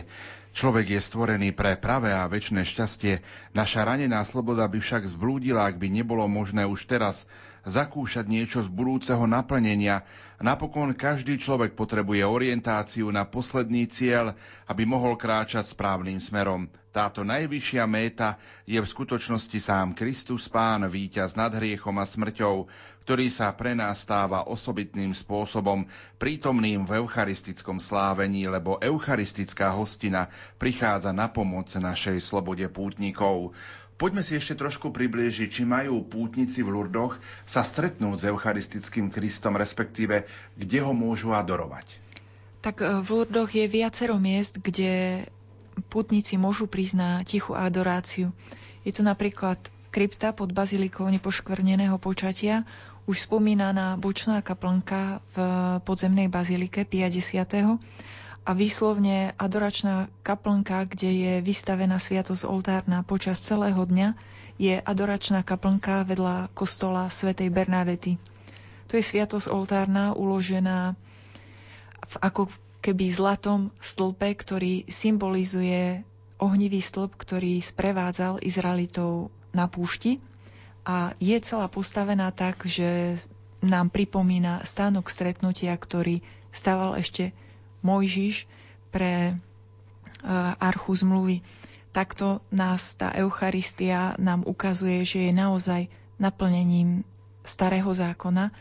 Človek 0.55 0.97
je 0.97 1.01
stvorený 1.03 1.53
pre 1.53 1.77
pravé 1.77 2.15
a 2.15 2.25
väčšie 2.25 2.63
šťastie. 2.63 3.13
Naša 3.53 3.85
ranená 3.85 4.23
sloboda 4.25 4.65
by 4.65 4.79
však 4.81 5.05
zblúdila, 5.05 5.67
ak 5.67 5.77
by 5.77 5.91
nebolo 5.91 6.25
možné 6.25 6.65
už 6.65 6.87
teraz 6.89 7.29
zakúšať 7.65 8.29
niečo 8.29 8.61
z 8.61 8.69
budúceho 8.69 9.25
naplnenia. 9.25 10.05
Napokon 10.37 10.93
každý 10.93 11.41
človek 11.41 11.73
potrebuje 11.73 12.21
orientáciu 12.21 13.09
na 13.09 13.25
posledný 13.25 13.89
cieľ, 13.89 14.37
aby 14.69 14.85
mohol 14.85 15.17
kráčať 15.17 15.73
správnym 15.73 16.21
smerom. 16.21 16.69
Táto 16.95 17.27
najvyššia 17.27 17.83
méta 17.91 18.39
je 18.63 18.79
v 18.79 18.87
skutočnosti 18.87 19.59
sám 19.59 19.91
Kristus 19.99 20.47
Pán, 20.47 20.87
víťaz 20.87 21.35
nad 21.35 21.51
hriechom 21.51 21.91
a 21.99 22.07
smrťou, 22.07 22.71
ktorý 23.03 23.27
sa 23.27 23.51
pre 23.51 23.75
nás 23.75 24.07
stáva 24.07 24.47
osobitným 24.47 25.11
spôsobom 25.11 25.91
prítomným 26.15 26.87
v 26.87 27.03
eucharistickom 27.03 27.83
slávení, 27.83 28.47
lebo 28.47 28.79
eucharistická 28.79 29.75
hostina 29.75 30.31
prichádza 30.55 31.11
na 31.11 31.27
pomoc 31.27 31.67
našej 31.67 32.23
slobode 32.23 32.63
pútnikov. 32.71 33.51
Poďme 33.95 34.27
si 34.27 34.35
ešte 34.35 34.59
trošku 34.59 34.91
priblížiť, 34.91 35.47
či 35.47 35.63
majú 35.63 36.03
pútnici 36.03 36.59
v 36.59 36.75
Lurdoch 36.75 37.15
sa 37.47 37.63
stretnúť 37.63 38.17
s 38.19 38.27
eucharistickým 38.27 39.07
Kristom, 39.07 39.55
respektíve 39.55 40.27
kde 40.59 40.79
ho 40.83 40.91
môžu 40.91 41.31
adorovať. 41.31 42.03
Tak 42.59 42.83
e, 42.83 42.99
v 42.99 43.07
Lurdoch 43.07 43.55
je 43.55 43.65
viacero 43.71 44.19
miest, 44.19 44.59
kde 44.59 45.23
pútnici 45.87 46.35
môžu 46.35 46.67
prísť 46.67 46.95
na 46.99 47.09
tichú 47.23 47.55
adoráciu. 47.55 48.35
Je 48.83 48.91
to 48.91 48.99
napríklad 48.99 49.63
krypta 49.95 50.35
pod 50.35 50.51
bazilikou 50.51 51.07
nepoškvrneného 51.07 51.95
počatia, 51.95 52.67
už 53.07 53.31
spomínaná 53.31 53.95
bočná 53.95 54.43
kaplnka 54.43 55.23
v 55.31 55.37
podzemnej 55.87 56.27
bazilike 56.27 56.83
50 56.83 57.79
a 58.45 58.53
výslovne 58.53 59.33
adoračná 59.41 60.05
kaplnka, 60.21 60.85
kde 60.85 61.09
je 61.09 61.33
vystavená 61.41 61.97
sviatosť 61.97 62.45
oltárna 62.45 63.01
počas 63.01 63.41
celého 63.41 63.81
dňa, 63.81 64.13
je 64.61 64.77
adoračná 64.77 65.41
kaplnka 65.41 66.05
vedľa 66.05 66.53
kostola 66.53 67.09
svätej 67.09 67.49
Bernadety. 67.49 68.21
To 68.87 68.95
je 68.95 69.03
sviatosť 69.03 69.49
oltárna 69.49 70.13
uložená 70.13 70.93
v 72.05 72.15
ako 72.21 72.53
keby 72.85 73.09
zlatom 73.09 73.73
stĺpe, 73.81 74.29
ktorý 74.37 74.85
symbolizuje 74.85 76.05
ohnivý 76.37 76.85
stĺp, 76.85 77.17
ktorý 77.17 77.57
sprevádzal 77.65 78.45
Izraelitov 78.45 79.33
na 79.57 79.65
púšti 79.65 80.21
a 80.85 81.17
je 81.17 81.33
celá 81.41 81.65
postavená 81.65 82.29
tak, 82.29 82.61
že 82.69 83.17
nám 83.65 83.89
pripomína 83.89 84.61
stánok 84.61 85.09
stretnutia, 85.09 85.73
ktorý 85.73 86.21
stával 86.53 87.01
ešte 87.01 87.33
Mojžiš 87.85 88.49
pre 88.89 89.13
e, 89.29 89.33
archu 90.57 90.91
zmluvy. 90.97 91.45
Takto 91.93 92.43
nás 92.51 92.97
tá 92.97 93.13
Eucharistia 93.15 94.17
nám 94.19 94.43
ukazuje, 94.43 95.05
že 95.05 95.29
je 95.29 95.31
naozaj 95.31 95.87
naplnením 96.17 97.05
starého 97.45 97.87
zákona 97.93 98.51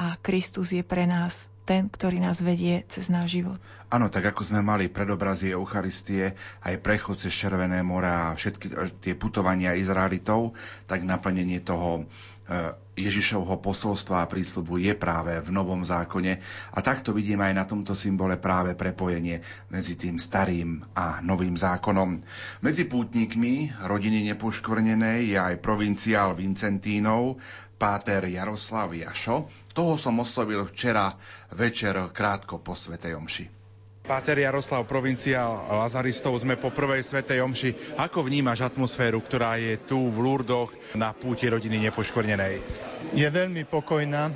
a 0.00 0.16
Kristus 0.24 0.72
je 0.72 0.80
pre 0.80 1.04
nás 1.04 1.52
ten, 1.68 1.86
ktorý 1.86 2.18
nás 2.18 2.42
vedie 2.42 2.82
cez 2.90 3.12
náš 3.12 3.38
život. 3.38 3.60
Áno, 3.92 4.10
tak 4.10 4.34
ako 4.34 4.42
sme 4.42 4.58
mali 4.58 4.90
predobrazy 4.90 5.54
Eucharistie, 5.54 6.34
aj 6.66 6.82
prechod 6.82 7.22
cez 7.22 7.30
Červené 7.30 7.84
mora 7.86 8.32
a 8.32 8.34
všetky 8.34 8.74
tie 8.98 9.14
putovania 9.14 9.78
Izraelitov, 9.78 10.58
tak 10.90 11.06
naplnenie 11.06 11.62
toho 11.62 12.10
E, 12.50 12.74
Ježišovho 13.06 13.60
posolstva 13.64 14.24
a 14.24 14.30
prísľubu 14.30 14.80
je 14.80 14.92
práve 14.92 15.38
v 15.40 15.48
Novom 15.48 15.80
zákone 15.80 16.36
a 16.74 16.78
takto 16.84 17.16
vidíme 17.16 17.48
aj 17.48 17.54
na 17.56 17.64
tomto 17.64 17.96
symbole 17.96 18.36
práve 18.36 18.76
prepojenie 18.76 19.40
medzi 19.72 19.96
tým 19.96 20.20
starým 20.20 20.84
a 20.92 21.24
novým 21.24 21.56
zákonom. 21.56 22.20
Medzi 22.60 22.84
pútnikmi 22.84 23.72
rodiny 23.88 24.26
nepoškvrnenej 24.34 25.34
je 25.34 25.38
aj 25.38 25.54
provinciál 25.64 26.36
Vincentínov, 26.36 27.40
páter 27.80 28.28
Jaroslav 28.28 28.92
Jašo. 28.92 29.48
Toho 29.72 29.96
som 29.96 30.20
oslovil 30.20 30.68
včera 30.68 31.16
večer 31.56 31.96
krátko 32.12 32.60
po 32.60 32.76
Svetej 32.76 33.16
Omši. 33.16 33.59
Páter 34.00 34.40
Jaroslav, 34.40 34.88
provincia 34.88 35.44
Lazaristov, 35.68 36.32
sme 36.40 36.56
po 36.56 36.72
prvej 36.72 37.04
svetej 37.04 37.44
omši. 37.44 38.00
Ako 38.00 38.24
vnímaš 38.24 38.64
atmosféru, 38.64 39.20
ktorá 39.20 39.60
je 39.60 39.76
tu 39.76 40.08
v 40.08 40.16
Lurdoch 40.18 40.72
na 40.96 41.12
púti 41.12 41.46
rodiny 41.46 41.76
nepoškvrnenej? 41.88 42.64
Je 43.12 43.28
veľmi 43.28 43.68
pokojná, 43.68 44.32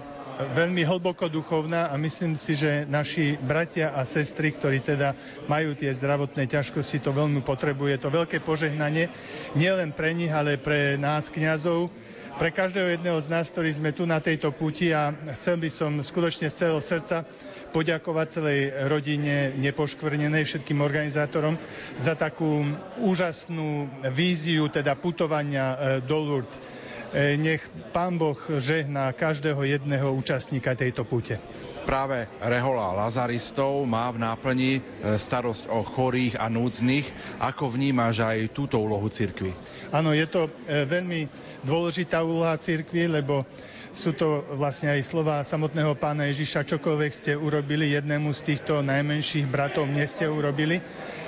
veľmi 0.52 0.84
hlboko 0.84 1.32
duchovná 1.32 1.88
a 1.88 1.96
myslím 1.96 2.36
si, 2.36 2.54
že 2.54 2.84
naši 2.84 3.40
bratia 3.40 3.96
a 3.96 4.04
sestry, 4.04 4.52
ktorí 4.52 4.84
teda 4.84 5.16
majú 5.48 5.72
tie 5.72 5.90
zdravotné 5.96 6.44
ťažkosti, 6.44 7.00
to 7.00 7.16
veľmi 7.16 7.40
potrebuje. 7.40 8.04
To 8.04 8.12
veľké 8.12 8.44
požehnanie 8.44 9.08
nielen 9.56 9.96
pre 9.96 10.12
nich, 10.12 10.30
ale 10.30 10.60
pre 10.60 11.00
nás, 11.00 11.32
kňazov, 11.32 11.88
pre 12.34 12.50
každého 12.50 12.98
jedného 12.98 13.18
z 13.22 13.30
nás, 13.30 13.48
ktorí 13.48 13.70
sme 13.72 13.94
tu 13.94 14.04
na 14.04 14.18
tejto 14.18 14.50
púti 14.50 14.90
a 14.90 15.14
chcel 15.38 15.56
by 15.56 15.70
som 15.70 16.02
skutočne 16.02 16.50
z 16.50 16.66
celého 16.66 16.82
srdca 16.82 17.24
poďakovať 17.74 18.26
celej 18.30 18.60
rodine 18.86 19.50
nepoškvrnenej, 19.58 20.46
všetkým 20.46 20.78
organizátorom 20.78 21.58
za 21.98 22.14
takú 22.14 22.62
úžasnú 23.02 23.90
víziu, 24.14 24.70
teda 24.70 24.94
putovania 24.94 25.74
e, 25.74 25.76
do 26.06 26.22
Lourdes. 26.22 26.54
E, 27.10 27.34
nech 27.34 27.66
Pán 27.90 28.14
Boh 28.14 28.38
žehná 28.62 29.10
každého 29.10 29.66
jedného 29.66 30.14
účastníka 30.14 30.78
tejto 30.78 31.02
púte. 31.02 31.42
Práve 31.82 32.30
Rehola 32.38 32.94
Lazaristov 32.94 33.82
má 33.90 34.06
v 34.14 34.22
náplni 34.22 34.70
e, 34.78 34.80
starosť 35.18 35.66
o 35.66 35.82
chorých 35.82 36.38
a 36.38 36.46
núdznych. 36.46 37.10
Ako 37.42 37.74
vnímaš 37.74 38.22
aj 38.22 38.54
túto 38.54 38.78
úlohu 38.78 39.10
cirkvi? 39.10 39.50
Áno, 39.90 40.14
je 40.14 40.26
to 40.26 40.50
veľmi 40.66 41.26
dôležitá 41.62 42.22
úloha 42.22 42.54
cirkvi, 42.58 43.06
lebo 43.06 43.46
sú 43.94 44.10
to 44.12 44.42
vlastne 44.58 44.90
aj 44.90 45.06
slova 45.06 45.40
samotného 45.40 45.94
pána 45.94 46.26
Ježiša, 46.26 46.66
čokoľvek 46.66 47.12
ste 47.14 47.32
urobili 47.38 47.94
jednému 47.94 48.34
z 48.34 48.40
týchto 48.52 48.82
najmenších 48.82 49.46
bratov, 49.46 49.86
mne 49.86 50.02
ste 50.04 50.26
urobili. 50.26 50.82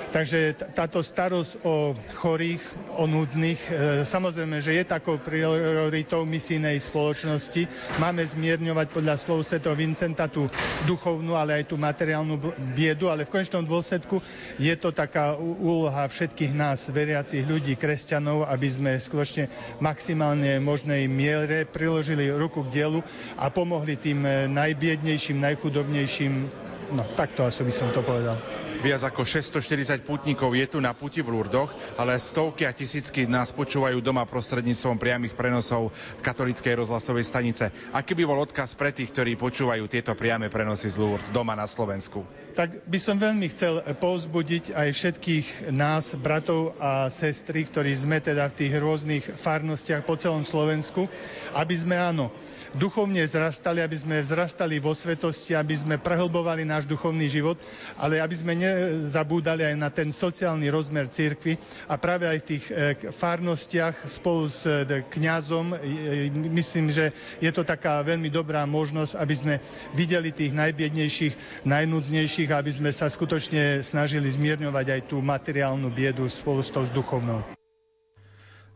Takže 0.07 0.55
táto 0.71 1.03
starosť 1.03 1.67
o 1.67 1.91
chorých, 2.15 2.63
o 2.95 3.03
núdznych, 3.11 3.59
e, 3.59 3.71
samozrejme, 4.07 4.63
že 4.63 4.79
je 4.79 4.87
takou 4.87 5.19
prioritou 5.19 6.23
misijnej 6.23 6.79
spoločnosti. 6.79 7.67
Máme 7.99 8.23
zmierňovať 8.23 8.87
podľa 8.95 9.19
slov 9.19 9.43
Sv. 9.43 9.59
Vincenta 9.75 10.31
tú 10.31 10.47
duchovnú, 10.87 11.35
ale 11.35 11.59
aj 11.59 11.63
tú 11.67 11.75
materiálnu 11.75 12.39
biedu, 12.71 13.11
ale 13.11 13.27
v 13.27 13.35
konečnom 13.35 13.67
dôsledku 13.67 14.23
je 14.55 14.71
to 14.79 14.95
taká 14.95 15.35
úloha 15.35 16.07
všetkých 16.07 16.55
nás, 16.55 16.87
veriacich 16.87 17.43
ľudí, 17.43 17.75
kresťanov, 17.75 18.47
aby 18.47 18.67
sme 18.71 18.91
skutočne 18.95 19.51
maximálne 19.83 20.55
možnej 20.63 21.03
miere 21.11 21.67
priložili 21.67 22.31
ruku 22.31 22.63
k 22.63 22.79
dielu 22.79 23.03
a 23.35 23.51
pomohli 23.51 23.99
tým 23.99 24.23
e, 24.23 24.47
najbiednejším, 24.47 25.35
najchudobnejším. 25.43 26.33
No, 26.95 27.03
takto 27.19 27.43
asi 27.43 27.67
by 27.67 27.73
som 27.75 27.91
to 27.91 27.99
povedal. 27.99 28.39
Viac 28.77 29.09
ako 29.09 29.25
640 29.25 30.05
putníkov 30.05 30.53
je 30.53 30.69
tu 30.69 30.77
na 30.77 30.93
puti 30.93 31.25
v 31.25 31.33
Lurdoch, 31.33 31.73
ale 31.97 32.21
stovky 32.21 32.61
a 32.61 32.69
tisícky 32.69 33.25
nás 33.25 33.49
počúvajú 33.49 33.97
doma 34.05 34.21
prostredníctvom 34.29 35.01
priamých 35.01 35.33
prenosov 35.33 35.89
katolíckej 36.21 36.85
rozhlasovej 36.85 37.25
stanice. 37.25 37.73
Aký 37.89 38.13
by 38.13 38.29
bol 38.29 38.37
odkaz 38.37 38.77
pre 38.77 38.93
tých, 38.93 39.09
ktorí 39.09 39.33
počúvajú 39.33 39.89
tieto 39.89 40.13
priame 40.13 40.53
prenosy 40.53 40.93
z 40.93 41.01
Lourdes 41.01 41.25
doma 41.33 41.57
na 41.57 41.65
Slovensku? 41.65 42.21
Tak 42.53 42.85
by 42.85 42.99
som 43.01 43.17
veľmi 43.17 43.49
chcel 43.49 43.81
povzbudiť 43.97 44.77
aj 44.77 44.89
všetkých 44.93 45.47
nás, 45.73 46.13
bratov 46.13 46.77
a 46.77 47.09
sestry, 47.09 47.65
ktorí 47.65 47.97
sme 47.97 48.21
teda 48.21 48.45
v 48.53 48.57
tých 48.61 48.73
rôznych 48.77 49.25
farnostiach 49.41 50.05
po 50.05 50.21
celom 50.21 50.45
Slovensku, 50.45 51.09
aby 51.57 51.73
sme 51.73 51.97
áno, 51.97 52.29
duchovne 52.75 53.23
vzrastali, 53.23 53.79
aby 53.79 53.95
sme 53.95 54.15
vzrastali 54.19 54.81
vo 54.81 54.91
svetosti, 54.91 55.55
aby 55.55 55.75
sme 55.77 55.95
prehlbovali 56.01 56.67
náš 56.67 56.83
duchovný 56.89 57.27
život, 57.31 57.55
ale 57.95 58.19
aby 58.19 58.35
sme 58.35 58.53
nezabúdali 58.57 59.63
aj 59.63 59.75
na 59.79 59.89
ten 59.93 60.11
sociálny 60.11 60.67
rozmer 60.67 61.07
cirkvi 61.07 61.55
a 61.87 61.95
práve 61.95 62.27
aj 62.27 62.37
v 62.43 62.47
tých 62.47 62.63
e, 62.67 62.73
farnostiach 63.13 64.07
spolu 64.07 64.51
s 64.51 64.67
e, 64.67 64.83
kňazom 65.07 65.77
myslím, 66.51 66.91
že 66.91 67.15
je 67.39 67.51
to 67.53 67.63
taká 67.63 68.03
veľmi 68.03 68.27
dobrá 68.31 68.63
možnosť, 68.67 69.13
aby 69.15 69.35
sme 69.35 69.55
videli 69.95 70.31
tých 70.31 70.51
najbiednejších, 70.55 71.63
najnúdznejších, 71.63 72.49
aby 72.51 72.71
sme 72.71 72.89
sa 72.91 73.07
skutočne 73.07 73.81
snažili 73.83 74.27
zmierňovať 74.27 74.85
aj 74.91 75.01
tú 75.11 75.19
materiálnu 75.23 75.87
biedu 75.91 76.27
spolu 76.27 76.63
s 76.63 76.71
tou 76.71 76.83
duchovnou. 76.87 77.56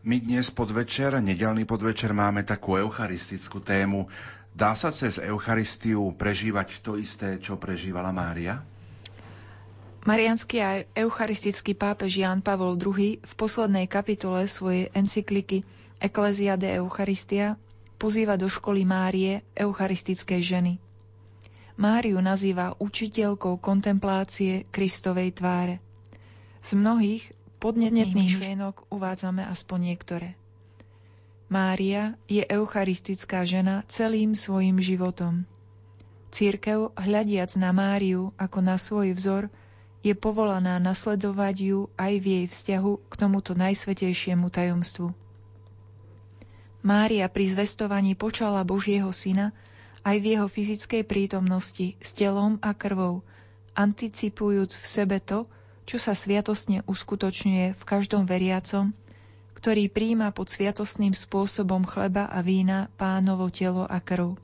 My 0.02 0.18
dnes 0.18 0.50
podvečer, 0.50 1.14
nedelný 1.22 1.62
podvečer, 1.70 2.10
máme 2.10 2.42
takú 2.42 2.74
eucharistickú 2.74 3.62
tému. 3.62 4.10
Dá 4.50 4.74
sa 4.74 4.90
cez 4.90 5.22
Eucharistiu 5.22 6.18
prežívať 6.18 6.82
to 6.82 6.98
isté, 6.98 7.38
čo 7.38 7.62
prežívala 7.62 8.10
Mária? 8.10 8.66
Marianský 10.02 10.58
a 10.58 10.82
eucharistický 10.98 11.78
pápež 11.78 12.18
Jan 12.18 12.42
Pavol 12.42 12.82
II 12.82 13.22
v 13.22 13.34
poslednej 13.38 13.86
kapitole 13.86 14.50
svojej 14.50 14.90
encykliky 14.98 15.62
Ecclesia 16.02 16.58
de 16.58 16.82
Eucharistia 16.82 17.62
pozýva 18.02 18.42
do 18.42 18.50
školy 18.50 18.82
Márie 18.82 19.46
eucharistickej 19.54 20.42
ženy. 20.42 20.74
Máriu 21.78 22.18
nazýva 22.26 22.74
učiteľkou 22.82 23.62
kontemplácie 23.62 24.66
Kristovej 24.74 25.38
tváre. 25.38 25.78
Z 26.66 26.74
mnohých 26.74 27.38
podnetných 27.62 28.18
myšlienok 28.18 28.90
uvádzame 28.90 29.46
aspoň 29.46 29.94
niektoré. 29.94 30.34
Mária 31.46 32.18
je 32.26 32.42
eucharistická 32.42 33.46
žena 33.46 33.86
celým 33.86 34.34
svojim 34.34 34.82
životom. 34.82 35.46
Církev, 36.34 36.96
hľadiac 36.98 37.54
na 37.62 37.70
Máriu 37.70 38.34
ako 38.42 38.60
na 38.66 38.82
svoj 38.82 39.14
vzor, 39.14 39.54
je 40.02 40.18
povolaná 40.18 40.82
nasledovať 40.82 41.56
ju 41.62 41.80
aj 41.94 42.14
v 42.18 42.26
jej 42.26 42.46
vzťahu 42.50 42.94
k 43.06 43.14
tomuto 43.14 43.54
najsvetejšiemu 43.54 44.50
tajomstvu. 44.50 45.14
Mária 46.82 47.30
pri 47.30 47.46
zvestovaní 47.54 48.18
počala 48.18 48.66
Božieho 48.66 49.14
syna 49.14 49.54
aj 50.02 50.18
v 50.18 50.26
jeho 50.34 50.50
fyzickej 50.50 51.06
prítomnosti 51.06 51.94
s 52.02 52.10
telom 52.18 52.58
a 52.66 52.74
krvou, 52.74 53.22
anticipujúc 53.78 54.74
v 54.74 54.86
sebe 54.90 55.22
to, 55.22 55.46
čo 55.92 56.00
sa 56.00 56.16
sviatostne 56.16 56.88
uskutočňuje 56.88 57.76
v 57.76 57.84
každom 57.84 58.24
veriacom, 58.24 58.96
ktorý 59.60 59.92
príjma 59.92 60.32
pod 60.32 60.48
sviatostným 60.48 61.12
spôsobom 61.12 61.84
chleba 61.84 62.32
a 62.32 62.40
vína 62.40 62.88
pánovo 62.96 63.52
telo 63.52 63.84
a 63.84 64.00
krv. 64.00 64.40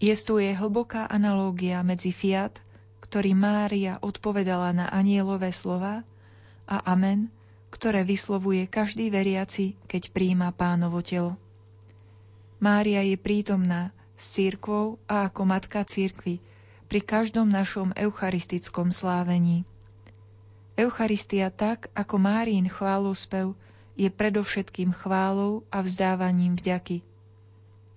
Jestuje 0.00 0.48
hlboká 0.56 1.04
analógia 1.12 1.84
medzi 1.84 2.16
fiat, 2.16 2.56
ktorý 3.04 3.36
Mária 3.36 4.00
odpovedala 4.00 4.72
na 4.72 4.88
anielové 4.88 5.52
slova, 5.52 6.08
a 6.64 6.80
amen, 6.88 7.28
ktoré 7.68 8.00
vyslovuje 8.00 8.64
každý 8.64 9.12
veriaci, 9.12 9.76
keď 9.92 10.08
príjma 10.08 10.56
pánovo 10.56 11.04
telo. 11.04 11.36
Mária 12.64 13.04
je 13.04 13.20
prítomná 13.20 13.92
s 14.16 14.40
církvou 14.40 14.96
a 15.04 15.28
ako 15.28 15.44
matka 15.44 15.84
církvy 15.84 16.40
pri 16.88 17.00
každom 17.04 17.52
našom 17.52 17.92
eucharistickom 17.92 18.88
slávení. 18.88 19.68
Eucharistia 20.78 21.50
tak, 21.50 21.90
ako 21.90 22.22
Márín 22.22 22.70
chválospev, 22.70 23.58
je 23.98 24.06
predovšetkým 24.06 24.94
chválou 24.94 25.66
a 25.74 25.82
vzdávaním 25.82 26.54
vďaky. 26.54 27.02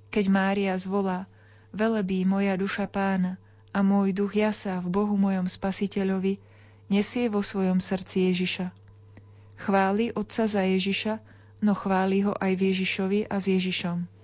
Keď 0.09 0.25
Mária 0.33 0.73
zvolá, 0.81 1.29
velebí 1.69 2.25
moja 2.25 2.57
duša 2.57 2.89
pána 2.89 3.37
a 3.69 3.85
môj 3.85 4.17
duch 4.17 4.33
jasa 4.33 4.81
v 4.81 4.89
Bohu 4.89 5.13
mojom 5.13 5.45
spasiteľovi, 5.45 6.41
nesie 6.89 7.29
vo 7.29 7.45
svojom 7.45 7.77
srdci 7.77 8.33
Ježiša. 8.33 8.73
Chváli 9.61 10.09
Otca 10.17 10.49
za 10.49 10.65
Ježiša, 10.65 11.21
no 11.61 11.77
chváli 11.77 12.25
ho 12.25 12.33
aj 12.33 12.57
v 12.57 12.61
Ježišovi 12.73 13.19
a 13.29 13.37
s 13.37 13.45
Ježišom. 13.45 14.20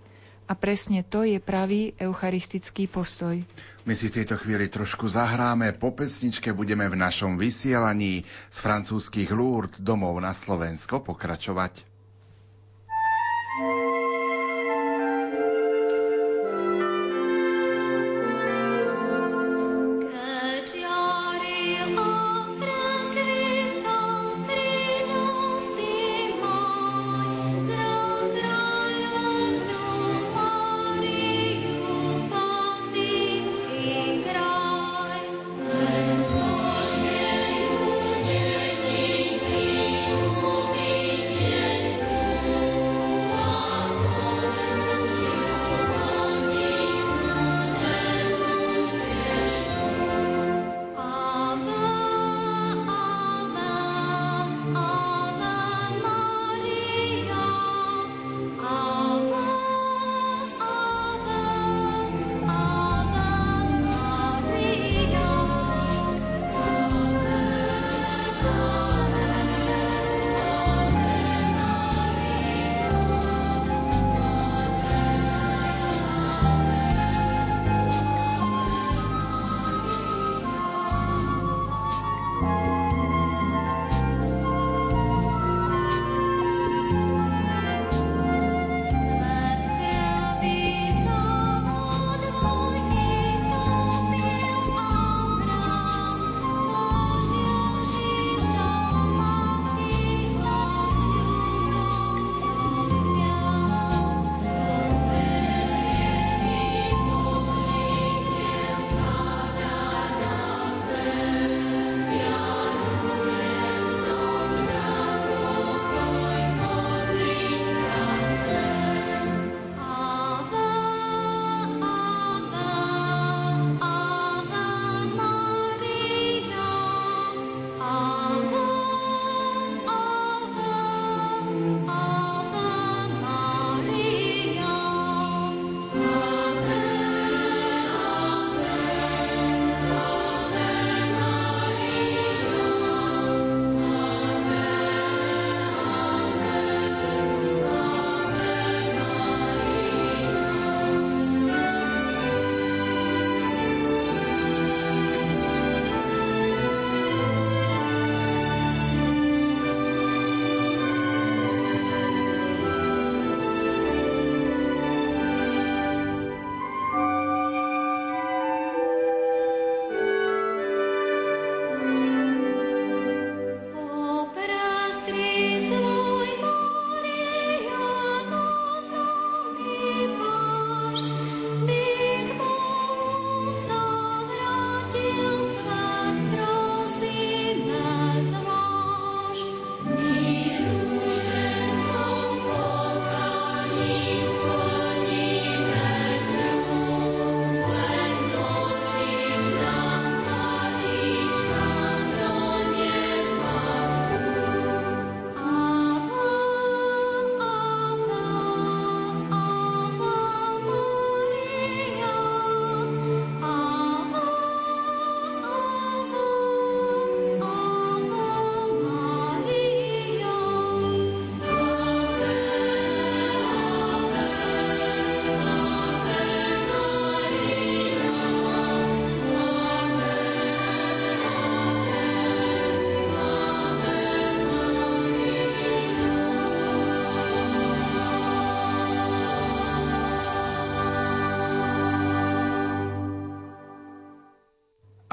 A 0.47 0.55
presne 0.55 1.03
to 1.03 1.27
je 1.27 1.43
pravý 1.43 1.91
eucharistický 1.99 2.87
postoj. 2.87 3.35
My 3.83 3.93
si 3.95 4.07
v 4.07 4.23
tejto 4.23 4.39
chvíli 4.39 4.71
trošku 4.71 5.11
zahráme. 5.11 5.75
Po 5.75 5.91
pesničke 5.91 6.55
budeme 6.55 6.87
v 6.87 6.95
našom 6.95 7.35
vysielaní 7.35 8.23
z 8.47 8.57
francúzských 8.63 9.27
Lourdes 9.35 9.83
domov 9.83 10.15
na 10.23 10.31
Slovensko 10.31 11.03
pokračovať. 11.03 11.83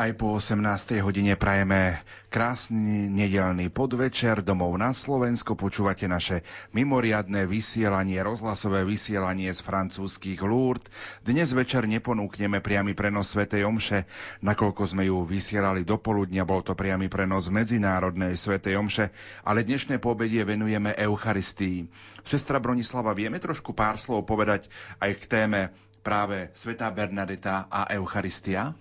Aj 0.05 0.12
po 0.12 0.36
18. 0.36 1.01
hodine 1.01 1.32
prajeme 1.32 2.05
krásny 2.28 3.09
nedelný 3.09 3.72
podvečer 3.72 4.44
domov 4.44 4.76
na 4.76 4.93
Slovensko. 4.93 5.56
Počúvate 5.56 6.05
naše 6.05 6.44
mimoriadné 6.76 7.48
vysielanie, 7.48 8.20
rozhlasové 8.20 8.85
vysielanie 8.85 9.48
z 9.48 9.64
francúzských 9.64 10.44
Lourdes. 10.44 10.93
Dnes 11.24 11.56
večer 11.56 11.89
neponúkneme 11.89 12.60
priamy 12.60 12.93
prenos 12.93 13.32
Svetej 13.32 13.64
Omše, 13.64 14.05
nakoľko 14.44 14.93
sme 14.93 15.09
ju 15.09 15.24
vysielali 15.24 15.89
do 15.89 15.97
poludnia, 15.97 16.44
bol 16.44 16.60
to 16.60 16.76
priamy 16.76 17.09
prenos 17.09 17.48
medzinárodnej 17.48 18.36
Svetej 18.36 18.76
Omše, 18.76 19.09
ale 19.40 19.64
dnešné 19.64 20.05
pobedie 20.05 20.44
venujeme 20.44 20.93
Eucharistii. 21.01 21.89
Sestra 22.20 22.60
Bronislava, 22.60 23.16
vieme 23.16 23.40
trošku 23.40 23.72
pár 23.72 23.97
slov 23.97 24.28
povedať 24.28 24.68
aj 25.01 25.16
k 25.16 25.24
téme 25.24 25.72
práve 26.05 26.52
Svetá 26.52 26.93
Bernadeta 26.93 27.72
a 27.72 27.89
Eucharistia? 27.89 28.76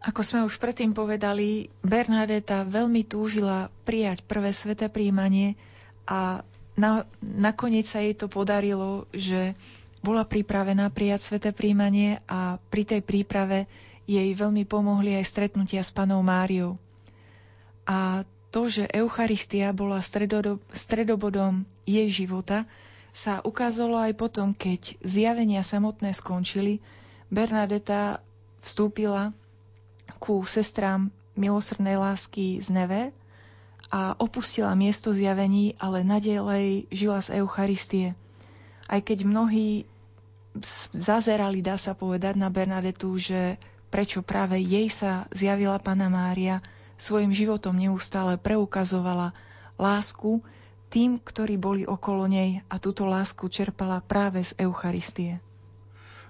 Ako 0.00 0.24
sme 0.24 0.48
už 0.48 0.56
predtým 0.56 0.96
povedali, 0.96 1.68
Bernadeta 1.84 2.64
veľmi 2.64 3.04
túžila 3.04 3.68
prijať 3.84 4.24
prvé 4.24 4.48
sveté 4.56 4.88
príjmanie 4.88 5.60
a 6.08 6.40
na, 6.72 7.04
nakoniec 7.20 7.84
sa 7.84 8.00
jej 8.00 8.16
to 8.16 8.24
podarilo, 8.24 9.04
že 9.12 9.52
bola 10.00 10.24
pripravená 10.24 10.88
prijať 10.88 11.28
sveté 11.28 11.52
príjmanie 11.52 12.24
a 12.24 12.56
pri 12.72 12.88
tej 12.88 13.00
príprave 13.04 13.68
jej 14.08 14.32
veľmi 14.32 14.64
pomohli 14.64 15.20
aj 15.20 15.28
stretnutia 15.28 15.84
s 15.84 15.92
panou 15.92 16.24
Máriou. 16.24 16.80
A 17.84 18.24
to, 18.48 18.72
že 18.72 18.88
Eucharistia 18.90 19.70
bola 19.76 20.00
stredobodom 20.72 21.68
jej 21.84 22.08
života, 22.08 22.64
sa 23.12 23.44
ukázalo 23.44 24.00
aj 24.00 24.16
potom, 24.16 24.56
keď 24.56 24.96
zjavenia 25.04 25.60
samotné 25.60 26.16
skončili, 26.16 26.80
Bernadeta 27.28 28.24
vstúpila 28.64 29.36
ku 30.20 30.44
sestrám 30.44 31.08
milosrdnej 31.34 31.96
lásky 31.96 32.60
z 32.60 32.68
Never 32.68 33.04
a 33.90 34.14
opustila 34.20 34.76
miesto 34.76 35.10
zjavení, 35.10 35.74
ale 35.80 36.04
nadalej 36.06 36.86
žila 36.92 37.18
z 37.24 37.42
Eucharistie. 37.42 38.12
Aj 38.86 39.00
keď 39.00 39.26
mnohí 39.26 39.88
zazerali, 40.94 41.64
dá 41.64 41.80
sa 41.80 41.96
povedať, 41.96 42.36
na 42.36 42.52
Bernadetu, 42.52 43.16
že 43.18 43.58
prečo 43.90 44.22
práve 44.22 44.60
jej 44.62 44.86
sa 44.92 45.26
zjavila 45.34 45.82
Pana 45.82 46.06
Mária, 46.06 46.62
svojim 47.00 47.32
životom 47.32 47.74
neustále 47.80 48.36
preukazovala 48.36 49.32
lásku 49.80 50.44
tým, 50.92 51.16
ktorí 51.16 51.56
boli 51.56 51.82
okolo 51.88 52.28
nej 52.28 52.60
a 52.68 52.76
túto 52.76 53.08
lásku 53.08 53.48
čerpala 53.48 54.04
práve 54.04 54.44
z 54.44 54.52
Eucharistie. 54.60 55.40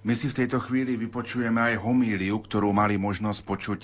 My 0.01 0.17
si 0.17 0.33
v 0.33 0.39
tejto 0.41 0.65
chvíli 0.65 0.97
vypočujeme 0.97 1.61
aj 1.61 1.85
homíliu, 1.85 2.41
ktorú 2.41 2.73
mali 2.73 2.97
možnosť 2.97 3.41
počuť 3.45 3.81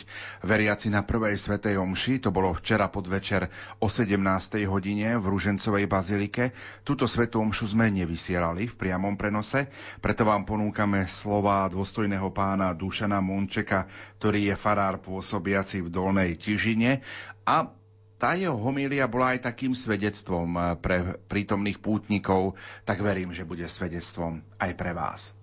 veriaci 0.49 0.89
na 0.89 1.05
prvej 1.05 1.37
svetej 1.37 1.77
omši. 1.77 2.25
To 2.25 2.33
bolo 2.33 2.57
včera 2.57 2.89
podvečer 2.89 3.53
o 3.85 3.93
17. 3.93 4.17
hodine 4.65 5.21
v 5.21 5.25
Ružencovej 5.29 5.85
bazilike. 5.85 6.57
Túto 6.89 7.05
svetú 7.05 7.45
omšu 7.45 7.77
sme 7.77 7.93
nevysielali 7.93 8.65
v 8.65 8.79
priamom 8.81 9.21
prenose, 9.21 9.69
preto 10.01 10.25
vám 10.25 10.49
ponúkame 10.49 11.05
slova 11.05 11.69
dôstojného 11.69 12.33
pána 12.33 12.73
Dušana 12.73 13.21
Mončeka, 13.21 13.85
ktorý 14.17 14.49
je 14.49 14.57
farár 14.57 15.05
pôsobiaci 15.05 15.85
v 15.85 15.93
Dolnej 15.93 16.41
Tižine 16.41 17.05
a 17.45 17.69
tá 18.17 18.33
jeho 18.33 18.57
homília 18.57 19.05
bola 19.05 19.37
aj 19.37 19.53
takým 19.53 19.77
svedectvom 19.77 20.81
pre 20.81 21.21
prítomných 21.29 21.77
pútnikov, 21.77 22.57
tak 22.89 23.05
verím, 23.05 23.37
že 23.37 23.45
bude 23.45 23.69
svedectvom 23.69 24.41
aj 24.57 24.73
pre 24.73 24.97
vás 24.97 25.36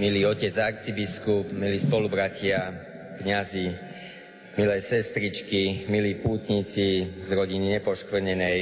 milý 0.00 0.24
otec 0.24 0.56
arcibiskup, 0.56 1.52
milí 1.52 1.76
spolubratia, 1.76 2.72
kňazi, 3.20 3.76
milé 4.56 4.76
sestričky, 4.80 5.84
milí 5.88 6.16
pútnici 6.16 7.08
z 7.20 7.28
rodiny 7.36 7.76
nepoškvrnenej 7.80 8.60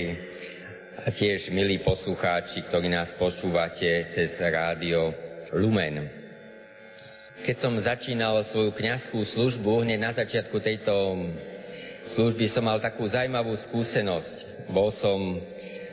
a 1.07 1.09
tiež 1.15 1.55
milí 1.55 1.79
poslucháči, 1.79 2.67
ktorí 2.67 2.91
nás 2.91 3.15
počúvate 3.15 4.11
cez 4.11 4.43
rádio 4.43 5.15
Lumen. 5.55 6.11
Keď 7.41 7.57
som 7.57 7.73
začínal 7.79 8.37
svoju 8.45 8.75
kňazskú 8.75 9.25
službu, 9.25 9.87
hneď 9.87 9.99
na 10.03 10.13
začiatku 10.13 10.61
tejto 10.61 11.25
služby 12.05 12.51
som 12.51 12.69
mal 12.69 12.83
takú 12.83 13.09
zaujímavú 13.09 13.57
skúsenosť. 13.57 14.69
Bol 14.69 14.93
som 14.93 15.41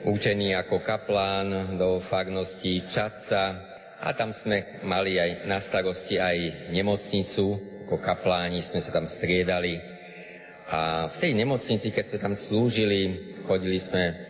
učený 0.04 0.60
ako 0.60 0.84
kaplán 0.84 1.80
do 1.80 2.04
farnosti 2.04 2.84
Čaca, 2.84 3.77
a 3.98 4.14
tam 4.14 4.30
sme 4.30 4.82
mali 4.86 5.18
aj 5.18 5.50
na 5.50 5.58
starosti 5.58 6.22
aj 6.22 6.70
nemocnicu, 6.70 7.58
ako 7.88 7.98
kapláni 7.98 8.62
sme 8.62 8.78
sa 8.78 8.94
tam 8.94 9.10
striedali. 9.10 9.82
A 10.68 11.08
v 11.10 11.18
tej 11.18 11.32
nemocnici, 11.34 11.90
keď 11.90 12.06
sme 12.12 12.20
tam 12.20 12.34
slúžili, 12.38 13.02
chodili 13.48 13.80
sme, 13.82 14.28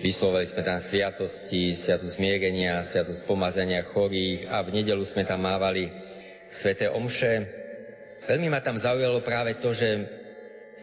vyslovali 0.00 0.46
sme 0.48 0.62
tam 0.64 0.80
sviatosti, 0.80 1.76
sviatosť 1.76 2.16
zmierenia, 2.16 2.80
sviatosť 2.80 3.26
pomazania 3.26 3.84
chorých 3.84 4.48
a 4.48 4.64
v 4.64 4.80
nedelu 4.80 5.02
sme 5.04 5.26
tam 5.26 5.44
mávali 5.44 5.90
sveté 6.48 6.88
omše. 6.88 7.44
Veľmi 8.24 8.48
ma 8.48 8.62
tam 8.64 8.78
zaujalo 8.78 9.20
práve 9.20 9.58
to, 9.58 9.74
že 9.74 10.06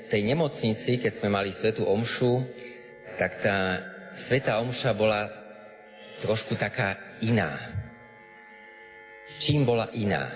v 0.03 0.07
tej 0.11 0.21
nemocnici, 0.27 0.99
keď 1.01 1.13
sme 1.15 1.33
mali 1.33 1.55
svetú 1.55 1.87
omšu, 1.87 2.43
tak 3.17 3.41
tá 3.41 3.81
sveta 4.13 4.59
omša 4.61 4.91
bola 4.93 5.31
trošku 6.21 6.59
taká 6.59 6.99
iná 7.23 7.76
čím 9.39 9.65
bola 9.65 9.89
iná. 9.93 10.29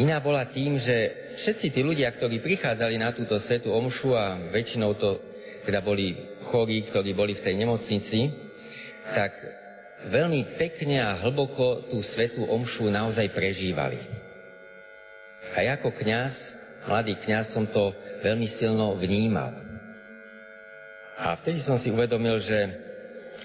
Iná 0.00 0.24
bola 0.24 0.48
tým, 0.48 0.80
že 0.80 1.12
všetci 1.36 1.66
tí 1.74 1.80
ľudia, 1.84 2.08
ktorí 2.08 2.40
prichádzali 2.40 2.96
na 2.96 3.12
túto 3.12 3.36
svetu 3.36 3.76
omšu 3.76 4.16
a 4.16 4.40
väčšinou 4.40 4.96
to 4.96 5.20
teda 5.62 5.84
boli 5.84 6.16
chorí, 6.48 6.82
ktorí 6.82 7.14
boli 7.14 7.38
v 7.38 7.44
tej 7.44 7.54
nemocnici, 7.60 8.34
tak 9.14 9.36
veľmi 10.08 10.58
pekne 10.58 11.04
a 11.04 11.18
hlboko 11.18 11.86
tú 11.86 12.02
svetú 12.02 12.48
omšu 12.48 12.90
naozaj 12.90 13.30
prežívali. 13.30 14.00
A 15.52 15.62
ja 15.62 15.76
ako 15.76 15.94
kňaz, 15.94 16.34
mladý 16.88 17.14
kňaz, 17.14 17.46
som 17.52 17.68
to 17.68 17.94
veľmi 18.24 18.48
silno 18.48 18.96
vnímal. 18.96 19.54
A 21.20 21.38
vtedy 21.38 21.62
som 21.62 21.78
si 21.78 21.92
uvedomil, 21.94 22.40
že 22.42 22.72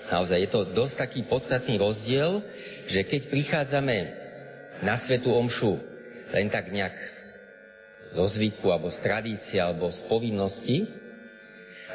naozaj 0.10 0.48
je 0.48 0.50
to 0.50 0.62
dosť 0.66 0.96
taký 0.98 1.22
podstatný 1.28 1.78
rozdiel, 1.78 2.42
že 2.88 3.04
keď 3.04 3.22
prichádzame 3.28 3.98
na 4.82 4.96
Svetu 4.96 5.36
Omšu 5.36 5.76
len 6.32 6.48
tak 6.48 6.72
nejak 6.72 6.96
zo 8.12 8.24
zvyku, 8.24 8.72
alebo 8.72 8.88
z 8.88 9.00
tradície, 9.04 9.60
alebo 9.60 9.92
z 9.92 10.02
povinnosti, 10.08 10.88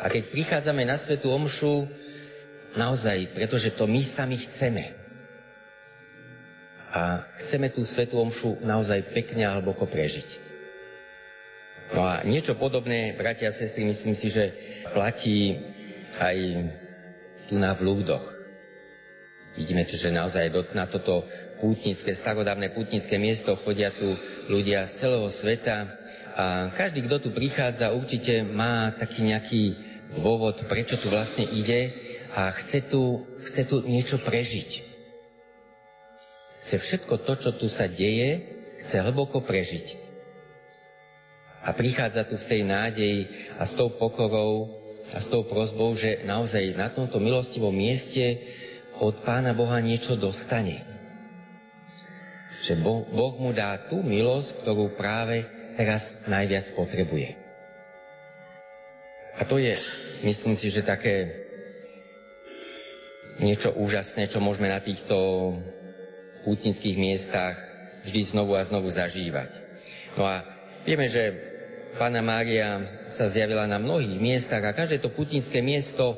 a 0.02 0.10
keď 0.10 0.28
prichádzame 0.28 0.82
na 0.84 0.98
Svetu 0.98 1.32
Omšu 1.32 1.88
naozaj, 2.76 3.38
pretože 3.38 3.72
to 3.72 3.86
my 3.86 4.02
sami 4.02 4.36
chceme. 4.36 4.92
A 6.92 7.24
chceme 7.40 7.72
tú 7.72 7.86
Svetu 7.86 8.20
Omšu 8.20 8.60
naozaj 8.66 9.14
pekne 9.14 9.48
a 9.48 9.56
hlboko 9.56 9.88
prežiť. 9.88 10.52
No 11.92 12.08
a 12.08 12.24
niečo 12.24 12.56
podobné, 12.56 13.12
bratia 13.16 13.52
a 13.52 13.56
sestry, 13.56 13.84
myslím 13.84 14.16
si, 14.16 14.32
že 14.32 14.52
platí 14.96 15.60
aj 16.20 16.36
tu 17.48 17.60
na 17.60 17.76
vlúdoch. 17.76 18.41
Vidíme, 19.52 19.84
že 19.84 20.08
naozaj 20.08 20.48
na 20.72 20.88
toto 20.88 21.28
pútnické, 21.60 22.16
starodávne 22.16 22.72
pútnické 22.72 23.20
miesto 23.20 23.52
chodia 23.60 23.92
tu 23.92 24.08
ľudia 24.48 24.88
z 24.88 24.92
celého 25.04 25.28
sveta 25.28 25.92
a 26.32 26.72
každý, 26.72 27.04
kto 27.04 27.28
tu 27.28 27.30
prichádza, 27.36 27.92
určite 27.92 28.40
má 28.40 28.88
taký 28.96 29.28
nejaký 29.28 29.62
dôvod, 30.16 30.64
prečo 30.64 30.96
tu 30.96 31.12
vlastne 31.12 31.44
ide 31.52 31.92
a 32.32 32.48
chce 32.56 32.88
tu, 32.88 33.28
chce 33.44 33.68
tu 33.68 33.84
niečo 33.84 34.16
prežiť. 34.16 34.70
Chce 36.64 36.76
všetko 36.80 37.20
to, 37.28 37.32
čo 37.36 37.50
tu 37.52 37.68
sa 37.68 37.84
deje, 37.84 38.40
chce 38.80 39.04
hlboko 39.04 39.44
prežiť. 39.44 40.00
A 41.62 41.76
prichádza 41.76 42.24
tu 42.24 42.40
v 42.40 42.48
tej 42.48 42.60
nádeji 42.64 43.28
a 43.60 43.68
s 43.68 43.76
tou 43.76 43.92
pokorou 43.92 44.80
a 45.12 45.18
s 45.20 45.28
tou 45.28 45.44
prozbou, 45.44 45.92
že 45.92 46.24
naozaj 46.24 46.72
na 46.72 46.88
tomto 46.88 47.20
milostivom 47.20 47.74
mieste 47.74 48.40
od 49.00 49.24
Pána 49.24 49.56
Boha 49.56 49.80
niečo 49.80 50.18
dostane. 50.18 50.84
Že 52.62 52.78
boh, 52.82 53.02
boh 53.08 53.34
mu 53.40 53.50
dá 53.50 53.74
tú 53.88 54.04
milosť, 54.04 54.62
ktorú 54.62 54.94
práve 54.94 55.46
teraz 55.74 56.28
najviac 56.28 56.68
potrebuje. 56.76 57.34
A 59.40 59.48
to 59.48 59.56
je, 59.56 59.74
myslím 60.22 60.54
si, 60.54 60.68
že 60.68 60.84
také 60.84 61.42
niečo 63.40 63.72
úžasné, 63.72 64.28
čo 64.28 64.44
môžeme 64.44 64.68
na 64.68 64.78
týchto 64.78 65.16
pútnických 66.44 66.96
miestach 67.00 67.56
vždy 68.04 68.20
znovu 68.34 68.54
a 68.54 68.66
znovu 68.66 68.92
zažívať. 68.92 69.50
No 70.18 70.28
a 70.28 70.44
vieme, 70.84 71.08
že 71.08 71.51
Pána 71.92 72.24
Mária 72.24 72.88
sa 73.12 73.28
zjavila 73.28 73.68
na 73.68 73.76
mnohých 73.76 74.16
miestach 74.16 74.64
a 74.64 74.72
každé 74.72 75.04
to 75.04 75.12
putnické 75.12 75.60
miesto 75.60 76.16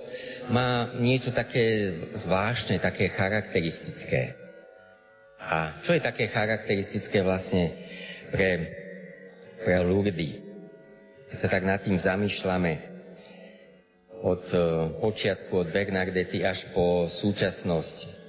má 0.48 0.86
niečo 0.96 1.34
také 1.34 1.98
zvláštne, 2.14 2.78
také 2.78 3.10
charakteristické. 3.10 4.38
A 5.42 5.74
čo 5.82 5.92
je 5.92 6.00
také 6.00 6.30
charakteristické 6.30 7.20
vlastne 7.20 7.74
pre, 8.30 8.70
pre 9.60 9.82
Lourdes. 9.82 10.40
Keď 11.28 11.38
sa 11.42 11.48
tak 11.50 11.66
nad 11.66 11.82
tým 11.82 11.98
zamýšľame, 11.98 12.94
od 14.24 14.44
e, 14.56 14.58
počiatku, 15.04 15.52
od 15.52 15.68
Bernardety 15.68 16.40
až 16.40 16.72
po 16.72 17.04
súčasnosť. 17.04 18.23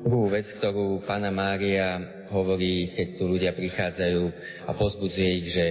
Druhú 0.00 0.32
vec, 0.32 0.48
ktorú 0.48 1.04
pána 1.04 1.28
Mária 1.28 2.00
hovorí, 2.32 2.88
keď 2.88 3.20
tu 3.20 3.28
ľudia 3.28 3.52
prichádzajú 3.52 4.32
a 4.64 4.72
pozbudzuje 4.72 5.30
ich, 5.44 5.48
že 5.52 5.66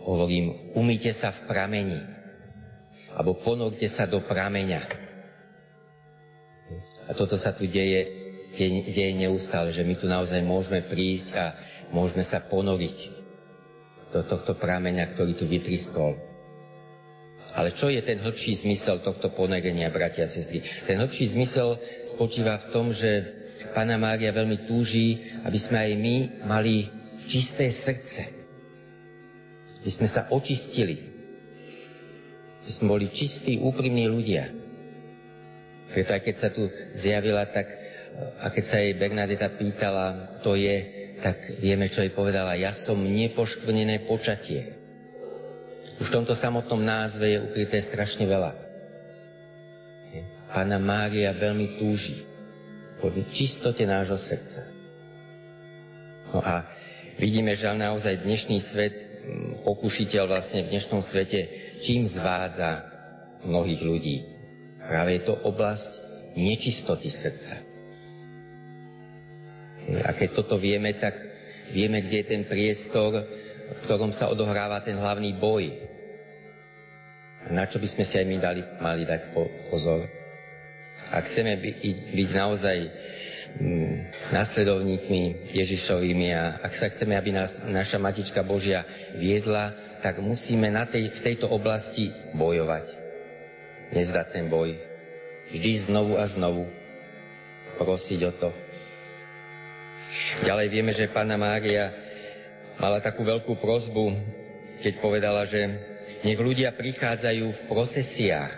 hovorím, 0.00 0.72
umýte 0.72 1.12
sa 1.12 1.28
v 1.36 1.44
prameni, 1.44 2.00
alebo 3.12 3.36
ponorte 3.36 3.92
sa 3.92 4.08
do 4.08 4.24
prameňa. 4.24 4.88
A 7.06 7.12
toto 7.12 7.36
sa 7.36 7.52
tu 7.52 7.68
deje, 7.68 8.08
deje 8.56 9.12
neustále, 9.12 9.68
že 9.68 9.84
my 9.84 9.94
tu 10.00 10.08
naozaj 10.08 10.40
môžeme 10.40 10.80
prísť 10.80 11.28
a 11.36 11.44
môžeme 11.92 12.24
sa 12.24 12.40
ponoriť 12.40 12.98
do 14.16 14.24
tohto 14.24 14.56
prameňa, 14.56 15.12
ktorý 15.12 15.36
tu 15.36 15.44
vytriskol. 15.44 16.25
Ale 17.56 17.72
čo 17.72 17.88
je 17.88 18.04
ten 18.04 18.20
hĺbší 18.20 18.52
zmysel 18.52 19.00
tohto 19.00 19.32
ponerenia, 19.32 19.88
bratia 19.88 20.28
a 20.28 20.30
sestry? 20.30 20.60
Ten 20.84 21.00
hĺbší 21.00 21.24
zmysel 21.32 21.80
spočíva 22.04 22.60
v 22.60 22.68
tom, 22.68 22.92
že 22.92 23.32
Pána 23.72 23.96
Mária 23.96 24.28
veľmi 24.28 24.68
túží, 24.68 25.24
aby 25.42 25.56
sme 25.56 25.80
aj 25.80 25.92
my 25.96 26.16
mali 26.44 26.92
čisté 27.24 27.72
srdce. 27.72 28.28
Aby 29.80 29.90
sme 29.90 30.08
sa 30.08 30.28
očistili. 30.28 31.00
Aby 32.60 32.72
sme 32.72 32.92
boli 32.92 33.08
čistí, 33.08 33.56
úprimní 33.56 34.04
ľudia. 34.04 34.52
Preto 35.96 36.12
aj 36.12 36.22
keď 36.28 36.36
sa 36.36 36.48
tu 36.52 36.68
zjavila, 36.92 37.48
tak 37.48 37.68
a 38.40 38.48
keď 38.48 38.64
sa 38.64 38.80
jej 38.80 38.96
Bernadeta 38.96 39.52
pýtala, 39.52 40.40
kto 40.40 40.56
je, 40.56 40.76
tak 41.20 41.36
vieme, 41.60 41.88
čo 41.88 42.00
jej 42.04 42.12
povedala. 42.12 42.56
Ja 42.56 42.72
som 42.72 43.00
nepoškvrnené 43.00 44.04
počatie. 44.08 44.76
Už 45.96 46.12
v 46.12 46.16
tomto 46.20 46.36
samotnom 46.36 46.80
názve 46.80 47.32
je 47.32 47.44
ukryté 47.44 47.80
strašne 47.80 48.28
veľa. 48.28 48.52
Pána 50.52 50.80
Mária 50.80 51.36
veľmi 51.36 51.80
túži 51.80 52.24
po 53.00 53.12
čistote 53.12 53.84
nášho 53.84 54.16
srdca. 54.16 54.72
No 56.32 56.40
a 56.40 56.64
vidíme, 57.20 57.52
že 57.52 57.68
naozaj 57.68 58.24
dnešný 58.24 58.58
svet, 58.60 58.96
pokušiteľ 59.64 60.22
vlastne 60.28 60.64
v 60.64 60.72
dnešnom 60.72 61.02
svete, 61.04 61.48
čím 61.84 62.08
zvádza 62.08 62.88
mnohých 63.44 63.82
ľudí. 63.84 64.16
Práve 64.80 65.18
je 65.18 65.22
to 65.28 65.34
oblasť 65.34 65.92
nečistoty 66.38 67.10
srdca. 67.10 67.56
A 70.02 70.10
keď 70.14 70.28
toto 70.42 70.58
vieme, 70.58 70.94
tak 70.94 71.14
vieme, 71.70 72.02
kde 72.02 72.16
je 72.22 72.26
ten 72.26 72.42
priestor, 72.46 73.26
v 73.72 73.78
ktorom 73.82 74.14
sa 74.14 74.30
odohráva 74.30 74.78
ten 74.82 74.94
hlavný 74.94 75.34
boj. 75.34 75.74
Na 77.50 77.66
čo 77.66 77.78
by 77.78 77.86
sme 77.86 78.04
si 78.06 78.14
aj 78.18 78.26
my 78.26 78.36
dali, 78.42 78.62
mali 78.82 79.02
dať 79.06 79.34
pozor. 79.70 80.06
Ak 81.14 81.30
chceme 81.30 81.54
byť, 81.54 81.76
byť 82.10 82.30
naozaj 82.34 82.78
mm, 83.62 83.94
následovníkmi 84.34 85.54
Ježišovými 85.54 86.28
a 86.34 86.58
ak 86.58 86.72
sa 86.74 86.90
chceme, 86.90 87.14
aby 87.14 87.30
nás 87.30 87.62
naša 87.62 88.02
Matička 88.02 88.42
Božia 88.42 88.82
viedla, 89.14 89.70
tak 90.02 90.18
musíme 90.18 90.66
na 90.74 90.82
tej, 90.82 91.14
v 91.14 91.20
tejto 91.22 91.46
oblasti 91.46 92.10
bojovať. 92.34 92.90
Nevzdať 93.94 94.26
ten 94.34 94.50
boj. 94.50 94.74
Vždy 95.54 95.72
znovu 95.78 96.18
a 96.18 96.26
znovu 96.26 96.66
prosiť 97.78 98.20
o 98.26 98.32
to. 98.34 98.50
Ďalej 100.42 100.66
vieme, 100.68 100.90
že 100.90 101.06
Pána 101.06 101.38
Mária 101.38 102.05
mala 102.76 103.00
takú 103.00 103.24
veľkú 103.24 103.56
prozbu, 103.56 104.16
keď 104.84 104.94
povedala, 105.00 105.48
že 105.48 105.68
nech 106.24 106.36
ľudia 106.36 106.72
prichádzajú 106.72 107.46
v 107.48 107.62
procesiách, 107.68 108.54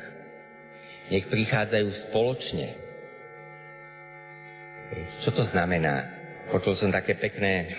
nech 1.11 1.27
prichádzajú 1.27 1.89
spoločne. 1.90 2.69
Čo 5.20 5.31
to 5.36 5.45
znamená? 5.45 6.09
Počul 6.49 6.73
som 6.73 6.89
také 6.89 7.12
pekné, 7.12 7.77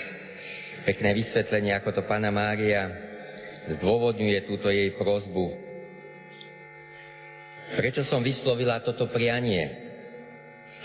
pekné 0.85 1.09
vysvetlenie, 1.17 1.73
ako 1.73 1.89
to 1.99 2.01
pána 2.05 2.29
Mária 2.29 3.09
zdôvodňuje 3.69 4.39
túto 4.49 4.69
jej 4.73 4.89
prozbu. 4.93 5.53
Prečo 7.77 8.01
som 8.01 8.25
vyslovila 8.25 8.81
toto 8.81 9.05
prianie? 9.05 9.89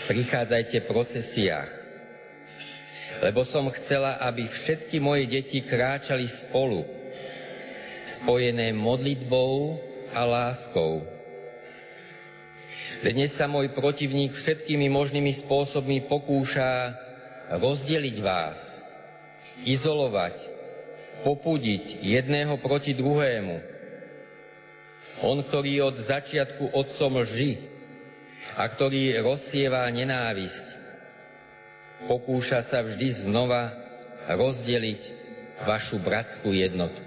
Prichádzajte 0.05 0.85
v 0.85 0.89
procesiách, 0.89 1.69
lebo 3.25 3.41
som 3.41 3.65
chcela, 3.73 4.21
aby 4.21 4.45
všetky 4.45 5.01
moje 5.01 5.25
deti 5.25 5.65
kráčali 5.65 6.29
spolu, 6.29 6.85
spojené 8.05 8.69
modlitbou 8.69 9.81
a 10.13 10.21
láskou. 10.29 11.01
Dnes 13.01 13.33
sa 13.33 13.49
môj 13.49 13.73
protivník 13.73 14.37
všetkými 14.37 14.93
možnými 14.93 15.33
spôsobmi 15.33 16.05
pokúša 16.05 16.93
rozdeliť 17.49 18.17
vás, 18.21 18.77
izolovať, 19.65 20.45
popudiť 21.25 22.05
jedného 22.05 22.61
proti 22.61 22.93
druhému. 22.93 23.57
On, 25.25 25.41
ktorý 25.41 25.89
od 25.89 25.97
začiatku 25.97 26.77
otcom 26.77 27.25
lži 27.25 27.57
a 28.53 28.69
ktorý 28.69 29.17
rozsieva 29.25 29.89
nenávisť, 29.89 30.84
pokúša 32.05 32.61
sa 32.61 32.85
vždy 32.85 33.29
znova 33.29 33.73
rozdeliť 34.29 35.01
vašu 35.65 36.01
bratskú 36.01 36.53
jednotu. 36.53 37.01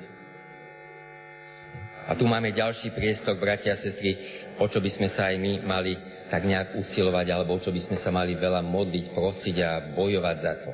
A 2.08 2.16
tu 2.16 2.24
máme 2.24 2.56
ďalší 2.56 2.96
priestor, 2.96 3.36
bratia 3.36 3.76
a 3.76 3.80
sestry, 3.80 4.16
o 4.56 4.64
čo 4.64 4.80
by 4.80 4.88
sme 4.88 5.08
sa 5.12 5.28
aj 5.28 5.36
my 5.36 5.52
mali 5.60 5.92
tak 6.32 6.48
nejak 6.48 6.80
usilovať, 6.80 7.26
alebo 7.28 7.56
o 7.56 7.60
čo 7.60 7.68
by 7.68 7.80
sme 7.84 7.96
sa 8.00 8.08
mali 8.08 8.32
veľa 8.32 8.64
modliť, 8.64 9.12
prosiť 9.12 9.56
a 9.60 9.70
bojovať 9.92 10.36
za 10.40 10.54
to. 10.64 10.72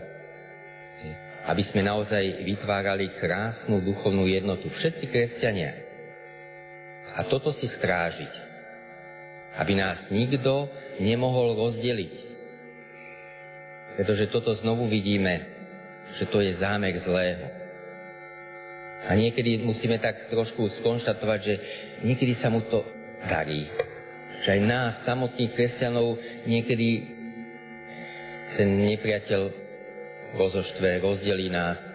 Aby 1.51 1.63
sme 1.67 1.83
naozaj 1.83 2.47
vytvárali 2.47 3.19
krásnu 3.19 3.83
duchovnú 3.83 4.31
jednotu. 4.31 4.71
Všetci 4.71 5.11
kresťania. 5.11 5.75
A 7.19 7.27
toto 7.27 7.51
si 7.51 7.67
strážiť. 7.67 8.33
Aby 9.59 9.75
nás 9.75 10.15
nikto 10.15 10.71
nemohol 11.03 11.59
rozdeliť. 11.59 12.34
Pretože 13.95 14.27
toto 14.27 14.51
znovu 14.51 14.91
vidíme, 14.91 15.47
že 16.15 16.27
to 16.27 16.43
je 16.43 16.51
zámek 16.51 16.95
zlého. 16.99 17.47
A 19.05 19.15
niekedy 19.15 19.61
musíme 19.61 20.01
tak 20.01 20.33
trošku 20.33 20.67
skonštatovať, 20.67 21.41
že 21.45 21.55
niekedy 22.03 22.33
sa 22.33 22.49
mu 22.49 22.65
to 22.65 22.83
darí. 23.29 23.69
Že 24.43 24.49
aj 24.59 24.61
nás, 24.65 24.93
samotných 25.05 25.53
kresťanov, 25.53 26.17
niekedy 26.49 26.89
ten 28.57 28.69
nepriateľ 28.81 29.53
rozoštve, 30.35 31.05
rozdelí 31.05 31.53
nás 31.53 31.95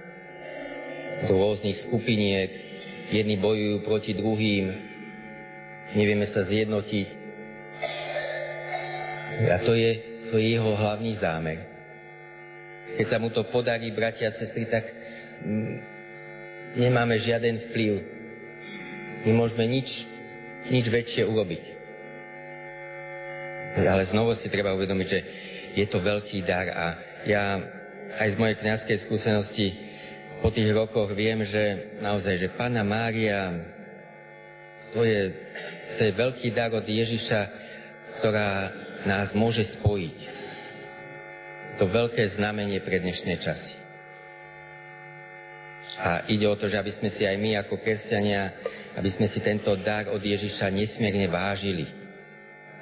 do 1.28 1.36
rôznych 1.36 1.76
skupiniek. 1.76 2.52
Jedni 3.10 3.42
bojujú 3.42 3.82
proti 3.82 4.14
druhým, 4.14 4.70
nevieme 5.98 6.30
sa 6.30 6.46
zjednotiť. 6.46 7.08
A 9.50 9.58
to 9.66 9.74
je, 9.74 9.92
to 10.30 10.38
je 10.38 10.46
jeho 10.54 10.78
hlavný 10.78 11.18
zámer. 11.18 11.69
Keď 12.98 13.06
sa 13.06 13.22
mu 13.22 13.30
to 13.30 13.46
podarí, 13.46 13.92
bratia 13.94 14.32
a 14.32 14.34
sestry, 14.34 14.66
tak 14.66 14.90
mm, 15.46 15.76
nemáme 16.80 17.20
žiaden 17.20 17.62
vplyv. 17.70 18.02
Nemôžeme 19.28 19.68
nič, 19.68 20.08
nič 20.72 20.86
väčšie 20.88 21.28
urobiť. 21.28 21.64
Ale 23.80 24.04
znovu 24.08 24.34
si 24.34 24.50
treba 24.50 24.74
uvedomiť, 24.74 25.08
že 25.08 25.20
je 25.78 25.86
to 25.86 26.02
veľký 26.02 26.42
dar 26.42 26.68
a 26.74 26.86
ja 27.30 27.62
aj 28.18 28.28
z 28.34 28.40
mojej 28.42 28.58
kniazkej 28.58 28.98
skúsenosti 28.98 29.78
po 30.40 30.50
tých 30.50 30.72
rokoch 30.72 31.12
viem, 31.12 31.44
že 31.44 31.94
naozaj, 32.00 32.36
že 32.40 32.48
Pána 32.48 32.82
Mária, 32.88 33.60
to 34.96 35.04
je, 35.04 35.36
to 36.00 36.02
je 36.08 36.12
veľký 36.16 36.50
dar 36.56 36.72
od 36.72 36.88
Ježiša, 36.88 37.52
ktorá 38.20 38.72
nás 39.04 39.36
môže 39.36 39.68
spojiť. 39.68 40.39
To 41.80 41.88
veľké 41.88 42.28
znamenie 42.28 42.84
pre 42.84 43.00
dnešné 43.00 43.40
časy. 43.40 43.80
A 46.00 46.28
ide 46.28 46.48
o 46.48 46.60
to, 46.60 46.68
že 46.68 46.76
aby 46.76 46.92
sme 46.92 47.08
si 47.08 47.24
aj 47.24 47.40
my 47.40 47.56
ako 47.60 47.80
kresťania, 47.80 48.52
aby 49.00 49.08
sme 49.08 49.28
si 49.28 49.40
tento 49.40 49.72
dar 49.80 50.12
od 50.12 50.20
Ježiša 50.20 50.76
nesmierne 50.76 51.32
vážili 51.32 51.88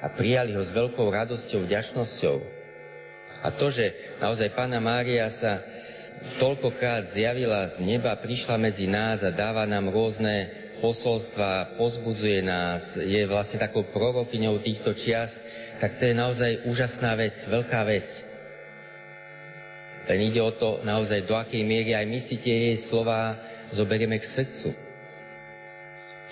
a 0.02 0.10
prijali 0.10 0.54
ho 0.54 0.62
s 0.62 0.74
veľkou 0.74 1.06
radosťou, 1.10 1.66
vďačnosťou. 1.66 2.36
A 3.42 3.54
to, 3.54 3.70
že 3.70 3.94
naozaj 4.18 4.54
Pána 4.54 4.82
Mária 4.82 5.30
sa 5.30 5.62
toľkokrát 6.42 7.06
zjavila 7.06 7.66
z 7.70 7.86
neba, 7.86 8.18
prišla 8.18 8.58
medzi 8.58 8.90
nás 8.90 9.22
a 9.22 9.30
dáva 9.30 9.62
nám 9.66 9.94
rôzne 9.94 10.50
posolstva, 10.78 11.78
pozbudzuje 11.78 12.42
nás, 12.42 12.98
je 12.98 13.22
vlastne 13.26 13.58
takou 13.62 13.82
prorokyňou 13.82 14.62
týchto 14.62 14.94
čias, 14.94 15.42
tak 15.82 15.98
to 15.98 16.10
je 16.10 16.14
naozaj 16.14 16.50
úžasná 16.66 17.14
vec, 17.18 17.34
veľká 17.34 17.82
vec. 17.86 18.27
Len 20.08 20.20
ide 20.24 20.40
o 20.40 20.48
to 20.48 20.80
naozaj, 20.82 21.28
do 21.28 21.36
akej 21.36 21.62
miery 21.68 21.92
aj 21.92 22.08
my 22.08 22.18
si 22.18 22.40
tie 22.40 22.72
jej 22.72 22.76
slova 22.80 23.36
zoberieme 23.76 24.16
k 24.16 24.24
srdcu. 24.24 24.72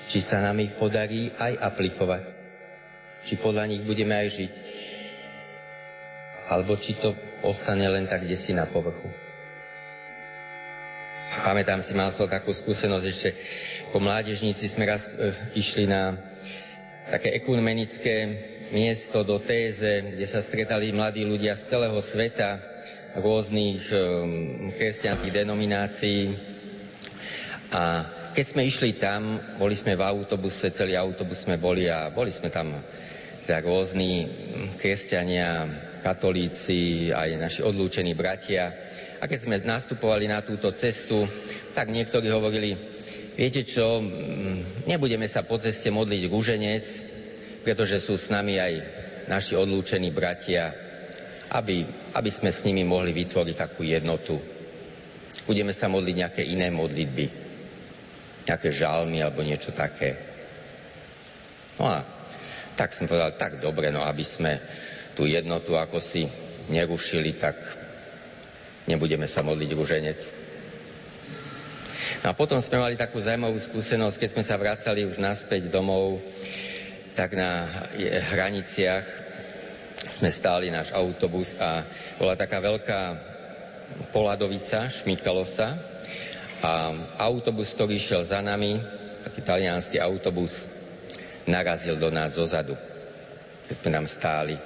Či 0.09 0.19
sa 0.25 0.41
nám 0.41 0.57
ich 0.65 0.73
podarí 0.81 1.29
aj 1.37 1.61
aplikovať. 1.61 2.25
Či 3.29 3.37
podľa 3.37 3.69
nich 3.69 3.83
budeme 3.85 4.17
aj 4.17 4.29
žiť. 4.33 4.53
Alebo 6.47 6.79
či 6.81 6.97
to 6.97 7.13
ostane 7.45 7.85
len 7.85 8.09
tak, 8.09 8.25
kde 8.25 8.39
si 8.39 8.57
na 8.57 8.65
povrchu. 8.65 9.13
Pamätám 11.43 11.85
si, 11.85 11.93
mal 11.93 12.09
som 12.09 12.31
takú 12.31 12.55
skúsenosť 12.55 13.07
ešte 13.07 13.29
po 13.93 14.03
mládežníci 14.03 14.67
sme 14.67 14.89
raz 14.89 15.15
e, 15.15 15.33
išli 15.57 15.87
na 15.87 16.19
také 17.07 17.39
ekumenické 17.39 18.35
miesto 18.75 19.23
do 19.23 19.39
Téze, 19.39 20.03
kde 20.03 20.27
sa 20.27 20.43
stretali 20.43 20.91
mladí 20.91 21.23
ľudia 21.23 21.55
z 21.55 21.77
celého 21.77 21.99
sveta, 22.03 22.59
rôznych 23.17 23.89
e, 23.89 23.97
kresťanských 24.77 25.33
denominácií. 25.33 26.37
A 27.73 27.83
keď 28.37 28.45
sme 28.45 28.63
išli 28.69 29.01
tam, 29.01 29.41
boli 29.57 29.73
sme 29.73 29.97
v 29.97 30.05
autobuse, 30.05 30.69
celý 30.71 30.95
autobus 30.95 31.49
sme 31.49 31.57
boli 31.57 31.89
a 31.89 32.13
boli 32.13 32.29
sme 32.29 32.53
tam 32.53 32.77
teda 33.47 33.63
rôzni 33.63 34.27
kresťania, 34.77 35.71
katolíci, 36.03 37.11
aj 37.15 37.39
naši 37.39 37.61
odlúčení 37.63 38.13
bratia. 38.13 38.75
A 39.23 39.25
keď 39.25 39.39
sme 39.47 39.57
nastupovali 39.63 40.29
na 40.29 40.43
túto 40.45 40.69
cestu, 40.75 41.25
tak 41.73 41.89
niektorí 41.89 42.29
hovorili, 42.29 42.77
viete 43.39 43.63
čo, 43.65 44.03
nebudeme 44.85 45.25
sa 45.31 45.47
po 45.47 45.57
ceste 45.57 45.89
modliť 45.95 46.23
rúženec, 46.29 46.87
pretože 47.65 48.03
sú 48.03 48.19
s 48.19 48.29
nami 48.31 48.61
aj 48.61 48.73
naši 49.27 49.59
odlúčení 49.59 50.15
bratia, 50.15 50.86
aby, 51.51 51.87
aby 52.15 52.31
sme 52.31 52.51
s 52.51 52.67
nimi 52.67 52.83
mohli 52.83 53.15
vytvoriť 53.15 53.55
takú 53.55 53.87
jednotu. 53.87 54.39
Budeme 55.47 55.71
sa 55.71 55.87
modliť 55.87 56.15
nejaké 56.17 56.43
iné 56.43 56.73
modlitby, 56.75 57.27
nejaké 58.51 58.69
žalmy 58.75 59.23
alebo 59.23 59.47
niečo 59.47 59.71
také. 59.71 60.19
No 61.79 61.87
a 61.87 62.03
tak 62.75 62.93
som 62.93 63.07
povedal, 63.07 63.39
tak 63.39 63.63
dobre, 63.63 63.95
no 63.95 64.03
aby 64.03 64.25
sme 64.27 64.59
tú 65.17 65.25
jednotu 65.25 65.79
ako 65.79 66.03
si 66.03 66.27
nerušili, 66.69 67.39
tak 67.39 67.57
nebudeme 68.91 69.25
sa 69.31 69.47
modliť 69.47 69.71
ruženec. 69.73 70.21
No 72.25 72.33
a 72.33 72.35
potom 72.35 72.59
sme 72.59 72.83
mali 72.83 72.99
takú 72.99 73.23
zaujímavú 73.23 73.57
skúsenosť, 73.61 74.19
keď 74.19 74.29
sme 74.35 74.45
sa 74.45 74.59
vracali 74.59 75.07
už 75.07 75.23
naspäť 75.23 75.71
domov, 75.71 76.19
tak 77.15 77.39
na 77.39 77.65
hraniciach 78.35 79.26
sme 80.07 80.31
stáli 80.31 80.71
náš 80.71 80.95
autobus 80.95 81.59
a 81.59 81.83
bola 82.19 82.39
taká 82.39 82.63
veľká 82.63 83.01
poladovica, 84.11 84.87
šmýkalo 84.91 85.43
sa 85.47 85.75
a 86.63 86.95
autobus, 87.21 87.75
ktorý 87.75 88.01
šiel 88.01 88.23
za 88.25 88.41
nami, 88.43 88.81
taký 89.27 89.41
talianský 89.43 89.99
autobus, 90.01 90.71
narazil 91.47 91.99
do 91.99 92.11
nás 92.11 92.35
zozadu, 92.39 92.75
keď 93.71 93.75
sme 93.77 93.91
tam 93.93 94.07
stáli. 94.09 94.57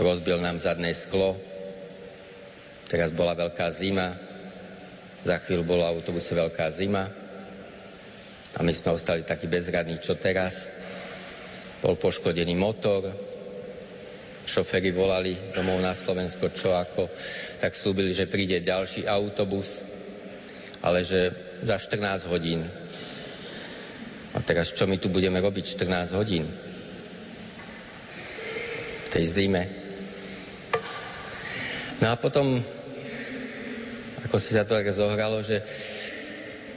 Rozbil 0.00 0.40
nám 0.40 0.56
zadné 0.56 0.96
sklo, 0.96 1.36
Teraz 2.90 3.14
bola 3.14 3.38
veľká 3.38 3.70
zima, 3.70 4.18
za 5.22 5.38
chvíľu 5.38 5.62
bola 5.62 5.94
v 5.94 6.02
autobuse 6.02 6.34
veľká 6.34 6.66
zima. 6.74 7.06
A 8.58 8.66
my 8.66 8.72
sme 8.74 8.98
ostali 8.98 9.22
takí 9.22 9.46
bezradní, 9.46 10.02
čo 10.02 10.18
teraz. 10.18 10.74
Bol 11.78 11.94
poškodený 11.94 12.58
motor, 12.58 13.14
šoféry 14.46 14.92
volali 14.92 15.36
domov 15.52 15.80
na 15.80 15.92
Slovensko, 15.92 16.52
čo 16.52 16.72
ako, 16.76 17.10
tak 17.60 17.76
slúbili, 17.76 18.16
že 18.16 18.30
príde 18.30 18.60
ďalší 18.60 19.04
autobus, 19.04 19.84
ale 20.80 21.04
že 21.04 21.32
za 21.64 21.76
14 21.76 22.30
hodín. 22.32 22.64
A 24.32 24.38
teraz 24.40 24.70
čo 24.70 24.86
my 24.86 24.96
tu 24.96 25.10
budeme 25.10 25.42
robiť 25.42 25.64
14 25.76 26.16
hodín? 26.16 26.46
V 29.04 29.08
tej 29.10 29.24
zime. 29.26 29.66
No 32.00 32.14
a 32.14 32.16
potom 32.16 32.62
ako 34.30 34.38
si 34.38 34.54
sa 34.54 34.62
to 34.62 34.78
tak 34.78 34.86
zohralo, 34.94 35.42
že 35.42 35.58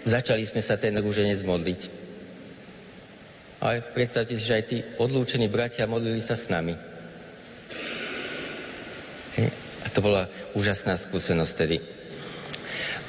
začali 0.10 0.42
sme 0.42 0.66
sa 0.66 0.74
ten 0.74 0.98
rúženec 0.98 1.38
modliť. 1.46 1.82
Ale 3.64 3.86
predstavte 3.94 4.36
si, 4.36 4.44
že 4.44 4.58
aj 4.58 4.66
tí 4.66 4.78
odlúčení 4.98 5.48
bratia 5.48 5.88
modlili 5.88 6.20
sa 6.20 6.34
s 6.36 6.50
nami. 6.50 6.74
A 9.84 9.88
to 9.90 10.00
bola 10.04 10.30
úžasná 10.54 10.94
skúsenosť 10.98 11.54
tedy. 11.58 11.78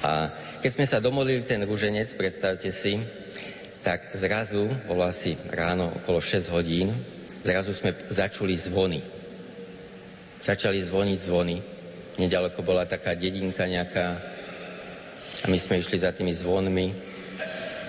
A 0.04 0.32
keď 0.60 0.70
sme 0.72 0.86
sa 0.88 1.00
domodlili 1.00 1.44
ten 1.44 1.60
rúženec, 1.64 2.12
predstavte 2.16 2.68
si, 2.72 3.00
tak 3.84 4.16
zrazu, 4.16 4.64
bolo 4.88 5.04
asi 5.04 5.36
ráno 5.52 5.92
okolo 6.00 6.20
6 6.20 6.48
hodín, 6.56 6.96
zrazu 7.44 7.76
sme 7.76 7.92
začuli 8.08 8.56
zvony. 8.56 9.00
Začali 10.40 10.80
zvoniť 10.80 11.18
zvony. 11.20 11.56
Nedaleko 12.16 12.64
bola 12.64 12.88
taká 12.88 13.12
dedinka 13.12 13.68
nejaká 13.68 14.34
a 15.44 15.46
my 15.52 15.58
sme 15.60 15.76
išli 15.76 16.00
za 16.00 16.14
tými 16.14 16.32
zvonmi 16.32 16.94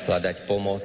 hľadať 0.10 0.44
pomoc 0.44 0.84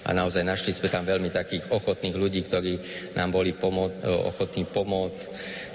a 0.00 0.16
naozaj 0.16 0.40
našli 0.40 0.72
sme 0.72 0.88
tam 0.88 1.04
veľmi 1.04 1.28
takých 1.28 1.68
ochotných 1.68 2.16
ľudí, 2.16 2.40
ktorí 2.48 2.80
nám 3.12 3.36
boli 3.36 3.52
pomo- 3.52 3.92
ochotní 4.32 4.64
pomôcť. 4.64 5.22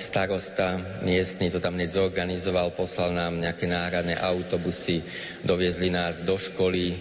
Starosta 0.02 0.81
miestny 1.06 1.53
to 1.53 1.61
tam 1.61 1.77
hneď 1.77 1.93
zorganizoval, 1.93 2.73
poslal 2.73 3.14
nám 3.14 3.38
nejaké 3.38 3.69
náhradné 3.69 4.18
autobusy, 4.18 5.06
doviezli 5.45 5.93
nás 5.93 6.26
do 6.26 6.41
školy, 6.41 6.97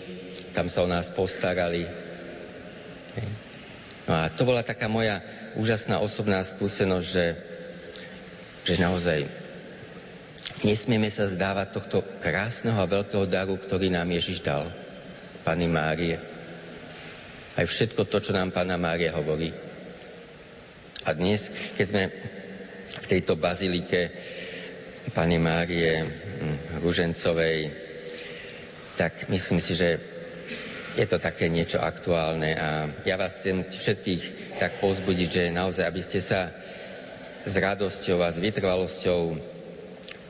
tam 0.52 0.68
sa 0.68 0.84
o 0.84 0.88
nás 0.88 1.09
postarali. 1.09 1.88
No 4.05 4.12
a 4.20 4.28
to 4.28 4.44
bola 4.44 4.60
taká 4.60 4.84
moja 4.84 5.24
úžasná 5.56 6.05
osobná 6.05 6.44
skúsenosť, 6.44 7.06
že, 7.09 7.26
že 8.68 8.74
naozaj 8.76 9.44
Nesmieme 10.64 11.12
sa 11.12 11.28
zdávať 11.28 11.76
tohto 11.76 12.01
krásneho 12.24 12.80
a 12.80 12.88
veľkého 12.88 13.28
daru, 13.28 13.60
ktorý 13.60 13.92
nám 13.92 14.09
Ježiš 14.09 14.40
dal, 14.40 14.64
Pani 15.44 15.68
Márie. 15.68 16.16
Aj 17.55 17.62
všetko 17.62 18.10
to, 18.10 18.18
čo 18.18 18.35
nám 18.35 18.51
Pána 18.51 18.74
Mária 18.74 19.14
hovorí. 19.14 19.55
A 21.06 21.14
dnes, 21.14 21.55
keď 21.78 21.86
sme 21.86 22.02
v 22.98 23.06
tejto 23.06 23.39
bazilike 23.39 24.10
Pani 25.14 25.39
Márie 25.39 26.02
hm, 26.02 26.82
Ružencovej, 26.82 27.70
tak 28.98 29.31
myslím 29.31 29.62
si, 29.62 29.78
že 29.78 30.02
je 30.98 31.06
to 31.06 31.22
také 31.22 31.47
niečo 31.47 31.78
aktuálne 31.78 32.59
a 32.59 32.68
ja 33.06 33.14
vás 33.14 33.39
chcem 33.39 33.62
všetkých 33.66 34.59
tak 34.59 34.82
pozbudiť, 34.82 35.28
že 35.31 35.55
naozaj, 35.55 35.86
aby 35.86 36.01
ste 36.02 36.18
sa 36.18 36.51
s 37.47 37.55
radosťou 37.55 38.18
a 38.18 38.35
s 38.35 38.43
vytrvalosťou 38.43 39.20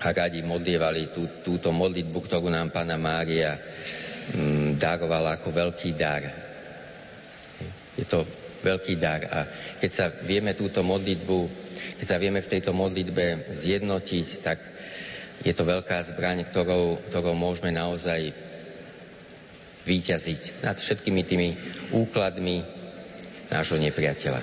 a 0.04 0.08
radi 0.12 0.44
modlievali 0.44 1.08
tú, 1.08 1.24
túto 1.40 1.72
modlitbu, 1.72 2.18
ktorú 2.20 2.52
nám 2.52 2.68
Pána 2.68 3.00
Mária 3.00 3.56
mm, 4.36 4.76
darovala 4.76 5.40
ako 5.40 5.48
veľký 5.48 5.96
dar. 5.96 6.43
Je 7.94 8.04
to 8.06 8.26
veľký 8.64 8.96
dar 8.96 9.22
a 9.28 9.38
keď 9.78 9.90
sa 9.92 10.06
vieme 10.08 10.56
túto 10.56 10.80
modlitbu, 10.80 11.38
keď 12.00 12.06
sa 12.08 12.16
vieme 12.16 12.40
v 12.40 12.50
tejto 12.50 12.72
modlitbe 12.72 13.52
zjednotiť, 13.52 14.26
tak 14.40 14.58
je 15.44 15.52
to 15.52 15.68
veľká 15.68 16.00
zbraň, 16.00 16.48
ktorou, 16.48 16.96
ktorou 17.12 17.36
môžeme 17.36 17.68
naozaj 17.68 18.32
výťaziť 19.84 20.64
nad 20.64 20.80
všetkými 20.80 21.22
tými 21.28 21.48
úkladmi 21.92 22.64
nášho 23.52 23.76
nepriateľa. 23.76 24.40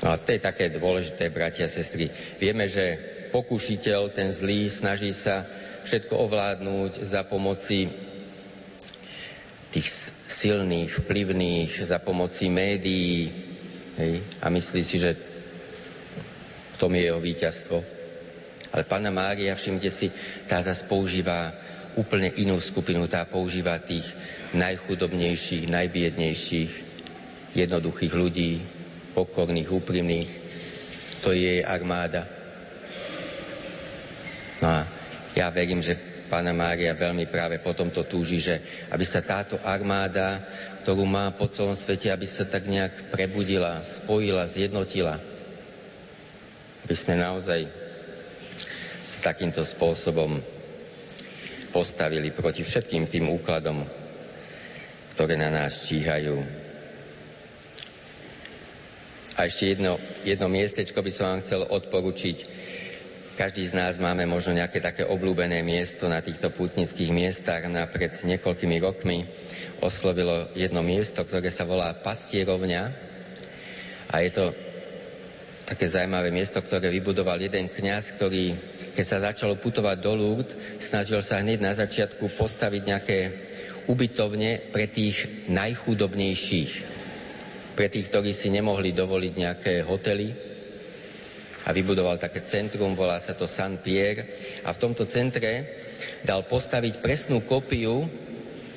No 0.00 0.12
a 0.12 0.16
to 0.16 0.32
je 0.32 0.40
také 0.40 0.72
dôležité, 0.72 1.28
bratia 1.28 1.68
a 1.68 1.72
sestry. 1.72 2.08
Vieme, 2.40 2.64
že 2.68 2.96
pokušiteľ, 3.32 4.12
ten 4.12 4.32
zlý, 4.32 4.72
snaží 4.72 5.12
sa 5.12 5.44
všetko 5.84 6.16
ovládnuť 6.16 7.04
za 7.04 7.24
pomoci 7.24 7.88
tých 9.72 9.88
silných, 10.36 10.92
vplyvných, 11.00 11.88
za 11.88 11.96
pomoci 11.96 12.52
médií 12.52 13.32
hej, 13.96 14.20
a 14.44 14.52
myslí 14.52 14.82
si, 14.84 15.00
že 15.00 15.16
v 16.72 16.76
tom 16.76 16.92
je 16.92 17.08
jeho 17.08 17.16
víťazstvo. 17.16 17.80
Ale 18.76 18.84
Pána 18.84 19.08
Mária, 19.08 19.56
všimte 19.56 19.88
si, 19.88 20.12
tá 20.44 20.60
zase 20.60 20.84
používa 20.84 21.56
úplne 21.96 22.28
inú 22.36 22.60
skupinu, 22.60 23.08
tá 23.08 23.24
používa 23.24 23.80
tých 23.80 24.04
najchudobnejších, 24.52 25.72
najbiednejších, 25.72 26.72
jednoduchých 27.56 28.12
ľudí, 28.12 28.60
pokorných, 29.16 29.72
úprimných. 29.72 30.30
To 31.24 31.32
je 31.32 31.40
jej 31.40 31.60
armáda. 31.64 32.28
No 34.60 34.68
a 34.68 34.80
ja 35.32 35.48
verím, 35.48 35.80
že 35.80 36.15
Pána 36.26 36.50
Mária 36.50 36.92
veľmi 36.92 37.30
práve 37.30 37.62
potom 37.62 37.90
to 37.90 38.02
túži, 38.02 38.42
že 38.42 38.58
aby 38.90 39.06
sa 39.06 39.22
táto 39.22 39.58
armáda, 39.62 40.42
ktorú 40.82 41.06
má 41.06 41.30
po 41.34 41.46
celom 41.50 41.74
svete, 41.74 42.10
aby 42.10 42.26
sa 42.26 42.46
tak 42.46 42.66
nejak 42.66 43.10
prebudila, 43.14 43.82
spojila, 43.82 44.46
zjednotila. 44.46 45.18
Aby 46.86 46.94
sme 46.94 47.18
naozaj 47.18 47.66
s 49.06 49.14
takýmto 49.22 49.62
spôsobom 49.62 50.38
postavili 51.70 52.30
proti 52.34 52.66
všetkým 52.66 53.06
tým 53.06 53.30
úkladom, 53.30 53.86
ktoré 55.14 55.38
na 55.38 55.50
nás 55.50 55.86
číhajú. 55.86 56.66
A 59.36 59.44
ešte 59.44 59.76
jedno, 59.76 60.00
jedno 60.24 60.48
miestečko 60.48 61.04
by 61.04 61.12
som 61.12 61.24
vám 61.28 61.44
chcel 61.44 61.60
odporučiť. 61.68 62.36
Každý 63.36 63.68
z 63.68 63.76
nás 63.76 64.00
máme 64.00 64.24
možno 64.24 64.56
nejaké 64.56 64.80
také 64.80 65.04
obľúbené 65.04 65.60
miesto 65.60 66.08
na 66.08 66.24
týchto 66.24 66.48
pútnických 66.48 67.12
miestach. 67.12 67.68
Na 67.68 67.84
pred 67.84 68.08
niekoľkými 68.16 68.80
rokmi 68.80 69.28
oslovilo 69.84 70.48
jedno 70.56 70.80
miesto, 70.80 71.20
ktoré 71.20 71.52
sa 71.52 71.68
volá 71.68 71.92
Pastierovňa. 71.92 72.96
A 74.08 74.24
je 74.24 74.30
to 74.32 74.44
také 75.68 75.84
zaujímavé 75.84 76.32
miesto, 76.32 76.64
ktoré 76.64 76.88
vybudoval 76.88 77.36
jeden 77.36 77.68
kňaz, 77.68 78.16
ktorý, 78.16 78.56
keď 78.96 79.04
sa 79.04 79.28
začalo 79.28 79.60
putovať 79.60 80.00
do 80.00 80.16
Lourdes, 80.16 80.56
snažil 80.80 81.20
sa 81.20 81.36
hneď 81.36 81.60
na 81.60 81.76
začiatku 81.76 82.40
postaviť 82.40 82.82
nejaké 82.88 83.18
ubytovne 83.84 84.72
pre 84.72 84.88
tých 84.88 85.44
najchudobnejších, 85.52 86.72
pre 87.76 87.92
tých, 87.92 88.08
ktorí 88.08 88.32
si 88.32 88.48
nemohli 88.48 88.96
dovoliť 88.96 89.32
nejaké 89.36 89.84
hotely 89.84 90.55
a 91.66 91.74
vybudoval 91.74 92.22
také 92.22 92.46
centrum, 92.46 92.94
volá 92.94 93.18
sa 93.18 93.34
to 93.34 93.50
San 93.50 93.82
Pierre 93.82 94.30
a 94.62 94.70
v 94.70 94.80
tomto 94.80 95.02
centre 95.02 95.66
dal 96.22 96.46
postaviť 96.46 97.02
presnú 97.02 97.42
kopiu 97.42 98.06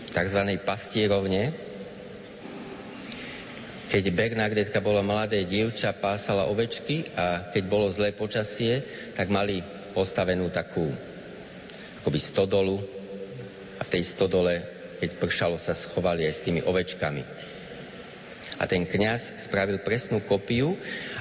tzv. 0.10 0.42
pastierovne, 0.66 1.54
keď 3.90 4.04
Bernadetka 4.14 4.82
bola 4.82 5.02
mladé 5.02 5.46
dievča, 5.46 5.98
pásala 5.98 6.46
ovečky 6.50 7.10
a 7.18 7.50
keď 7.50 7.64
bolo 7.66 7.90
zlé 7.90 8.14
počasie, 8.14 8.86
tak 9.18 9.34
mali 9.34 9.62
postavenú 9.98 10.50
takú 10.54 10.94
akoby 12.02 12.20
stodolu 12.22 12.78
a 13.78 13.82
v 13.82 13.94
tej 13.94 14.04
stodole, 14.06 14.62
keď 15.02 15.10
pršalo, 15.18 15.58
sa 15.58 15.74
schovali 15.74 16.26
aj 16.26 16.34
s 16.38 16.46
tými 16.46 16.62
ovečkami. 16.66 17.24
A 18.60 18.68
ten 18.68 18.84
kňaz 18.84 19.42
spravil 19.48 19.80
presnú 19.82 20.20
kopiu 20.22 20.76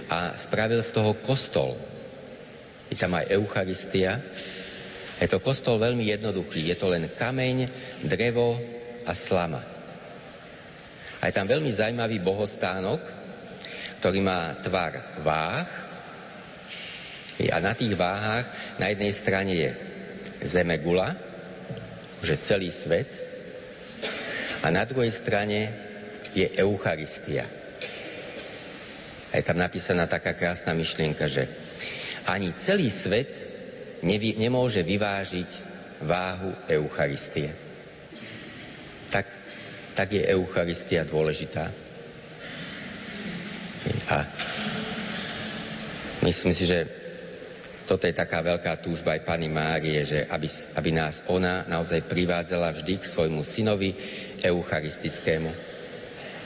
a 0.09 0.33
spravil 0.35 0.81
z 0.81 0.91
toho 0.93 1.13
kostol. 1.25 1.77
Je 2.89 2.97
tam 2.97 3.17
aj 3.17 3.29
Eucharistia. 3.33 4.21
Je 5.21 5.29
to 5.29 5.39
kostol 5.45 5.77
veľmi 5.77 6.09
jednoduchý. 6.09 6.73
Je 6.73 6.77
to 6.77 6.89
len 6.89 7.09
kameň, 7.13 7.69
drevo 8.09 8.57
a 9.05 9.13
slama. 9.13 9.61
A 11.19 11.29
je 11.29 11.35
tam 11.35 11.45
veľmi 11.45 11.69
zaujímavý 11.69 12.23
bohostánok, 12.23 13.01
ktorý 14.01 14.21
má 14.25 14.57
tvar 14.63 15.21
váh. 15.21 15.69
A 17.39 17.59
na 17.63 17.75
tých 17.75 17.95
váhach 17.95 18.47
na 18.83 18.91
jednej 18.91 19.13
strane 19.15 19.53
je 19.55 19.71
zemegula, 20.43 21.15
že 22.23 22.35
celý 22.39 22.71
svet, 22.75 23.29
a 24.63 24.75
na 24.75 24.83
druhej 24.83 25.11
strane 25.15 25.71
je 26.35 26.47
Eucharistia. 26.59 27.47
A 29.29 29.37
je 29.37 29.45
tam 29.45 29.61
napísaná 29.61 30.09
taká 30.09 30.33
krásna 30.33 30.73
myšlienka, 30.73 31.29
že 31.29 31.49
ani 32.25 32.53
celý 32.57 32.89
svet 32.89 33.29
nevy, 34.01 34.37
nemôže 34.41 34.81
vyvážiť 34.81 35.51
váhu 36.05 36.55
Eucharistie. 36.69 37.53
Tak 39.09 39.39
tak 39.99 40.15
je 40.15 40.23
Eucharistia 40.31 41.03
dôležitá. 41.03 41.75
A 44.07 44.23
myslím 46.23 46.55
si, 46.55 46.71
že 46.71 46.87
toto 47.91 48.07
je 48.07 48.15
taká 48.15 48.39
veľká 48.39 48.79
túžba 48.79 49.19
aj 49.19 49.27
Pani 49.27 49.51
Márie, 49.51 50.07
že 50.07 50.23
aby, 50.31 50.47
aby 50.79 50.91
nás 50.95 51.27
ona 51.27 51.67
naozaj 51.67 52.07
privádzala 52.07 52.71
vždy 52.79 53.03
k 53.03 53.11
svojmu 53.11 53.43
synovi 53.43 53.91
eucharistickému, 54.39 55.51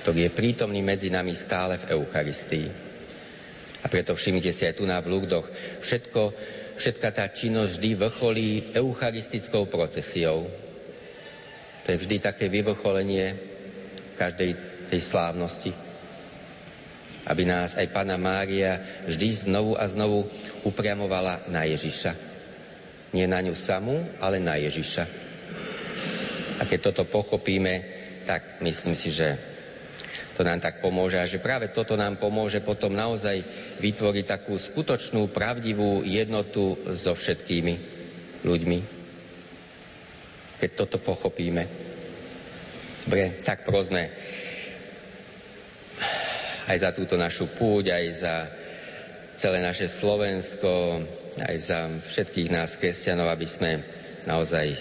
ktorý 0.02 0.26
je 0.26 0.34
prítomný 0.34 0.82
medzi 0.82 1.14
nami 1.14 1.30
stále 1.38 1.78
v 1.78 1.94
Eucharistii. 1.94 2.66
A 3.82 3.86
preto 3.86 4.18
všimnite 4.18 4.50
si 4.50 4.66
aj 4.66 4.78
tu 4.78 4.84
na 4.86 4.98
v 4.98 5.14
Lurdoch, 5.14 5.46
všetko, 5.78 6.34
všetka 6.74 7.08
tá 7.14 7.26
činnosť 7.30 7.78
vždy 7.78 7.90
vrcholí 7.98 8.50
eucharistickou 8.74 9.70
procesiou, 9.70 10.46
to 11.82 11.88
je 11.90 11.98
vždy 11.98 12.22
také 12.22 12.46
vyvrcholenie 12.46 13.34
každej 14.14 14.54
tej 14.86 15.00
slávnosti. 15.02 15.74
Aby 17.26 17.46
nás 17.46 17.78
aj 17.78 17.90
Pána 17.90 18.18
Mária 18.18 18.82
vždy 19.06 19.50
znovu 19.50 19.78
a 19.78 19.86
znovu 19.86 20.26
upriamovala 20.66 21.46
na 21.50 21.66
Ježiša. 21.66 22.14
Nie 23.14 23.30
na 23.30 23.42
ňu 23.42 23.54
samú, 23.54 23.98
ale 24.18 24.42
na 24.42 24.58
Ježiša. 24.58 25.04
A 26.58 26.62
keď 26.66 26.90
toto 26.90 27.02
pochopíme, 27.06 27.82
tak 28.26 28.62
myslím 28.62 28.94
si, 28.94 29.10
že 29.10 29.51
to 30.32 30.40
nám 30.44 30.60
tak 30.64 30.80
pomôže 30.80 31.20
a 31.20 31.28
že 31.28 31.42
práve 31.42 31.68
toto 31.70 31.92
nám 31.96 32.16
pomôže 32.16 32.64
potom 32.64 32.92
naozaj 32.92 33.44
vytvoriť 33.80 34.24
takú 34.24 34.56
skutočnú, 34.56 35.28
pravdivú 35.28 36.00
jednotu 36.04 36.76
so 36.96 37.12
všetkými 37.12 37.74
ľuďmi 38.42 39.02
keď 40.62 40.78
toto 40.78 41.02
pochopíme. 41.02 41.66
Dobre, 43.02 43.42
tak 43.42 43.66
prosme 43.66 44.14
aj 46.70 46.78
za 46.78 46.94
túto 46.94 47.18
našu 47.18 47.50
púť, 47.50 47.90
aj 47.90 48.06
za 48.14 48.34
celé 49.34 49.59
naše 49.59 49.90
Slovensko, 49.90 51.02
aj 51.42 51.56
za 51.59 51.90
všetkých 51.90 52.54
nás 52.54 52.78
kresťanov, 52.78 53.26
aby 53.34 53.42
sme 53.42 53.82
naozaj 54.22 54.78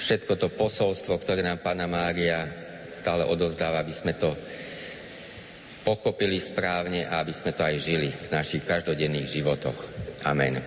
všetko 0.00 0.40
to 0.40 0.48
posolstvo, 0.48 1.20
ktoré 1.20 1.44
nám 1.44 1.60
Pána 1.60 1.84
Mária 1.84 2.48
stále 2.92 3.24
odozdáva, 3.24 3.80
aby 3.80 3.90
sme 3.90 4.12
to 4.12 4.36
pochopili 5.82 6.38
správne 6.38 7.08
a 7.08 7.24
aby 7.24 7.34
sme 7.34 7.50
to 7.50 7.66
aj 7.66 7.76
žili 7.80 8.08
v 8.12 8.28
našich 8.30 8.62
každodenných 8.62 9.26
životoch. 9.26 9.78
Amen. 10.22 10.62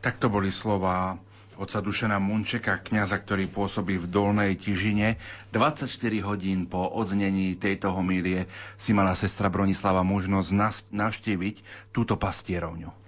Tak 0.00 0.18
to 0.18 0.32
boli 0.32 0.50
slova 0.50 1.20
Oca 1.60 1.84
Dušana 1.84 2.16
Munčeka, 2.16 2.80
kňaza, 2.80 3.20
ktorý 3.20 3.44
pôsobí 3.44 4.00
v 4.00 4.08
Dolnej 4.08 4.56
Tižine. 4.56 5.20
24 5.52 5.84
hodín 6.24 6.64
po 6.64 6.88
odznení 6.88 7.52
tejto 7.60 7.92
homílie 7.92 8.48
si 8.80 8.96
mala 8.96 9.12
sestra 9.12 9.52
Bronislava 9.52 10.00
možnosť 10.00 10.56
navštíviť 10.88 11.56
túto 11.92 12.16
pastierovňu. 12.16 12.99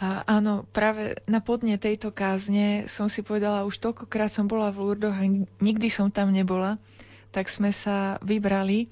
A 0.00 0.24
áno, 0.24 0.64
práve 0.72 1.20
na 1.28 1.44
podne 1.44 1.76
tejto 1.76 2.08
kázne 2.08 2.88
som 2.88 3.12
si 3.12 3.20
povedala, 3.20 3.68
už 3.68 3.76
toľkokrát 3.84 4.32
som 4.32 4.48
bola 4.48 4.72
v 4.72 4.80
Lurdoch 4.80 5.12
a 5.12 5.28
nikdy 5.60 5.92
som 5.92 6.08
tam 6.08 6.32
nebola, 6.32 6.80
tak 7.36 7.52
sme 7.52 7.68
sa 7.68 8.16
vybrali 8.24 8.88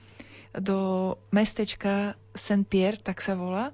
do 0.53 1.17
mestečka 1.33 2.13
Saint-Pierre, 2.37 3.01
tak 3.01 3.25
sa 3.25 3.41
volá, 3.41 3.73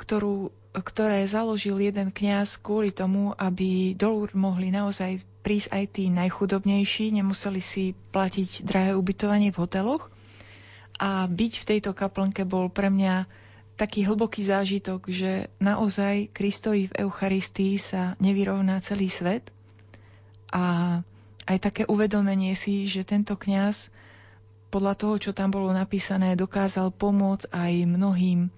ktorú 0.00 0.48
ktoré 0.72 1.28
založil 1.28 1.76
jeden 1.76 2.08
kňaz 2.08 2.56
kvôli 2.56 2.96
tomu, 2.96 3.36
aby 3.36 3.92
do 3.92 4.08
Lourdes 4.08 4.40
mohli 4.40 4.72
naozaj 4.72 5.20
prísť 5.44 5.68
aj 5.68 5.84
tí 5.92 6.08
najchudobnejší, 6.08 7.12
nemuseli 7.12 7.60
si 7.60 7.92
platiť 7.92 8.64
drahé 8.64 8.96
ubytovanie 8.96 9.52
v 9.52 9.60
hoteloch. 9.60 10.08
A 10.96 11.28
byť 11.28 11.52
v 11.60 11.68
tejto 11.68 11.92
kaplnke 11.92 12.48
bol 12.48 12.72
pre 12.72 12.88
mňa 12.88 13.28
taký 13.82 14.06
hlboký 14.06 14.46
zážitok, 14.46 15.10
že 15.10 15.50
naozaj 15.58 16.30
Kristovi 16.30 16.86
v 16.86 17.02
Eucharistii 17.02 17.74
sa 17.82 18.14
nevyrovná 18.22 18.78
celý 18.78 19.10
svet 19.10 19.50
a 20.54 21.02
aj 21.50 21.58
také 21.58 21.82
uvedomenie 21.90 22.54
si, 22.54 22.86
že 22.86 23.02
tento 23.02 23.34
kňaz 23.34 23.90
podľa 24.70 24.94
toho, 24.94 25.14
čo 25.18 25.30
tam 25.34 25.50
bolo 25.50 25.74
napísané, 25.74 26.38
dokázal 26.38 26.94
pomôcť 26.94 27.50
aj 27.50 27.72
mnohým 27.90 28.54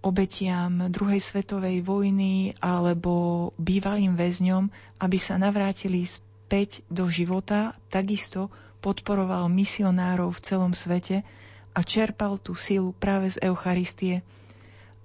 obetiam 0.00 0.88
druhej 0.88 1.20
svetovej 1.20 1.84
vojny 1.84 2.56
alebo 2.64 3.52
bývalým 3.60 4.16
väzňom, 4.16 4.72
aby 4.96 5.18
sa 5.20 5.36
navrátili 5.36 6.08
späť 6.08 6.80
do 6.88 7.04
života, 7.12 7.76
takisto 7.92 8.48
podporoval 8.80 9.52
misionárov 9.52 10.32
v 10.32 10.40
celom 10.40 10.72
svete 10.72 11.20
a 11.76 11.80
čerpal 11.84 12.40
tú 12.40 12.56
silu 12.56 12.96
práve 12.96 13.28
z 13.28 13.44
Eucharistie. 13.44 14.24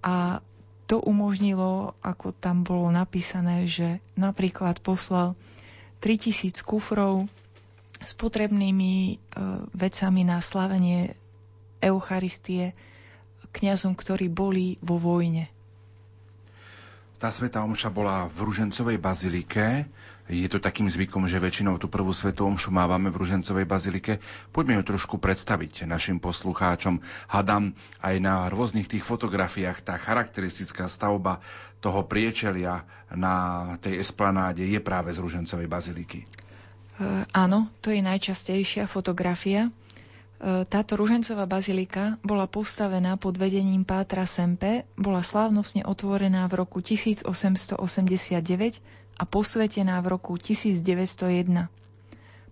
A 0.04 0.44
to 0.86 1.00
umožnilo, 1.00 1.96
ako 2.04 2.36
tam 2.36 2.68
bolo 2.68 2.92
napísané, 2.92 3.66
že 3.66 4.04
napríklad 4.20 4.84
poslal 4.84 5.40
3000 6.04 6.60
kufrov 6.62 7.32
s 8.04 8.12
potrebnými 8.12 8.94
e, 8.94 9.14
vecami 9.72 10.28
na 10.28 10.44
slavenie 10.44 11.16
Eucharistie, 11.80 12.76
kňazom, 13.56 13.96
ktorí 13.96 14.28
boli 14.28 14.76
vo 14.84 15.00
vojne. 15.00 15.48
Tá 17.16 17.32
sveta 17.32 17.64
omša 17.64 17.88
bola 17.88 18.28
v 18.28 18.44
Ružencovej 18.44 19.00
bazilike, 19.00 19.88
Je 20.32 20.48
to 20.48 20.64
takým 20.64 20.88
zvykom, 20.88 21.28
že 21.28 21.36
väčšinou 21.36 21.76
tú 21.76 21.92
prvú 21.92 22.16
svetovú 22.16 22.56
omšu 22.56 22.72
mávame 22.72 23.12
v 23.12 23.20
Ružencovej 23.20 23.68
bazilike. 23.68 24.24
Poďme 24.56 24.80
ju 24.80 24.96
trošku 24.96 25.20
predstaviť 25.20 25.84
našim 25.84 26.24
poslucháčom. 26.24 27.04
Hadam 27.28 27.76
aj 28.00 28.16
na 28.24 28.48
rôznych 28.48 28.88
tých 28.88 29.04
fotografiách 29.04 29.84
tá 29.84 30.00
charakteristická 30.00 30.88
stavba 30.88 31.44
toho 31.84 32.08
priečelia 32.08 32.88
na 33.12 33.76
tej 33.84 34.00
esplanáde 34.00 34.64
je 34.64 34.80
práve 34.80 35.12
z 35.12 35.20
Ružencovej 35.20 35.68
baziliky. 35.68 36.24
E, 36.24 36.28
áno, 37.36 37.68
to 37.84 37.92
je 37.92 38.00
najčastejšia 38.00 38.88
fotografia. 38.88 39.68
E, 39.68 39.72
táto 40.64 40.96
Ružencová 40.96 41.52
bazilika 41.52 42.16
bola 42.24 42.48
postavená 42.48 43.20
pod 43.20 43.36
vedením 43.36 43.84
Pátra 43.84 44.24
Sempe, 44.24 44.88
bola 44.96 45.20
slávnostne 45.20 45.84
otvorená 45.84 46.48
v 46.48 46.64
roku 46.64 46.80
1889 46.80 49.03
a 49.18 49.24
posvetená 49.30 50.02
v 50.02 50.18
roku 50.18 50.34
1901. 50.36 51.70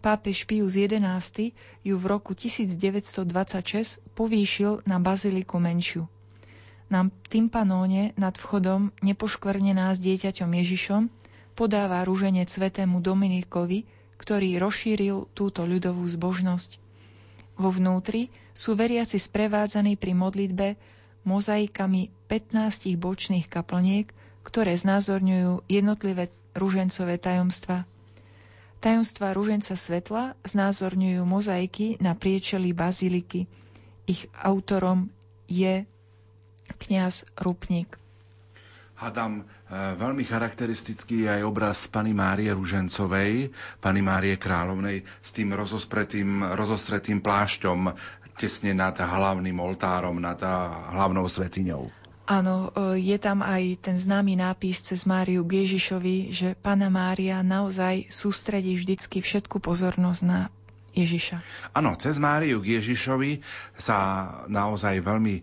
Pápež 0.01 0.49
Pius 0.49 0.73
XI 0.73 1.53
ju 1.85 1.95
v 1.97 2.05
roku 2.09 2.33
1926 2.33 4.01
povýšil 4.17 4.81
na 4.89 4.97
baziliku 4.97 5.61
menšiu. 5.61 6.09
Na 6.89 7.07
tympanóne 7.29 8.11
nad 8.17 8.35
vchodom 8.35 8.91
nepoškvrnená 8.99 9.93
s 9.93 9.99
dieťaťom 10.01 10.49
Ježišom 10.51 11.01
podáva 11.53 12.01
rúženec 12.03 12.49
svetému 12.49 12.99
Dominikovi, 12.99 13.85
ktorý 14.17 14.57
rozšíril 14.57 15.29
túto 15.37 15.63
ľudovú 15.63 16.03
zbožnosť. 16.09 16.81
Vo 17.61 17.69
vnútri 17.69 18.33
sú 18.57 18.73
veriaci 18.73 19.21
sprevádzaní 19.21 19.95
pri 19.95 20.17
modlitbe 20.17 20.67
mozaikami 21.23 22.09
15 22.25 22.97
bočných 22.97 23.45
kaplniek, 23.45 24.09
ktoré 24.41 24.73
znázorňujú 24.73 25.69
jednotlivé 25.69 26.33
ružencové 26.55 27.17
tajomstva. 27.17 27.83
Tajomstva 28.81 29.37
ruženca 29.37 29.77
svetla 29.77 30.33
znázorňujú 30.41 31.21
mozaiky 31.21 32.01
na 32.01 32.17
priečeli 32.17 32.73
baziliky. 32.73 33.45
Ich 34.09 34.25
autorom 34.33 35.13
je 35.45 35.85
kňaz 36.81 37.29
Rupník. 37.37 38.01
Hadam, 38.97 39.41
e, 39.41 39.43
veľmi 39.97 40.21
charakteristický 40.25 41.25
je 41.25 41.29
aj 41.29 41.41
obraz 41.41 41.77
pani 41.89 42.13
Márie 42.13 42.53
Ružencovej, 42.53 43.49
pani 43.81 44.01
Márie 44.05 44.37
Královnej 44.37 45.01
s 45.21 45.29
tým 45.33 45.57
rozostretým, 45.57 46.45
rozostretým 46.53 47.17
plášťom 47.17 47.89
tesne 48.37 48.77
nad 48.77 48.93
hlavným 48.97 49.57
oltárom, 49.57 50.17
nad 50.21 50.37
hlavnou 50.93 51.25
svetiňou. 51.25 52.00
Áno, 52.31 52.71
e, 52.71 53.03
je 53.03 53.17
tam 53.19 53.43
aj 53.43 53.83
ten 53.83 53.99
známy 53.99 54.39
nápis 54.39 54.79
cez 54.79 55.03
Máriu 55.03 55.43
k 55.43 55.67
Ježišovi, 55.67 56.31
že 56.31 56.55
Pana 56.55 56.87
Mária 56.87 57.43
naozaj 57.43 58.07
sústredí 58.07 58.79
vždycky 58.79 59.19
všetku 59.19 59.59
pozornosť 59.59 60.21
na 60.23 60.47
Ježiša. 60.95 61.43
Áno, 61.75 61.91
cez 61.99 62.15
Máriu 62.23 62.63
k 62.63 62.79
Ježišovi 62.79 63.43
sa 63.75 63.99
naozaj 64.47 65.03
veľmi 65.03 65.35
e, 65.35 65.41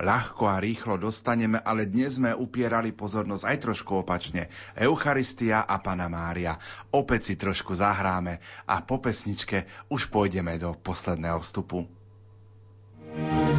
ľahko 0.00 0.48
a 0.48 0.56
rýchlo 0.56 0.96
dostaneme, 0.96 1.60
ale 1.60 1.84
dnes 1.84 2.16
sme 2.16 2.32
upierali 2.32 2.96
pozornosť 2.96 3.44
aj 3.44 3.56
trošku 3.68 4.00
opačne. 4.00 4.48
Eucharistia 4.72 5.68
a 5.68 5.84
Pana 5.84 6.08
Mária. 6.08 6.56
Opäť 6.96 7.28
si 7.28 7.34
trošku 7.36 7.76
zahráme 7.76 8.40
a 8.64 8.80
po 8.80 9.04
pesničke 9.04 9.68
už 9.92 10.08
pôjdeme 10.08 10.56
do 10.56 10.72
posledného 10.80 11.44
vstupu. 11.44 11.84
thank 13.12 13.48
you 13.48 13.51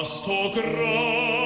Na 0.00 0.06
stokrát 0.06 1.39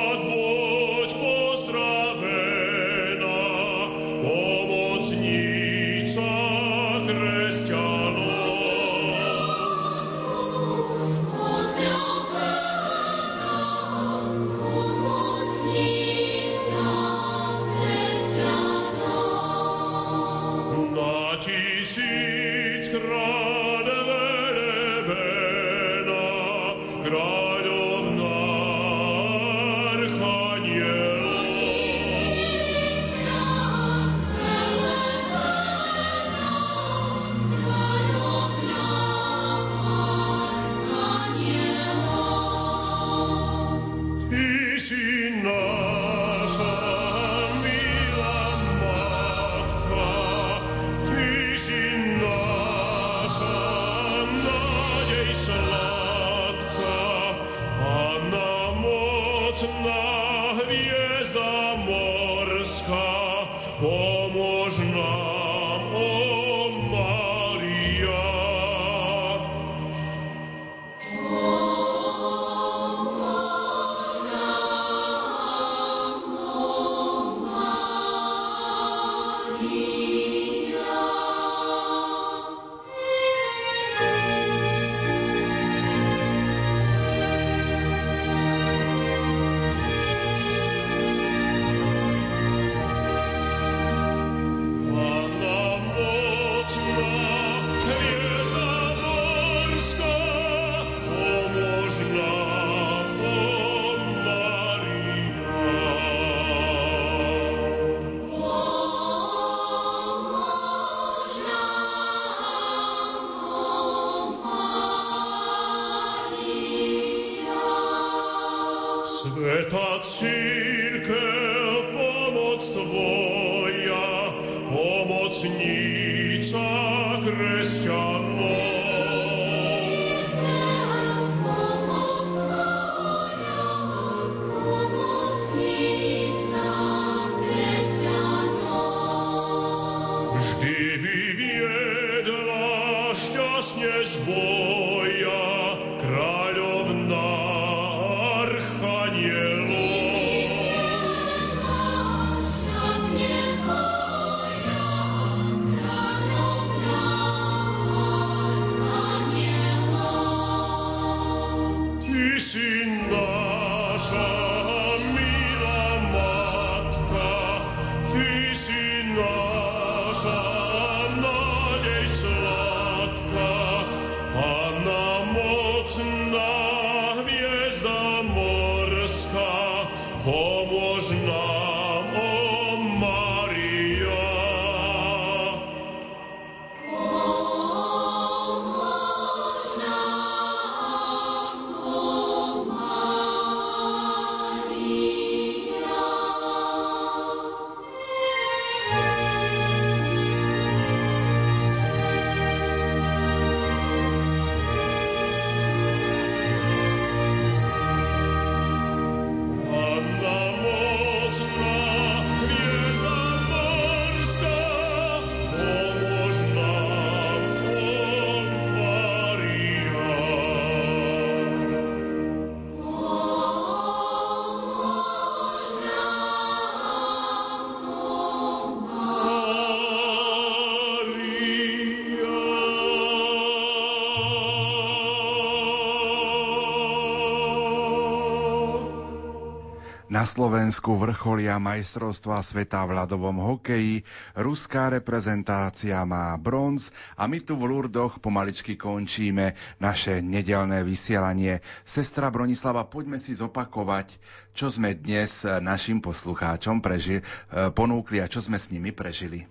Na 240.05 240.29
Slovensku 240.29 241.01
vrcholia 241.01 241.57
majstrovstva 241.57 242.45
sveta 242.45 242.85
v 242.85 242.93
ľadovom 242.93 243.41
hokeji, 243.41 244.05
ruská 244.37 244.93
reprezentácia 244.93 245.97
má 246.05 246.37
bronz 246.37 246.93
a 247.17 247.25
my 247.25 247.41
tu 247.41 247.57
v 247.57 247.73
Lurdoch 247.73 248.21
pomaličky 248.21 248.77
končíme 248.77 249.57
naše 249.81 250.21
nedelné 250.21 250.85
vysielanie. 250.85 251.65
Sestra 251.89 252.29
Bronislava, 252.29 252.85
poďme 252.85 253.17
si 253.17 253.33
zopakovať, 253.33 254.21
čo 254.53 254.69
sme 254.69 254.93
dnes 254.93 255.41
našim 255.41 256.05
poslucháčom 256.05 256.85
preži- 256.85 257.25
e, 257.25 257.73
ponúkli 257.73 258.21
a 258.21 258.29
čo 258.29 258.45
sme 258.45 258.61
s 258.61 258.69
nimi 258.69 258.93
prežili. 258.93 259.49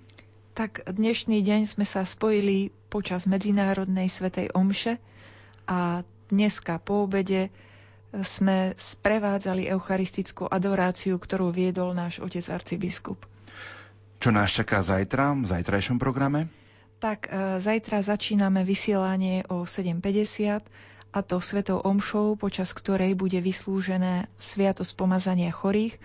Tak 0.54 0.86
dnešný 0.86 1.42
deň 1.42 1.66
sme 1.66 1.82
sa 1.82 2.06
spojili 2.06 2.70
počas 2.94 3.26
Medzinárodnej 3.26 4.06
svetej 4.06 4.54
omše 4.54 5.02
a 5.66 6.06
dneska 6.30 6.78
po 6.78 7.10
obede 7.10 7.50
sme 8.22 8.78
sprevádzali 8.78 9.66
eucharistickú 9.74 10.46
adoráciu, 10.46 11.18
ktorú 11.18 11.50
viedol 11.50 11.98
náš 11.98 12.22
otec 12.22 12.46
arcibiskup. 12.54 13.26
Čo 14.22 14.30
nás 14.30 14.54
čaká 14.54 14.86
zajtra, 14.86 15.34
v 15.34 15.50
zajtrajšom 15.50 15.98
programe? 15.98 16.48
Tak 17.02 17.28
e, 17.28 17.60
zajtra 17.60 18.06
začíname 18.06 18.62
vysielanie 18.62 19.44
o 19.50 19.66
7.50 19.66 20.64
a 21.14 21.20
to 21.26 21.38
svetou 21.42 21.82
omšou, 21.82 22.38
počas 22.38 22.72
ktorej 22.72 23.18
bude 23.18 23.42
vyslúžené 23.42 24.30
sviatosť 24.38 24.94
pomazania 24.96 25.52
chorých 25.52 25.98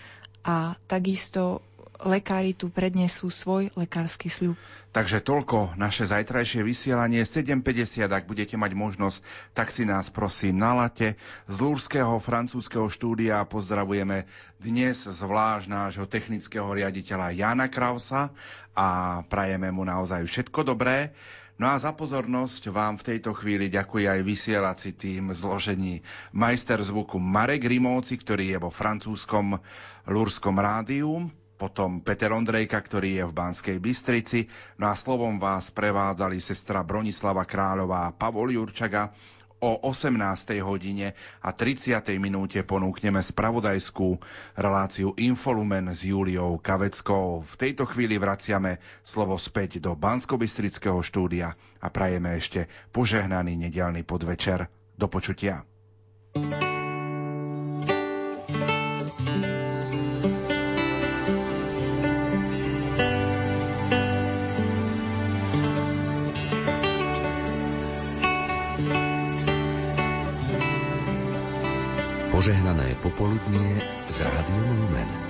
a 0.43 0.74
takisto 0.90 1.60
lekári 2.02 2.54
tu 2.54 2.70
prednesú 2.70 3.26
svoj 3.30 3.74
lekársky 3.74 4.30
sľub. 4.30 4.54
Takže 4.94 5.20
toľko 5.20 5.74
naše 5.76 6.08
zajtrajšie 6.08 6.64
vysielanie 6.64 7.22
7.50, 7.22 8.08
ak 8.08 8.24
budete 8.24 8.56
mať 8.56 8.72
možnosť, 8.72 9.18
tak 9.52 9.68
si 9.74 9.84
nás 9.84 10.08
prosím 10.08 10.62
nalate. 10.62 11.18
Z 11.50 11.56
Lúrského 11.60 12.16
francúzského 12.22 12.86
štúdia 12.88 13.42
pozdravujeme 13.44 14.24
dnes 14.62 15.04
zvlášť 15.04 15.66
nášho 15.68 16.06
technického 16.08 16.66
riaditeľa 16.70 17.34
Jana 17.34 17.66
Krausa 17.68 18.30
a 18.72 19.20
prajeme 19.26 19.68
mu 19.74 19.82
naozaj 19.84 20.24
všetko 20.24 20.62
dobré. 20.64 21.12
No 21.58 21.74
a 21.74 21.76
za 21.82 21.90
pozornosť 21.90 22.70
vám 22.70 23.02
v 23.02 23.06
tejto 23.12 23.34
chvíli 23.34 23.66
ďakuje 23.66 24.06
aj 24.06 24.20
vysielací 24.22 24.94
tým 24.94 25.34
zložení 25.34 26.06
majster 26.30 26.78
zvuku 26.78 27.18
Marek 27.18 27.66
Rimóci, 27.66 28.14
ktorý 28.14 28.54
je 28.54 28.58
vo 28.62 28.70
francúzskom 28.70 29.58
Lúrskom 30.06 30.54
rádiu, 30.54 31.26
potom 31.59 31.98
Peter 31.98 32.30
Ondrejka, 32.30 32.78
ktorý 32.78 33.18
je 33.18 33.24
v 33.26 33.36
Banskej 33.36 33.76
Bystrici. 33.82 34.47
No 34.78 34.89
a 34.89 34.94
slovom 34.94 35.43
vás 35.43 35.74
prevádzali 35.74 36.39
sestra 36.39 36.86
Bronislava 36.86 37.43
Kráľová 37.43 38.09
a 38.09 38.14
Pavol 38.14 38.55
Jurčaga. 38.55 39.10
O 39.59 39.74
18. 39.90 40.14
hodine 40.62 41.18
a 41.43 41.51
30. 41.51 41.98
minúte 42.22 42.62
ponúkneme 42.62 43.18
spravodajskú 43.18 44.22
reláciu 44.55 45.18
Infolumen 45.18 45.90
s 45.90 46.06
Júliou 46.06 46.62
Kaveckou. 46.62 47.43
V 47.43 47.55
tejto 47.59 47.82
chvíli 47.90 48.22
vraciame 48.22 48.78
slovo 49.02 49.35
späť 49.35 49.82
do 49.82 49.98
Bansko-Bystrického 49.98 51.02
štúdia 51.02 51.59
a 51.82 51.86
prajeme 51.90 52.39
ešte 52.39 52.70
požehnaný 52.94 53.59
nedelný 53.59 54.06
podvečer. 54.06 54.70
Do 54.94 55.10
počutia. 55.10 55.66
thank 56.39 56.62
you 56.62 56.68
popoludnie 73.10 73.80
z 74.10 74.20
Rádiom 74.20 74.80
Lumen. 74.80 75.27